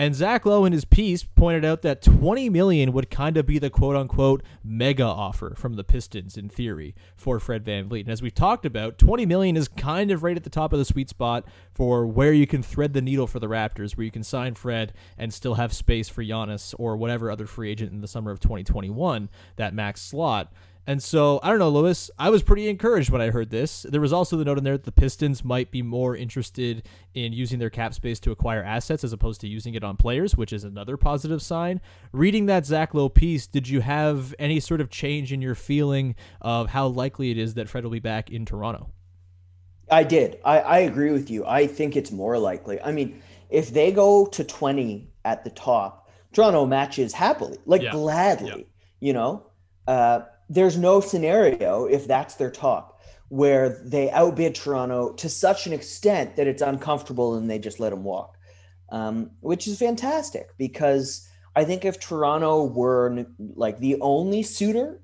And 0.00 0.14
Zach 0.14 0.46
Lowe 0.46 0.64
in 0.64 0.72
his 0.72 0.86
piece 0.86 1.24
pointed 1.24 1.62
out 1.62 1.82
that 1.82 2.00
20 2.00 2.48
million 2.48 2.94
would 2.94 3.10
kind 3.10 3.36
of 3.36 3.44
be 3.44 3.58
the 3.58 3.68
quote 3.68 3.96
unquote 3.96 4.42
mega 4.64 5.04
offer 5.04 5.54
from 5.58 5.74
the 5.74 5.84
Pistons 5.84 6.38
in 6.38 6.48
theory 6.48 6.94
for 7.14 7.38
Fred 7.38 7.66
VanVleet. 7.66 8.00
And 8.00 8.08
as 8.08 8.22
we've 8.22 8.34
talked 8.34 8.64
about, 8.64 8.96
20 8.96 9.26
million 9.26 9.58
is 9.58 9.68
kind 9.68 10.10
of 10.10 10.22
right 10.22 10.38
at 10.38 10.42
the 10.42 10.48
top 10.48 10.72
of 10.72 10.78
the 10.78 10.86
sweet 10.86 11.10
spot 11.10 11.44
for 11.74 12.06
where 12.06 12.32
you 12.32 12.46
can 12.46 12.62
thread 12.62 12.94
the 12.94 13.02
needle 13.02 13.26
for 13.26 13.40
the 13.40 13.46
Raptors, 13.46 13.94
where 13.94 14.06
you 14.06 14.10
can 14.10 14.22
sign 14.22 14.54
Fred 14.54 14.94
and 15.18 15.34
still 15.34 15.56
have 15.56 15.74
space 15.74 16.08
for 16.08 16.24
Giannis 16.24 16.74
or 16.78 16.96
whatever 16.96 17.30
other 17.30 17.46
free 17.46 17.70
agent 17.70 17.92
in 17.92 18.00
the 18.00 18.08
summer 18.08 18.30
of 18.30 18.40
2021, 18.40 19.28
that 19.56 19.74
max 19.74 20.00
slot. 20.00 20.50
And 20.90 21.00
so, 21.00 21.38
I 21.44 21.50
don't 21.50 21.60
know, 21.60 21.68
Louis. 21.68 22.10
I 22.18 22.30
was 22.30 22.42
pretty 22.42 22.68
encouraged 22.68 23.10
when 23.10 23.22
I 23.22 23.30
heard 23.30 23.50
this. 23.50 23.86
There 23.88 24.00
was 24.00 24.12
also 24.12 24.36
the 24.36 24.44
note 24.44 24.58
in 24.58 24.64
there 24.64 24.76
that 24.76 24.82
the 24.82 24.90
Pistons 24.90 25.44
might 25.44 25.70
be 25.70 25.82
more 25.82 26.16
interested 26.16 26.82
in 27.14 27.32
using 27.32 27.60
their 27.60 27.70
cap 27.70 27.94
space 27.94 28.18
to 28.18 28.32
acquire 28.32 28.60
assets 28.64 29.04
as 29.04 29.12
opposed 29.12 29.40
to 29.42 29.46
using 29.46 29.74
it 29.74 29.84
on 29.84 29.96
players, 29.96 30.36
which 30.36 30.52
is 30.52 30.64
another 30.64 30.96
positive 30.96 31.42
sign. 31.42 31.80
Reading 32.10 32.46
that 32.46 32.66
Zach 32.66 32.92
Lowe 32.92 33.08
piece, 33.08 33.46
did 33.46 33.68
you 33.68 33.82
have 33.82 34.34
any 34.36 34.58
sort 34.58 34.80
of 34.80 34.90
change 34.90 35.32
in 35.32 35.40
your 35.40 35.54
feeling 35.54 36.16
of 36.40 36.70
how 36.70 36.88
likely 36.88 37.30
it 37.30 37.38
is 37.38 37.54
that 37.54 37.68
Fred 37.68 37.84
will 37.84 37.92
be 37.92 38.00
back 38.00 38.28
in 38.28 38.44
Toronto? 38.44 38.90
I 39.92 40.02
did. 40.02 40.40
I, 40.44 40.58
I 40.58 40.78
agree 40.80 41.12
with 41.12 41.30
you. 41.30 41.46
I 41.46 41.68
think 41.68 41.94
it's 41.94 42.10
more 42.10 42.36
likely. 42.36 42.80
I 42.82 42.90
mean, 42.90 43.22
if 43.48 43.72
they 43.72 43.92
go 43.92 44.26
to 44.26 44.42
20 44.42 45.08
at 45.24 45.44
the 45.44 45.50
top, 45.50 46.10
Toronto 46.32 46.66
matches 46.66 47.12
happily, 47.12 47.58
like 47.64 47.82
Yeah. 47.82 47.92
gladly, 47.92 48.48
Yeah. 48.48 48.64
you 48.98 49.12
know? 49.12 49.46
Uh, 49.86 50.22
there's 50.50 50.76
no 50.76 51.00
scenario 51.00 51.86
if 51.86 52.06
that's 52.06 52.34
their 52.34 52.50
top 52.50 53.00
where 53.28 53.80
they 53.84 54.10
outbid 54.10 54.56
Toronto 54.56 55.12
to 55.12 55.28
such 55.28 55.68
an 55.68 55.72
extent 55.72 56.34
that 56.34 56.48
it's 56.48 56.60
uncomfortable 56.60 57.36
and 57.36 57.48
they 57.48 57.60
just 57.60 57.78
let 57.78 57.90
them 57.90 58.02
walk, 58.02 58.36
um, 58.90 59.30
which 59.38 59.68
is 59.68 59.78
fantastic 59.78 60.48
because 60.58 61.28
I 61.54 61.64
think 61.64 61.84
if 61.84 62.00
Toronto 62.00 62.64
were 62.64 63.24
like 63.38 63.78
the 63.78 63.98
only 64.00 64.42
suitor, 64.42 65.00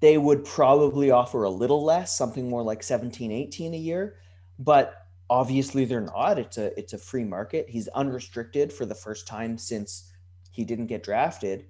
they 0.00 0.18
would 0.18 0.44
probably 0.44 1.10
offer 1.10 1.44
a 1.44 1.50
little 1.50 1.82
less, 1.82 2.16
something 2.16 2.48
more 2.48 2.62
like 2.62 2.82
17, 2.82 3.32
18 3.32 3.72
a 3.72 3.78
year. 3.78 4.16
But 4.58 4.94
obviously 5.30 5.86
they're 5.86 6.02
not. 6.02 6.38
It's 6.38 6.58
a 6.58 6.78
it's 6.78 6.92
a 6.92 6.98
free 6.98 7.24
market. 7.24 7.70
He's 7.70 7.88
unrestricted 7.88 8.70
for 8.70 8.84
the 8.84 8.94
first 8.94 9.26
time 9.26 9.56
since 9.56 10.12
he 10.50 10.64
didn't 10.64 10.88
get 10.88 11.02
drafted. 11.02 11.64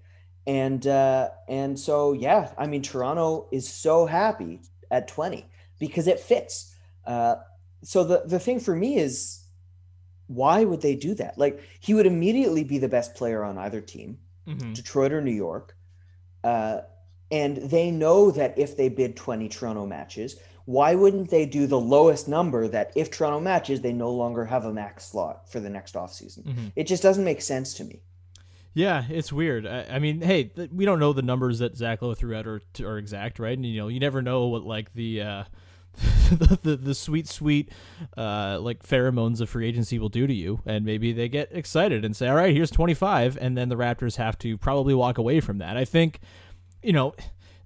And 0.46 0.86
uh, 0.86 1.30
and 1.48 1.78
so 1.78 2.12
yeah, 2.12 2.52
I 2.58 2.66
mean 2.66 2.82
Toronto 2.82 3.48
is 3.52 3.68
so 3.68 4.06
happy 4.06 4.60
at 4.90 5.08
20 5.08 5.46
because 5.78 6.06
it 6.06 6.18
fits. 6.20 6.74
Uh, 7.06 7.36
so 7.82 8.04
the 8.04 8.22
the 8.26 8.38
thing 8.40 8.58
for 8.60 8.74
me 8.74 8.96
is 8.96 9.44
why 10.26 10.64
would 10.64 10.80
they 10.80 10.94
do 10.96 11.14
that? 11.14 11.38
Like 11.38 11.60
he 11.80 11.94
would 11.94 12.06
immediately 12.06 12.64
be 12.64 12.78
the 12.78 12.88
best 12.88 13.14
player 13.14 13.42
on 13.44 13.58
either 13.58 13.80
team, 13.80 14.18
Mm-hmm. 14.46 14.72
Detroit 14.72 15.12
or 15.12 15.20
New 15.20 15.30
York. 15.32 15.76
Uh, 16.42 16.80
and 17.30 17.56
they 17.58 17.92
know 17.92 18.32
that 18.32 18.58
if 18.58 18.76
they 18.76 18.88
bid 18.88 19.16
20 19.16 19.48
Toronto 19.48 19.86
matches, 19.86 20.36
why 20.64 20.94
wouldn't 20.96 21.30
they 21.30 21.46
do 21.46 21.66
the 21.68 21.78
lowest 21.78 22.26
number 22.28 22.66
that 22.68 22.92
if 22.96 23.10
Toronto 23.10 23.38
matches, 23.40 23.80
they 23.80 23.92
no 23.92 24.10
longer 24.10 24.44
have 24.44 24.64
a 24.64 24.72
max 24.72 25.06
slot 25.06 25.48
for 25.50 25.60
the 25.60 25.70
next 25.70 25.94
offseason? 25.94 26.42
Mhm. 26.44 26.72
It 26.76 26.88
just 26.88 27.02
doesn't 27.04 27.24
make 27.24 27.40
sense 27.40 27.74
to 27.74 27.84
me. 27.84 28.02
Yeah, 28.74 29.04
it's 29.08 29.32
weird. 29.32 29.66
I, 29.66 29.86
I 29.90 29.98
mean, 29.98 30.22
hey, 30.22 30.44
th- 30.44 30.70
we 30.70 30.84
don't 30.84 30.98
know 30.98 31.12
the 31.12 31.22
numbers 31.22 31.58
that 31.58 31.76
Zach 31.76 32.00
Lowe 32.00 32.14
threw 32.14 32.34
out 32.34 32.46
are, 32.46 32.62
are 32.80 32.98
exact, 32.98 33.38
right? 33.38 33.56
And 33.56 33.66
you 33.66 33.78
know, 33.80 33.88
you 33.88 34.00
never 34.00 34.22
know 34.22 34.46
what 34.46 34.64
like 34.64 34.94
the 34.94 35.20
uh, 35.20 35.44
the, 36.30 36.58
the 36.62 36.76
the 36.76 36.94
sweet 36.94 37.28
sweet 37.28 37.70
uh, 38.16 38.58
like 38.60 38.82
pheromones 38.82 39.40
of 39.42 39.50
free 39.50 39.68
agency 39.68 39.98
will 39.98 40.08
do 40.08 40.26
to 40.26 40.32
you, 40.32 40.60
and 40.64 40.86
maybe 40.86 41.12
they 41.12 41.28
get 41.28 41.50
excited 41.52 42.02
and 42.04 42.16
say, 42.16 42.28
"All 42.28 42.36
right, 42.36 42.54
here's 42.54 42.70
25," 42.70 43.36
and 43.38 43.58
then 43.58 43.68
the 43.68 43.76
Raptors 43.76 44.16
have 44.16 44.38
to 44.38 44.56
probably 44.56 44.94
walk 44.94 45.18
away 45.18 45.40
from 45.40 45.58
that. 45.58 45.76
I 45.76 45.84
think, 45.84 46.20
you 46.82 46.92
know. 46.92 47.14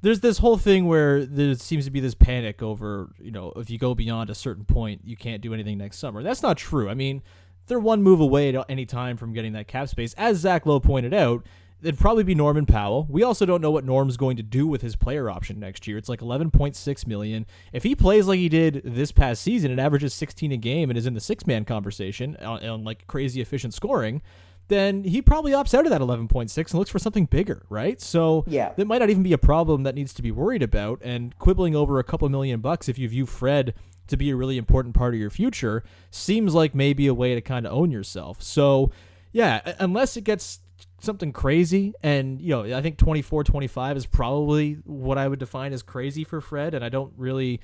there's 0.03 0.21
this 0.21 0.38
whole 0.38 0.59
thing 0.59 0.87
where 0.87 1.25
there 1.25 1.55
seems 1.55 1.85
to 1.87 1.90
be 1.90 2.01
this 2.01 2.14
panic 2.14 2.62
over, 2.62 3.11
you 3.19 3.31
know, 3.33 3.53
if 3.57 3.71
you 3.71 3.79
go 3.79 3.95
beyond 3.95 4.29
a 4.31 4.35
certain 4.35 4.64
point, 4.64 5.01
you 5.05 5.16
can't 5.16 5.40
do 5.40 5.53
anything 5.55 5.79
next 5.79 5.99
summer. 5.99 6.23
That's 6.23 6.42
not 6.42 6.57
true. 6.59 6.88
I 6.88 6.95
mean, 6.95 7.23
they're 7.66 7.81
one 7.81 8.02
move 8.02 8.20
away 8.20 8.55
at 8.55 8.64
any 8.68 8.87
time 8.87 9.16
from 9.16 9.33
getting 9.33 9.52
that 9.52 9.68
cap 9.68 9.88
space. 9.88 10.14
As 10.14 10.38
Zach 10.38 10.66
Lowe 10.66 10.81
pointed 10.81 11.12
out, 11.14 11.44
it'd 11.83 11.98
probably 12.00 12.24
be 12.24 12.35
Norman 12.35 12.64
Powell. 12.66 13.07
We 13.11 13.22
also 13.22 13.44
don't 13.46 13.61
know 13.61 13.70
what 13.70 13.85
Norm's 13.85 14.16
going 14.16 14.37
to 14.38 14.42
do 14.42 14.66
with 14.66 14.83
his 14.83 14.96
player 14.96 15.29
option 15.29 15.61
next 15.61 15.87
year. 15.87 15.98
It's 15.98 16.09
like 16.09 16.20
11.6 16.20 17.07
million. 17.07 17.46
If 17.72 17.83
he 17.83 17.94
plays 17.94 18.26
like 18.26 18.38
he 18.38 18.48
did 18.48 18.83
this 18.85 19.12
past 19.12 19.42
season 19.42 19.70
and 19.70 19.81
averages 19.81 20.14
16 20.14 20.52
a 20.52 20.57
game 20.57 20.90
and 20.90 20.98
is 20.98 21.07
in 21.07 21.14
the 21.14 21.20
six 21.20 21.46
man 21.46 21.64
conversation 21.64 22.37
on, 22.37 22.64
on 22.66 22.85
like 22.85 23.07
crazy 23.07 23.40
efficient 23.40 23.74
scoring, 23.74 24.22
then 24.68 25.05
he 25.05 25.22
probably 25.22 25.52
opts 25.52 25.74
out 25.74 25.85
of 25.87 25.90
that 25.90 26.00
11.6 26.00 26.57
and 26.57 26.74
looks 26.74 26.90
for 26.90 26.98
something 26.98 27.26
bigger, 27.26 27.64
right? 27.68 28.00
So 28.00 28.44
Yeah. 28.48 28.72
that 28.76 28.87
might 28.87 28.98
not 28.98 29.11
even 29.11 29.22
be 29.22 29.33
a 29.33 29.38
problem 29.38 29.85
that 29.85 29.94
needs 29.94 30.12
to 30.14 30.22
be 30.22 30.33
worried 30.33 30.62
about. 30.62 31.00
And 31.05 31.38
quibbling 31.38 31.76
over 31.76 31.98
a 32.00 32.05
couple 32.05 32.29
million 32.29 32.61
bucks 32.61 32.88
if 32.88 32.98
you 32.98 33.09
view 33.09 33.26
Fred 33.26 33.74
to 34.09 34.16
be 34.16 34.31
a 34.31 34.37
really 34.37 34.59
important 34.59 34.95
part 34.95 35.14
of 35.14 35.21
your 35.21 35.31
future 35.31 35.83
seems 36.11 36.55
like 36.55 36.75
maybe 36.75 37.07
a 37.07 37.14
way 37.14 37.35
to 37.35 37.40
kind 37.40 37.66
of 37.66 37.73
own 37.73 37.90
yourself. 37.90 38.42
So 38.42 38.90
yeah, 39.33 39.75
unless 39.79 40.16
it 40.16 40.25
gets 40.25 40.61
something 41.01 41.33
crazy 41.33 41.92
and 42.03 42.40
you 42.40 42.51
know 42.51 42.77
i 42.77 42.81
think 42.81 42.97
24 42.97 43.45
25 43.45 43.97
is 43.97 44.07
probably 44.07 44.75
what 44.85 45.19
i 45.19 45.29
would 45.29 45.38
define 45.38 45.73
as 45.73 45.83
crazy 45.83 46.25
for 46.25 46.40
fred 46.40 46.75
and 46.75 46.85
i 46.85 46.88
don't 46.88 47.12
really 47.16 47.61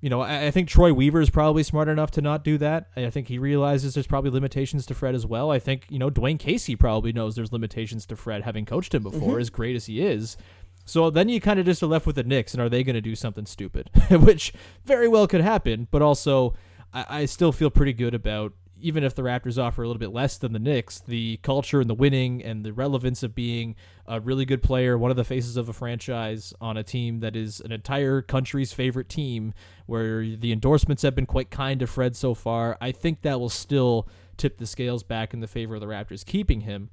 you 0.00 0.10
know 0.10 0.20
i, 0.20 0.46
I 0.46 0.50
think 0.50 0.68
troy 0.68 0.92
weaver 0.92 1.20
is 1.20 1.30
probably 1.30 1.62
smart 1.62 1.88
enough 1.88 2.10
to 2.12 2.20
not 2.20 2.44
do 2.44 2.58
that. 2.58 2.88
I 2.94 3.08
think 3.08 3.28
he 3.28 3.38
realizes 3.38 3.94
there's 3.94 4.06
probably 4.06 4.30
limitations 4.30 4.84
to 4.86 4.94
fred 4.94 5.14
as 5.14 5.24
well. 5.26 5.50
I 5.50 5.58
think 5.58 5.86
you 5.88 5.98
know 5.98 6.10
dwane 6.10 6.38
casey 6.38 6.76
probably 6.76 7.12
knows 7.12 7.36
there's 7.36 7.52
limitations 7.52 8.04
to 8.06 8.16
fred 8.16 8.42
having 8.42 8.66
coached 8.66 8.94
him 8.94 9.02
before 9.02 9.32
mm-hmm. 9.32 9.40
as 9.40 9.50
great 9.50 9.76
as 9.76 9.86
he 9.86 10.04
is 10.04 10.36
so 10.84 11.10
then 11.10 11.28
you 11.28 11.40
kind 11.40 11.58
of 11.58 11.66
just 11.66 11.82
are 11.82 11.86
left 11.86 12.06
with 12.06 12.16
the 12.16 12.22
Knicks, 12.22 12.54
and 12.54 12.62
are 12.62 12.68
they 12.68 12.84
going 12.84 12.94
to 12.94 13.00
do 13.00 13.14
something 13.14 13.46
stupid? 13.46 13.90
Which 14.10 14.52
very 14.84 15.08
well 15.08 15.26
could 15.26 15.40
happen, 15.40 15.88
but 15.90 16.02
also 16.02 16.54
I, 16.92 17.06
I 17.08 17.24
still 17.26 17.52
feel 17.52 17.70
pretty 17.70 17.92
good 17.92 18.14
about 18.14 18.52
even 18.80 19.02
if 19.02 19.14
the 19.14 19.22
Raptors 19.22 19.56
offer 19.56 19.82
a 19.82 19.86
little 19.86 20.00
bit 20.00 20.12
less 20.12 20.36
than 20.36 20.52
the 20.52 20.58
Knicks, 20.58 21.00
the 21.00 21.38
culture 21.38 21.80
and 21.80 21.88
the 21.88 21.94
winning 21.94 22.42
and 22.42 22.64
the 22.64 22.72
relevance 22.72 23.22
of 23.22 23.34
being 23.34 23.76
a 24.06 24.20
really 24.20 24.44
good 24.44 24.62
player, 24.62 24.98
one 24.98 25.10
of 25.10 25.16
the 25.16 25.24
faces 25.24 25.56
of 25.56 25.70
a 25.70 25.72
franchise 25.72 26.52
on 26.60 26.76
a 26.76 26.82
team 26.82 27.20
that 27.20 27.34
is 27.34 27.60
an 27.60 27.72
entire 27.72 28.20
country's 28.20 28.74
favorite 28.74 29.08
team, 29.08 29.54
where 29.86 30.26
the 30.36 30.52
endorsements 30.52 31.02
have 31.02 31.14
been 31.14 31.24
quite 31.24 31.50
kind 31.50 31.80
to 31.80 31.86
Fred 31.86 32.14
so 32.14 32.34
far. 32.34 32.76
I 32.78 32.92
think 32.92 33.22
that 33.22 33.40
will 33.40 33.48
still 33.48 34.06
tip 34.36 34.58
the 34.58 34.66
scales 34.66 35.02
back 35.02 35.32
in 35.32 35.40
the 35.40 35.46
favor 35.46 35.76
of 35.76 35.80
the 35.80 35.86
Raptors 35.86 36.26
keeping 36.26 36.60
him. 36.60 36.90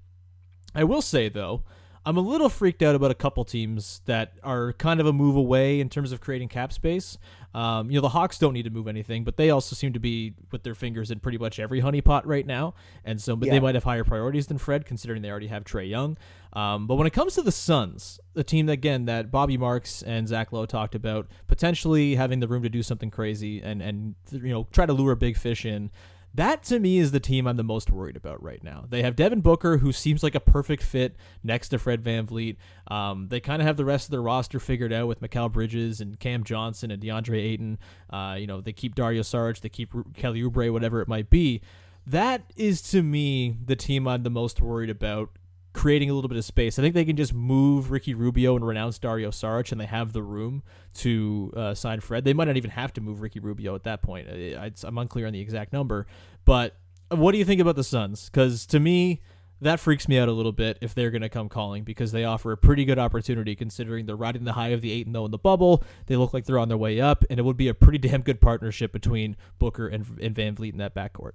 I 0.73 0.85
will 0.85 1.01
say 1.01 1.27
though, 1.27 1.63
I'm 2.05 2.17
a 2.17 2.21
little 2.21 2.49
freaked 2.49 2.81
out 2.81 2.95
about 2.95 3.11
a 3.11 3.15
couple 3.15 3.45
teams 3.45 4.01
that 4.05 4.33
are 4.43 4.73
kind 4.73 4.99
of 4.99 5.05
a 5.05 5.13
move 5.13 5.35
away 5.35 5.79
in 5.79 5.87
terms 5.87 6.11
of 6.11 6.19
creating 6.19 6.47
cap 6.47 6.73
space. 6.73 7.17
Um, 7.53 7.91
you 7.91 7.95
know, 7.97 8.01
the 8.01 8.09
Hawks 8.09 8.39
don't 8.39 8.53
need 8.53 8.63
to 8.63 8.69
move 8.71 8.87
anything, 8.87 9.23
but 9.23 9.37
they 9.37 9.49
also 9.51 9.75
seem 9.75 9.93
to 9.93 9.99
be 9.99 10.33
with 10.51 10.63
their 10.63 10.73
fingers 10.73 11.11
in 11.11 11.19
pretty 11.19 11.37
much 11.37 11.59
every 11.59 11.81
honeypot 11.81 12.21
right 12.25 12.45
now, 12.47 12.73
and 13.05 13.21
so 13.21 13.35
but 13.35 13.47
Yeah. 13.47 13.53
they 13.53 13.59
might 13.59 13.75
have 13.75 13.83
higher 13.83 14.03
priorities 14.03 14.47
than 14.47 14.57
Fred, 14.57 14.85
considering 14.85 15.21
they 15.21 15.29
already 15.29 15.47
have 15.47 15.63
Trae 15.63 15.87
Young. 15.89 16.17
Um, 16.53 16.87
but 16.87 16.95
when 16.95 17.05
it 17.07 17.13
comes 17.13 17.35
to 17.35 17.41
the 17.41 17.51
Suns, 17.51 18.19
the 18.33 18.43
team 18.43 18.67
again 18.69 19.05
that 19.05 19.29
Bobby 19.31 19.57
Marks 19.57 20.01
and 20.01 20.27
Zach 20.27 20.51
Lowe 20.51 20.65
talked 20.65 20.95
about 20.95 21.27
potentially 21.47 22.15
having 22.15 22.39
the 22.39 22.47
room 22.47 22.63
to 22.63 22.69
do 22.69 22.81
something 22.83 23.11
crazy 23.11 23.61
and 23.61 23.81
and 23.81 24.15
you 24.31 24.49
know 24.49 24.67
try 24.71 24.85
to 24.85 24.93
lure 24.93 25.15
big 25.15 25.37
fish 25.37 25.65
in. 25.65 25.91
That 26.33 26.63
to 26.63 26.79
me 26.79 26.97
is 26.97 27.11
the 27.11 27.19
team 27.19 27.45
I'm 27.45 27.57
the 27.57 27.63
most 27.63 27.91
worried 27.91 28.15
about 28.15 28.41
right 28.41 28.63
now. 28.63 28.85
They 28.87 29.01
have 29.03 29.17
Devin 29.17 29.41
Booker, 29.41 29.77
who 29.77 29.91
seems 29.91 30.23
like 30.23 30.35
a 30.35 30.39
perfect 30.39 30.81
fit 30.81 31.15
next 31.43 31.69
to 31.69 31.79
Fred 31.79 32.03
VanVleet. 32.03 32.55
Um, 32.87 33.27
they 33.27 33.41
kind 33.41 33.61
of 33.61 33.67
have 33.67 33.75
the 33.75 33.85
rest 33.85 34.07
of 34.07 34.11
their 34.11 34.21
roster 34.21 34.59
figured 34.59 34.93
out 34.93 35.07
with 35.07 35.21
Mikal 35.21 35.51
Bridges 35.51 35.99
and 35.99 36.19
Cam 36.19 36.43
Johnson 36.43 36.89
and 36.89 37.01
DeAndre 37.01 37.37
Ayton. 37.37 37.79
Uh, 38.09 38.35
you 38.39 38.47
know, 38.47 38.61
they 38.61 38.71
keep 38.71 38.95
Dario 38.95 39.23
Saric, 39.23 39.59
they 39.59 39.69
keep 39.69 39.91
Kelly 40.15 40.41
Oubre, 40.41 40.71
whatever 40.71 41.01
it 41.01 41.07
might 41.07 41.29
be. 41.29 41.61
That 42.07 42.51
is 42.55 42.81
to 42.91 43.03
me 43.03 43.57
the 43.63 43.75
team 43.75 44.07
I'm 44.07 44.23
the 44.23 44.29
most 44.29 44.61
worried 44.61 44.89
about 44.89 45.29
creating 45.73 46.09
a 46.09 46.13
little 46.13 46.27
bit 46.27 46.37
of 46.37 46.45
space. 46.45 46.77
I 46.77 46.81
think 46.81 46.95
they 46.95 47.05
can 47.05 47.15
just 47.15 47.33
move 47.33 47.91
Ricky 47.91 48.13
Rubio 48.13 48.55
and 48.55 48.65
renounce 48.65 48.99
Dario 48.99 49.31
Saric, 49.31 49.71
and 49.71 49.79
they 49.79 49.85
have 49.85 50.13
the 50.13 50.23
room 50.23 50.63
to 50.95 51.53
uh, 51.55 51.73
sign 51.73 51.99
Fred. 51.99 52.25
They 52.25 52.33
might 52.33 52.45
not 52.45 52.57
even 52.57 52.71
have 52.71 52.93
to 52.93 53.01
move 53.01 53.21
Ricky 53.21 53.39
Rubio 53.39 53.75
at 53.75 53.83
that 53.83 54.01
point. 54.01 54.27
I, 54.29 54.71
I'm 54.83 54.97
unclear 54.97 55.27
on 55.27 55.33
the 55.33 55.39
exact 55.39 55.71
number, 55.73 56.07
but 56.45 56.75
what 57.09 57.31
do 57.31 57.37
you 57.37 57.45
think 57.45 57.61
about 57.61 57.75
the 57.75 57.83
Suns? 57.83 58.25
Because 58.25 58.65
to 58.67 58.79
me, 58.79 59.21
that 59.61 59.79
freaks 59.79 60.07
me 60.07 60.17
out 60.17 60.27
a 60.27 60.31
little 60.31 60.51
bit 60.51 60.77
if 60.81 60.95
they're 60.95 61.11
going 61.11 61.21
to 61.21 61.29
come 61.29 61.47
calling 61.47 61.83
because 61.83 62.11
they 62.11 62.25
offer 62.25 62.51
a 62.51 62.57
pretty 62.57 62.83
good 62.83 62.97
opportunity 62.97 63.55
considering 63.55 64.07
they're 64.07 64.15
riding 64.15 64.43
the 64.43 64.53
high 64.53 64.69
of 64.69 64.81
the 64.81 64.91
eight 64.91 65.05
and 65.05 65.15
zero 65.15 65.25
in 65.25 65.31
the 65.31 65.37
bubble. 65.37 65.83
They 66.07 66.15
look 66.15 66.33
like 66.33 66.45
they're 66.45 66.59
on 66.59 66.67
their 66.67 66.77
way 66.77 66.99
up, 66.99 67.23
and 67.29 67.39
it 67.39 67.43
would 67.43 67.57
be 67.57 67.67
a 67.67 67.73
pretty 67.73 67.97
damn 68.09 68.21
good 68.21 68.41
partnership 68.41 68.91
between 68.91 69.37
Booker 69.59 69.87
and, 69.87 70.05
and 70.21 70.35
VanVleet 70.35 70.73
in 70.73 70.77
that 70.79 70.95
backcourt. 70.95 71.33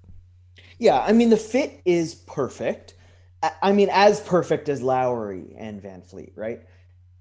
Yeah, 0.78 1.00
I 1.00 1.12
mean 1.12 1.30
the 1.30 1.36
fit 1.36 1.80
is 1.84 2.14
perfect. 2.14 2.94
I- 3.62 3.72
mean 3.72 3.88
as 3.90 4.20
perfect 4.20 4.68
as 4.68 4.82
Lowry 4.82 5.54
and 5.58 5.82
VanVleet, 5.82 6.32
right? 6.36 6.60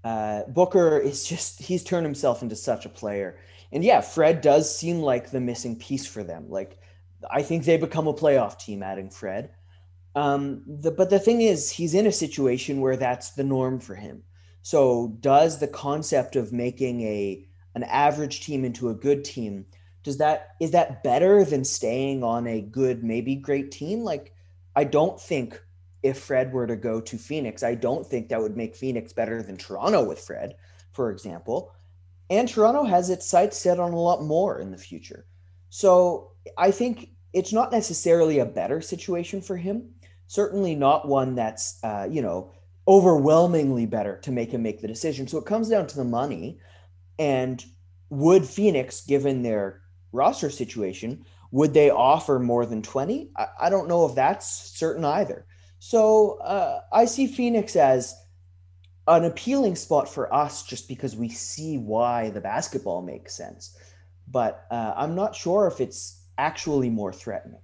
Uh, 0.04 0.44
Booker 0.48 1.00
is 1.00 1.26
just 1.26 1.62
he's 1.62 1.84
turned 1.84 2.06
himself 2.06 2.42
into 2.42 2.56
such 2.56 2.86
a 2.86 2.90
player, 2.90 3.40
and 3.72 3.84
yeah, 3.84 4.02
Fred 4.02 4.42
does 4.42 4.76
seem 4.76 5.02
like 5.02 5.32
the 5.32 5.42
missing 5.42 5.78
piece 5.78 6.06
for 6.06 6.24
them. 6.24 6.50
Like 6.50 6.78
I 7.30 7.42
think 7.42 7.66
they 7.66 7.78
become 7.78 8.08
a 8.08 8.14
playoff 8.14 8.60
team 8.60 8.84
adding 8.84 9.10
Fred. 9.10 9.52
Um, 10.16 10.64
the, 10.68 10.92
but 10.92 11.10
the 11.10 11.20
thing 11.20 11.42
is, 11.42 11.70
he's 11.72 11.94
in 11.94 12.08
a 12.08 12.12
situation 12.12 12.80
where 12.80 12.96
that's 12.98 13.32
the 13.32 13.44
norm 13.44 13.80
for 13.80 13.96
him. 13.96 14.24
So 14.62 15.18
does 15.20 15.60
the 15.60 15.68
concept 15.68 16.36
of 16.36 16.54
making 16.54 17.02
a 17.02 17.46
an 17.76 17.84
average 17.84 18.42
team 18.42 18.64
into 18.64 18.90
a 18.90 18.96
good 18.96 19.24
team 19.26 19.66
does 20.04 20.18
that 20.20 20.56
is 20.62 20.72
that 20.72 21.04
better 21.04 21.44
than 21.44 21.66
staying 21.66 22.24
on 22.24 22.48
a 22.48 22.62
good 22.62 23.04
maybe 23.04 23.36
great 23.36 23.72
team 23.72 24.00
like 24.02 24.34
i 24.76 24.84
don't 24.84 25.20
think 25.20 25.62
if 26.06 26.18
fred 26.20 26.54
were 26.54 26.68
to 26.68 26.76
go 26.76 27.02
to 27.02 27.18
phoenix 27.18 27.64
i 27.64 27.74
don't 27.74 28.06
think 28.06 28.30
that 28.30 28.42
would 28.42 28.56
make 28.56 28.76
phoenix 28.76 29.14
better 29.14 29.42
than 29.42 29.58
toronto 29.58 30.04
with 30.04 30.20
fred 30.20 30.56
for 30.96 31.12
example. 31.12 31.74
And 32.30 32.48
toronto 32.48 32.84
has 32.86 33.10
its 33.10 33.28
sights 33.28 33.58
set 33.58 33.80
on 33.80 33.92
a 33.92 34.00
lot 34.00 34.24
more 34.24 34.60
in 34.60 34.72
the 34.72 34.78
future. 34.78 35.28
So 35.70 36.32
i 36.58 36.72
think 36.72 37.10
it's 37.34 37.54
not 37.54 37.72
necessarily 37.72 38.40
a 38.40 38.46
better 38.46 38.82
situation 38.82 39.42
for 39.42 39.58
him. 39.58 39.90
Certainly 40.28 40.76
not 40.76 41.08
one 41.08 41.36
that's 41.36 41.84
uh, 41.84 42.08
you 42.10 42.22
know 42.22 42.52
overwhelmingly 42.88 43.86
better 43.86 44.18
to 44.22 44.32
make 44.32 44.52
him 44.52 44.64
make 44.64 44.82
the 44.82 44.88
decision. 44.88 45.28
So 45.28 45.38
it 45.38 45.46
comes 45.46 45.70
down 45.70 45.88
to 45.88 45.96
the 45.96 46.04
money. 46.04 46.60
And 47.20 47.64
would 48.10 48.46
Phoenix, 48.46 49.02
given 49.02 49.42
their 49.42 49.82
roster 50.12 50.50
situation, 50.50 51.26
would 51.52 51.74
they 51.74 51.90
offer 51.90 52.38
more 52.40 52.66
than 52.66 52.82
20? 52.82 53.32
I, 53.36 53.48
I 53.62 53.70
don't 53.70 53.88
know 53.88 54.06
if 54.06 54.16
that's 54.16 54.48
certain 54.78 55.04
either. 55.04 55.46
So 55.80 56.40
uh, 56.40 56.82
I 56.92 57.06
see 57.06 57.28
Phoenix 57.28 57.76
as 57.76 58.16
an 59.08 59.26
appealing 59.26 59.76
spot 59.76 60.10
for 60.10 60.34
us 60.34 60.64
just 60.64 60.88
because 60.88 61.16
we 61.16 61.30
see 61.30 61.78
why 61.78 62.30
the 62.32 62.42
basketball 62.42 63.02
makes 63.02 63.36
sense. 63.36 63.78
But 64.28 64.66
uh, 64.72 64.94
I'm 64.96 65.16
not 65.16 65.36
sure 65.36 65.68
if 65.68 65.80
it's 65.80 66.24
actually 66.38 66.90
more 66.90 67.14
threatening. 67.14 67.62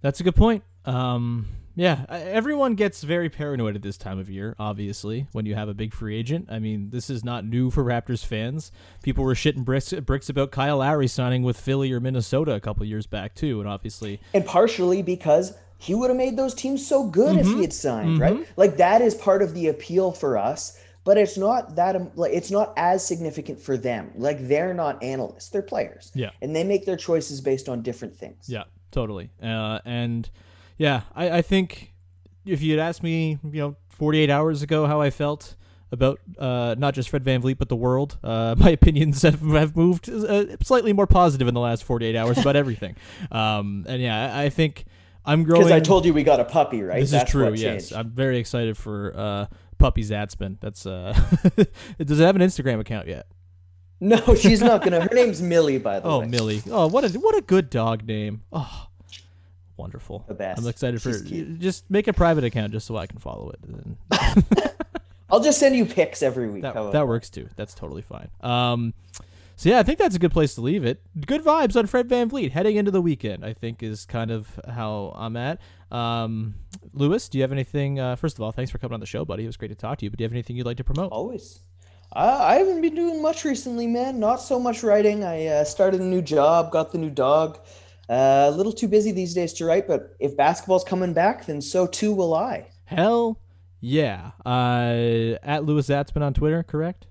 That's 0.00 0.20
a 0.20 0.22
good 0.22 0.34
point. 0.34 0.64
Um, 0.84 1.46
yeah, 1.74 2.04
everyone 2.08 2.74
gets 2.74 3.02
very 3.02 3.30
paranoid 3.30 3.76
at 3.76 3.82
this 3.82 3.96
time 3.96 4.18
of 4.18 4.28
year, 4.28 4.54
obviously, 4.58 5.26
when 5.32 5.46
you 5.46 5.54
have 5.54 5.68
a 5.68 5.74
big 5.74 5.94
free 5.94 6.16
agent. 6.16 6.48
I 6.50 6.58
mean, 6.58 6.90
this 6.90 7.08
is 7.08 7.24
not 7.24 7.46
new 7.46 7.70
for 7.70 7.84
Raptors 7.84 8.24
fans. 8.24 8.72
People 9.02 9.24
were 9.24 9.34
shitting 9.34 9.64
bricks, 9.64 9.92
bricks 9.92 10.28
about 10.28 10.50
Kyle 10.50 10.78
Lowry 10.78 11.06
signing 11.06 11.42
with 11.42 11.58
Philly 11.58 11.92
or 11.92 12.00
Minnesota 12.00 12.52
a 12.52 12.60
couple 12.60 12.84
years 12.84 13.06
back, 13.06 13.34
too. 13.34 13.60
And 13.60 13.68
obviously, 13.68 14.20
and 14.34 14.44
partially 14.44 15.02
because 15.02 15.54
he 15.82 15.96
would 15.96 16.10
have 16.10 16.16
made 16.16 16.36
those 16.36 16.54
teams 16.54 16.86
so 16.86 17.04
good 17.04 17.36
if 17.36 17.46
he 17.46 17.60
had 17.60 17.72
signed, 17.72 18.20
right? 18.20 18.46
Like 18.56 18.76
that 18.76 19.02
is 19.02 19.16
part 19.16 19.42
of 19.42 19.52
the 19.52 19.66
appeal 19.66 20.12
for 20.12 20.38
us, 20.38 20.78
but 21.02 21.18
it's 21.18 21.36
not 21.36 21.74
that 21.74 22.16
like 22.16 22.32
it's 22.32 22.52
not 22.52 22.72
as 22.76 23.04
significant 23.04 23.60
for 23.60 23.76
them. 23.76 24.12
Like 24.14 24.46
they're 24.46 24.74
not 24.74 25.02
analysts, 25.02 25.48
they're 25.48 25.60
players. 25.60 26.12
Yeah. 26.14 26.30
And 26.40 26.54
they 26.54 26.62
make 26.62 26.86
their 26.86 26.96
choices 26.96 27.40
based 27.40 27.68
on 27.68 27.82
different 27.82 28.16
things. 28.16 28.48
Yeah, 28.48 28.62
totally. 28.92 29.30
Uh, 29.42 29.80
and 29.84 30.30
yeah, 30.78 31.02
I, 31.16 31.38
I 31.38 31.42
think 31.42 31.92
if 32.46 32.62
you 32.62 32.78
had 32.78 32.80
asked 32.80 33.02
me, 33.02 33.40
you 33.42 33.60
know, 33.60 33.76
48 33.88 34.30
hours 34.30 34.62
ago 34.62 34.86
how 34.86 35.00
I 35.00 35.10
felt 35.10 35.56
about 35.90 36.20
uh, 36.38 36.76
not 36.78 36.94
just 36.94 37.10
Fred 37.10 37.24
VanVleet 37.24 37.58
but 37.58 37.68
the 37.68 37.76
world, 37.76 38.18
uh, 38.22 38.54
my 38.58 38.70
opinions 38.70 39.22
have, 39.22 39.40
have 39.40 39.74
moved 39.74 40.08
uh, 40.08 40.56
slightly 40.62 40.92
more 40.92 41.08
positive 41.08 41.48
in 41.48 41.54
the 41.54 41.60
last 41.60 41.82
48 41.82 42.14
hours 42.14 42.38
about 42.38 42.54
everything. 42.54 42.94
Um, 43.32 43.84
and 43.88 44.00
yeah, 44.00 44.36
I, 44.36 44.44
I 44.44 44.48
think 44.48 44.84
I'm 45.24 45.44
growing. 45.44 45.62
Because 45.62 45.72
I 45.72 45.80
told 45.80 46.04
you 46.04 46.12
we 46.14 46.22
got 46.22 46.40
a 46.40 46.44
puppy, 46.44 46.82
right? 46.82 47.00
this 47.00 47.10
That's 47.10 47.24
is 47.24 47.30
true. 47.30 47.52
Yes. 47.54 47.92
I'm 47.92 48.10
very 48.10 48.38
excited 48.38 48.76
for 48.76 49.12
uh, 49.16 49.46
Puppy 49.78 50.02
Zatzman. 50.02 50.58
That's 50.60 50.86
uh, 50.86 51.12
does 51.98 52.20
it 52.20 52.24
have 52.24 52.36
an 52.36 52.42
Instagram 52.42 52.80
account 52.80 53.08
yet? 53.08 53.26
No, 54.00 54.34
she's 54.34 54.60
not 54.60 54.82
gonna. 54.82 55.00
Her 55.00 55.14
name's 55.14 55.40
Millie, 55.40 55.78
by 55.78 56.00
the 56.00 56.08
Oh, 56.08 56.18
way. 56.20 56.24
Oh, 56.24 56.28
Millie. 56.28 56.62
Oh, 56.70 56.88
what 56.88 57.04
a 57.04 57.18
what 57.20 57.36
a 57.36 57.40
good 57.40 57.70
dog 57.70 58.04
name. 58.04 58.42
Oh, 58.52 58.88
wonderful. 59.76 60.24
The 60.26 60.34
best. 60.34 60.60
I'm 60.60 60.66
excited 60.66 61.00
for 61.00 61.12
just 61.12 61.88
make 61.88 62.08
a 62.08 62.12
private 62.12 62.42
account 62.42 62.72
just 62.72 62.86
so 62.86 62.96
I 62.96 63.06
can 63.06 63.18
follow 63.18 63.50
it. 63.52 64.72
I'll 65.30 65.40
just 65.40 65.60
send 65.60 65.76
you 65.76 65.86
pics 65.86 66.20
every 66.22 66.50
week. 66.50 66.62
That, 66.62 66.74
that 66.92 67.06
works 67.06 67.30
too. 67.30 67.48
That's 67.56 67.74
totally 67.74 68.02
fine. 68.02 68.28
Um, 68.40 68.92
so 69.62 69.68
yeah, 69.68 69.78
I 69.78 69.84
think 69.84 70.00
that's 70.00 70.16
a 70.16 70.18
good 70.18 70.32
place 70.32 70.56
to 70.56 70.60
leave 70.60 70.84
it. 70.84 71.00
Good 71.24 71.44
vibes 71.44 71.76
on 71.76 71.86
Fred 71.86 72.08
VanVleet 72.08 72.50
heading 72.50 72.74
into 72.74 72.90
the 72.90 73.00
weekend. 73.00 73.44
I 73.44 73.52
think 73.52 73.80
is 73.80 74.04
kind 74.04 74.32
of 74.32 74.58
how 74.68 75.12
I'm 75.14 75.36
at. 75.36 75.60
Um, 75.92 76.56
Louis, 76.92 77.28
do 77.28 77.38
you 77.38 77.42
have 77.42 77.52
anything? 77.52 78.00
Uh, 78.00 78.16
first 78.16 78.36
of 78.36 78.42
all, 78.42 78.50
thanks 78.50 78.72
for 78.72 78.78
coming 78.78 78.94
on 78.94 78.98
the 78.98 79.06
show, 79.06 79.24
buddy. 79.24 79.44
It 79.44 79.46
was 79.46 79.56
great 79.56 79.68
to 79.68 79.76
talk 79.76 79.98
to 79.98 80.04
you. 80.04 80.10
But 80.10 80.18
do 80.18 80.24
you 80.24 80.26
have 80.26 80.32
anything 80.32 80.56
you'd 80.56 80.66
like 80.66 80.78
to 80.78 80.84
promote? 80.84 81.12
Always. 81.12 81.60
Uh, 82.10 82.38
I 82.40 82.56
haven't 82.56 82.80
been 82.80 82.96
doing 82.96 83.22
much 83.22 83.44
recently, 83.44 83.86
man. 83.86 84.18
Not 84.18 84.42
so 84.42 84.58
much 84.58 84.82
writing. 84.82 85.22
I 85.22 85.46
uh, 85.46 85.64
started 85.64 86.00
a 86.00 86.04
new 86.04 86.22
job, 86.22 86.72
got 86.72 86.90
the 86.90 86.98
new 86.98 87.10
dog. 87.10 87.60
Uh, 88.08 88.48
a 88.48 88.50
little 88.50 88.72
too 88.72 88.88
busy 88.88 89.12
these 89.12 89.32
days 89.32 89.52
to 89.52 89.64
write, 89.64 89.86
but 89.86 90.16
if 90.18 90.36
basketball's 90.36 90.82
coming 90.82 91.12
back, 91.12 91.46
then 91.46 91.60
so 91.60 91.86
too 91.86 92.12
will 92.12 92.34
I. 92.34 92.66
Hell 92.86 93.38
yeah. 93.80 94.32
Uh, 94.44 95.38
at 95.44 95.64
Louis 95.64 95.86
Zatzman 95.86 96.22
on 96.22 96.34
Twitter, 96.34 96.64
correct? 96.64 97.06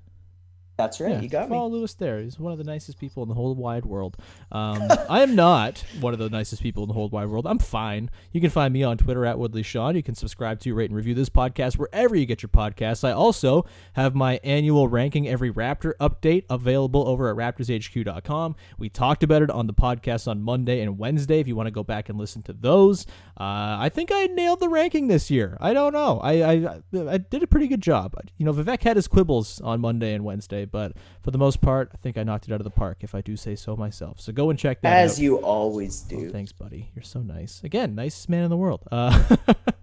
That's 0.81 0.99
right. 0.99 1.11
Yeah, 1.11 1.21
you 1.21 1.29
got 1.29 1.49
follow 1.49 1.69
me. 1.69 1.77
Louis 1.77 1.93
there. 1.93 2.19
He's 2.19 2.39
one 2.39 2.51
of 2.51 2.57
the 2.57 2.63
nicest 2.63 2.99
people 2.99 3.23
in 3.23 3.29
the 3.29 3.35
whole 3.35 3.53
wide 3.53 3.85
world. 3.85 4.17
Um, 4.51 4.87
I 5.09 5.21
am 5.21 5.35
not 5.35 5.83
one 5.99 6.13
of 6.13 6.19
the 6.19 6.29
nicest 6.29 6.63
people 6.63 6.83
in 6.83 6.87
the 6.87 6.93
whole 6.93 7.09
wide 7.09 7.27
world. 7.27 7.45
I'm 7.45 7.59
fine. 7.59 8.09
You 8.31 8.41
can 8.41 8.49
find 8.49 8.73
me 8.73 8.83
on 8.83 8.97
Twitter 8.97 9.25
at 9.25 9.37
Woolley 9.37 9.63
Sean. 9.63 9.95
You 9.95 10.03
can 10.03 10.15
subscribe 10.15 10.59
to, 10.61 10.73
rate, 10.73 10.89
and 10.89 10.95
review 10.95 11.13
this 11.13 11.29
podcast 11.29 11.77
wherever 11.77 12.15
you 12.15 12.25
get 12.25 12.41
your 12.41 12.49
podcasts. 12.49 13.07
I 13.07 13.11
also 13.11 13.65
have 13.93 14.15
my 14.15 14.39
annual 14.43 14.87
ranking 14.87 15.27
every 15.27 15.51
Raptor 15.51 15.93
update 15.99 16.45
available 16.49 17.07
over 17.07 17.29
at 17.29 17.35
RaptorsHQ.com. 17.35 18.55
We 18.77 18.89
talked 18.89 19.23
about 19.23 19.41
it 19.41 19.49
on 19.49 19.67
the 19.67 19.73
podcast 19.73 20.27
on 20.27 20.41
Monday 20.41 20.81
and 20.81 20.97
Wednesday. 20.97 21.39
If 21.39 21.47
you 21.47 21.55
want 21.55 21.67
to 21.67 21.71
go 21.71 21.83
back 21.83 22.09
and 22.09 22.17
listen 22.17 22.41
to 22.43 22.53
those, 22.53 23.05
uh, 23.41 23.77
I 23.79 23.89
think 23.89 24.11
I 24.13 24.27
nailed 24.27 24.59
the 24.59 24.69
ranking 24.69 25.07
this 25.07 25.31
year. 25.31 25.57
I 25.59 25.73
don't 25.73 25.93
know. 25.93 26.19
I, 26.19 26.43
I 26.43 26.79
I 27.09 27.17
did 27.17 27.41
a 27.41 27.47
pretty 27.47 27.67
good 27.67 27.81
job. 27.81 28.13
You 28.37 28.45
know, 28.45 28.53
Vivek 28.53 28.83
had 28.83 28.97
his 28.97 29.07
quibbles 29.07 29.59
on 29.61 29.81
Monday 29.81 30.13
and 30.13 30.23
Wednesday, 30.23 30.65
but 30.65 30.91
for 31.23 31.31
the 31.31 31.39
most 31.39 31.59
part, 31.59 31.89
I 31.91 31.97
think 31.97 32.19
I 32.19 32.23
knocked 32.23 32.47
it 32.47 32.53
out 32.53 32.59
of 32.59 32.65
the 32.65 32.69
park, 32.69 32.97
if 33.01 33.15
I 33.15 33.21
do 33.21 33.35
say 33.35 33.55
so 33.55 33.75
myself. 33.75 34.21
So 34.21 34.31
go 34.31 34.51
and 34.51 34.59
check 34.59 34.81
that 34.81 34.89
out. 34.89 35.05
As 35.05 35.19
you 35.19 35.37
always 35.37 36.01
do. 36.01 36.27
Oh, 36.27 36.31
thanks, 36.31 36.51
buddy. 36.51 36.91
You're 36.93 37.01
so 37.01 37.21
nice. 37.21 37.63
Again, 37.63 37.95
nicest 37.95 38.29
man 38.29 38.43
in 38.43 38.51
the 38.51 38.57
world. 38.57 38.83
Uh, 38.91 39.37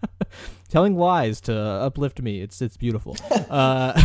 telling 0.69 0.97
lies 0.97 1.41
to 1.41 1.53
uplift 1.59 2.23
me. 2.23 2.41
It's 2.41 2.63
it's 2.63 2.77
beautiful. 2.77 3.17
Uh, 3.51 4.01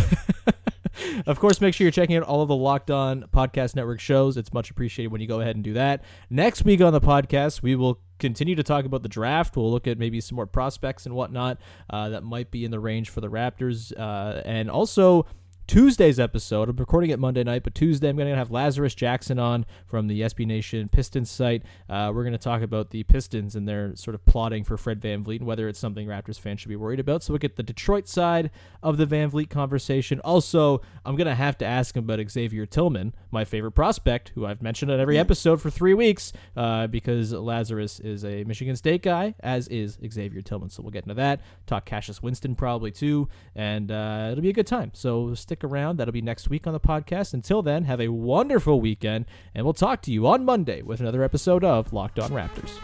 of 1.25 1.39
course, 1.39 1.61
make 1.61 1.73
sure 1.73 1.85
you're 1.85 1.91
checking 1.91 2.15
out 2.15 2.23
all 2.23 2.41
of 2.41 2.47
the 2.47 2.55
Locked 2.55 2.91
On 2.91 3.23
Podcast 3.33 3.75
Network 3.75 3.99
shows. 3.99 4.37
It's 4.37 4.53
much 4.53 4.69
appreciated 4.69 5.11
when 5.11 5.21
you 5.21 5.27
go 5.27 5.41
ahead 5.41 5.55
and 5.55 5.63
do 5.63 5.73
that. 5.73 6.03
Next 6.29 6.65
week 6.65 6.81
on 6.81 6.93
the 6.93 7.01
podcast, 7.01 7.61
we 7.61 7.75
will 7.75 7.99
continue 8.19 8.55
to 8.55 8.63
talk 8.63 8.85
about 8.85 9.03
the 9.03 9.09
draft. 9.09 9.55
We'll 9.55 9.71
look 9.71 9.87
at 9.87 9.97
maybe 9.97 10.21
some 10.21 10.35
more 10.35 10.47
prospects 10.47 11.05
and 11.05 11.15
whatnot 11.15 11.59
uh, 11.89 12.09
that 12.09 12.23
might 12.23 12.51
be 12.51 12.65
in 12.65 12.71
the 12.71 12.79
range 12.79 13.09
for 13.09 13.21
the 13.21 13.29
Raptors, 13.29 13.91
uh, 13.97 14.41
and 14.45 14.69
also. 14.69 15.25
Tuesday's 15.65 16.19
episode. 16.19 16.67
I'm 16.67 16.75
recording 16.75 17.09
it 17.09 17.19
Monday 17.19 17.43
night, 17.43 17.63
but 17.63 17.73
Tuesday 17.73 18.09
I'm 18.09 18.17
going 18.17 18.29
to 18.29 18.35
have 18.35 18.51
Lazarus 18.51 18.93
Jackson 18.93 19.39
on 19.39 19.65
from 19.85 20.07
the 20.07 20.21
SB 20.21 20.45
Nation 20.45 20.89
Pistons 20.89 21.31
site. 21.31 21.63
Uh, 21.89 22.11
we're 22.13 22.23
going 22.23 22.33
to 22.33 22.37
talk 22.37 22.61
about 22.61 22.89
the 22.89 23.03
Pistons 23.03 23.55
and 23.55 23.67
their 23.67 23.95
sort 23.95 24.13
of 24.13 24.25
plotting 24.25 24.65
for 24.65 24.77
Fred 24.77 24.99
VanVleet 24.99 25.37
and 25.37 25.47
whether 25.47 25.69
it's 25.69 25.79
something 25.79 26.05
Raptors 26.05 26.37
fans 26.37 26.59
should 26.59 26.69
be 26.69 26.75
worried 26.75 26.99
about. 26.99 27.23
So 27.23 27.31
we'll 27.31 27.39
get 27.39 27.55
the 27.55 27.63
Detroit 27.63 28.09
side 28.09 28.51
of 28.83 28.97
the 28.97 29.07
VanVleet 29.07 29.49
conversation. 29.49 30.19
Also, 30.19 30.81
I'm 31.05 31.15
going 31.15 31.27
to 31.27 31.35
have 31.35 31.57
to 31.59 31.65
ask 31.65 31.95
him 31.95 32.03
about 32.03 32.19
Xavier 32.29 32.65
Tillman, 32.65 33.15
my 33.31 33.45
favorite 33.45 33.71
prospect, 33.71 34.33
who 34.35 34.45
I've 34.45 34.61
mentioned 34.61 34.91
on 34.91 34.99
every 34.99 35.17
episode 35.17 35.61
for 35.61 35.69
three 35.69 35.93
weeks 35.93 36.33
uh, 36.57 36.87
because 36.87 37.31
Lazarus 37.31 38.01
is 38.01 38.25
a 38.25 38.43
Michigan 38.43 38.75
State 38.75 39.01
guy, 39.01 39.33
as 39.39 39.69
is 39.69 39.97
Xavier 40.11 40.41
Tillman. 40.41 40.69
So 40.69 40.83
we'll 40.83 40.91
get 40.91 41.05
into 41.05 41.15
that. 41.15 41.39
Talk 41.67 41.85
Cassius 41.85 42.21
Winston 42.21 42.53
probably 42.53 42.91
too, 42.91 43.29
and 43.55 43.89
uh, 43.91 44.29
it'll 44.31 44.41
be 44.41 44.49
a 44.49 44.53
good 44.53 44.67
time. 44.67 44.91
So 44.93 45.33
stick 45.53 45.63
around. 45.63 45.97
That'll 45.97 46.11
be 46.11 46.21
next 46.21 46.49
week 46.49 46.65
on 46.65 46.73
the 46.73 46.79
podcast. 46.79 47.31
Until 47.31 47.61
then, 47.61 47.83
have 47.83 48.01
a 48.01 48.07
wonderful 48.07 48.81
weekend, 48.81 49.25
and 49.53 49.63
we'll 49.63 49.73
talk 49.73 50.01
to 50.03 50.11
you 50.11 50.25
on 50.25 50.43
Monday 50.43 50.81
with 50.81 50.99
another 50.99 51.21
episode 51.23 51.63
of 51.63 51.93
Locked 51.93 52.17
On 52.17 52.31
Raptors. 52.31 52.79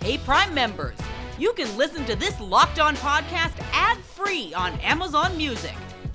Hey, 0.00 0.16
Prime 0.16 0.54
members, 0.54 0.96
you 1.38 1.52
can 1.52 1.76
listen 1.76 2.06
to 2.06 2.16
this 2.16 2.40
Locked 2.40 2.80
On 2.80 2.96
podcast 2.96 3.52
ad 3.74 3.98
free 3.98 4.54
on 4.54 4.72
Amazon 4.80 5.36
Music. 5.36 5.74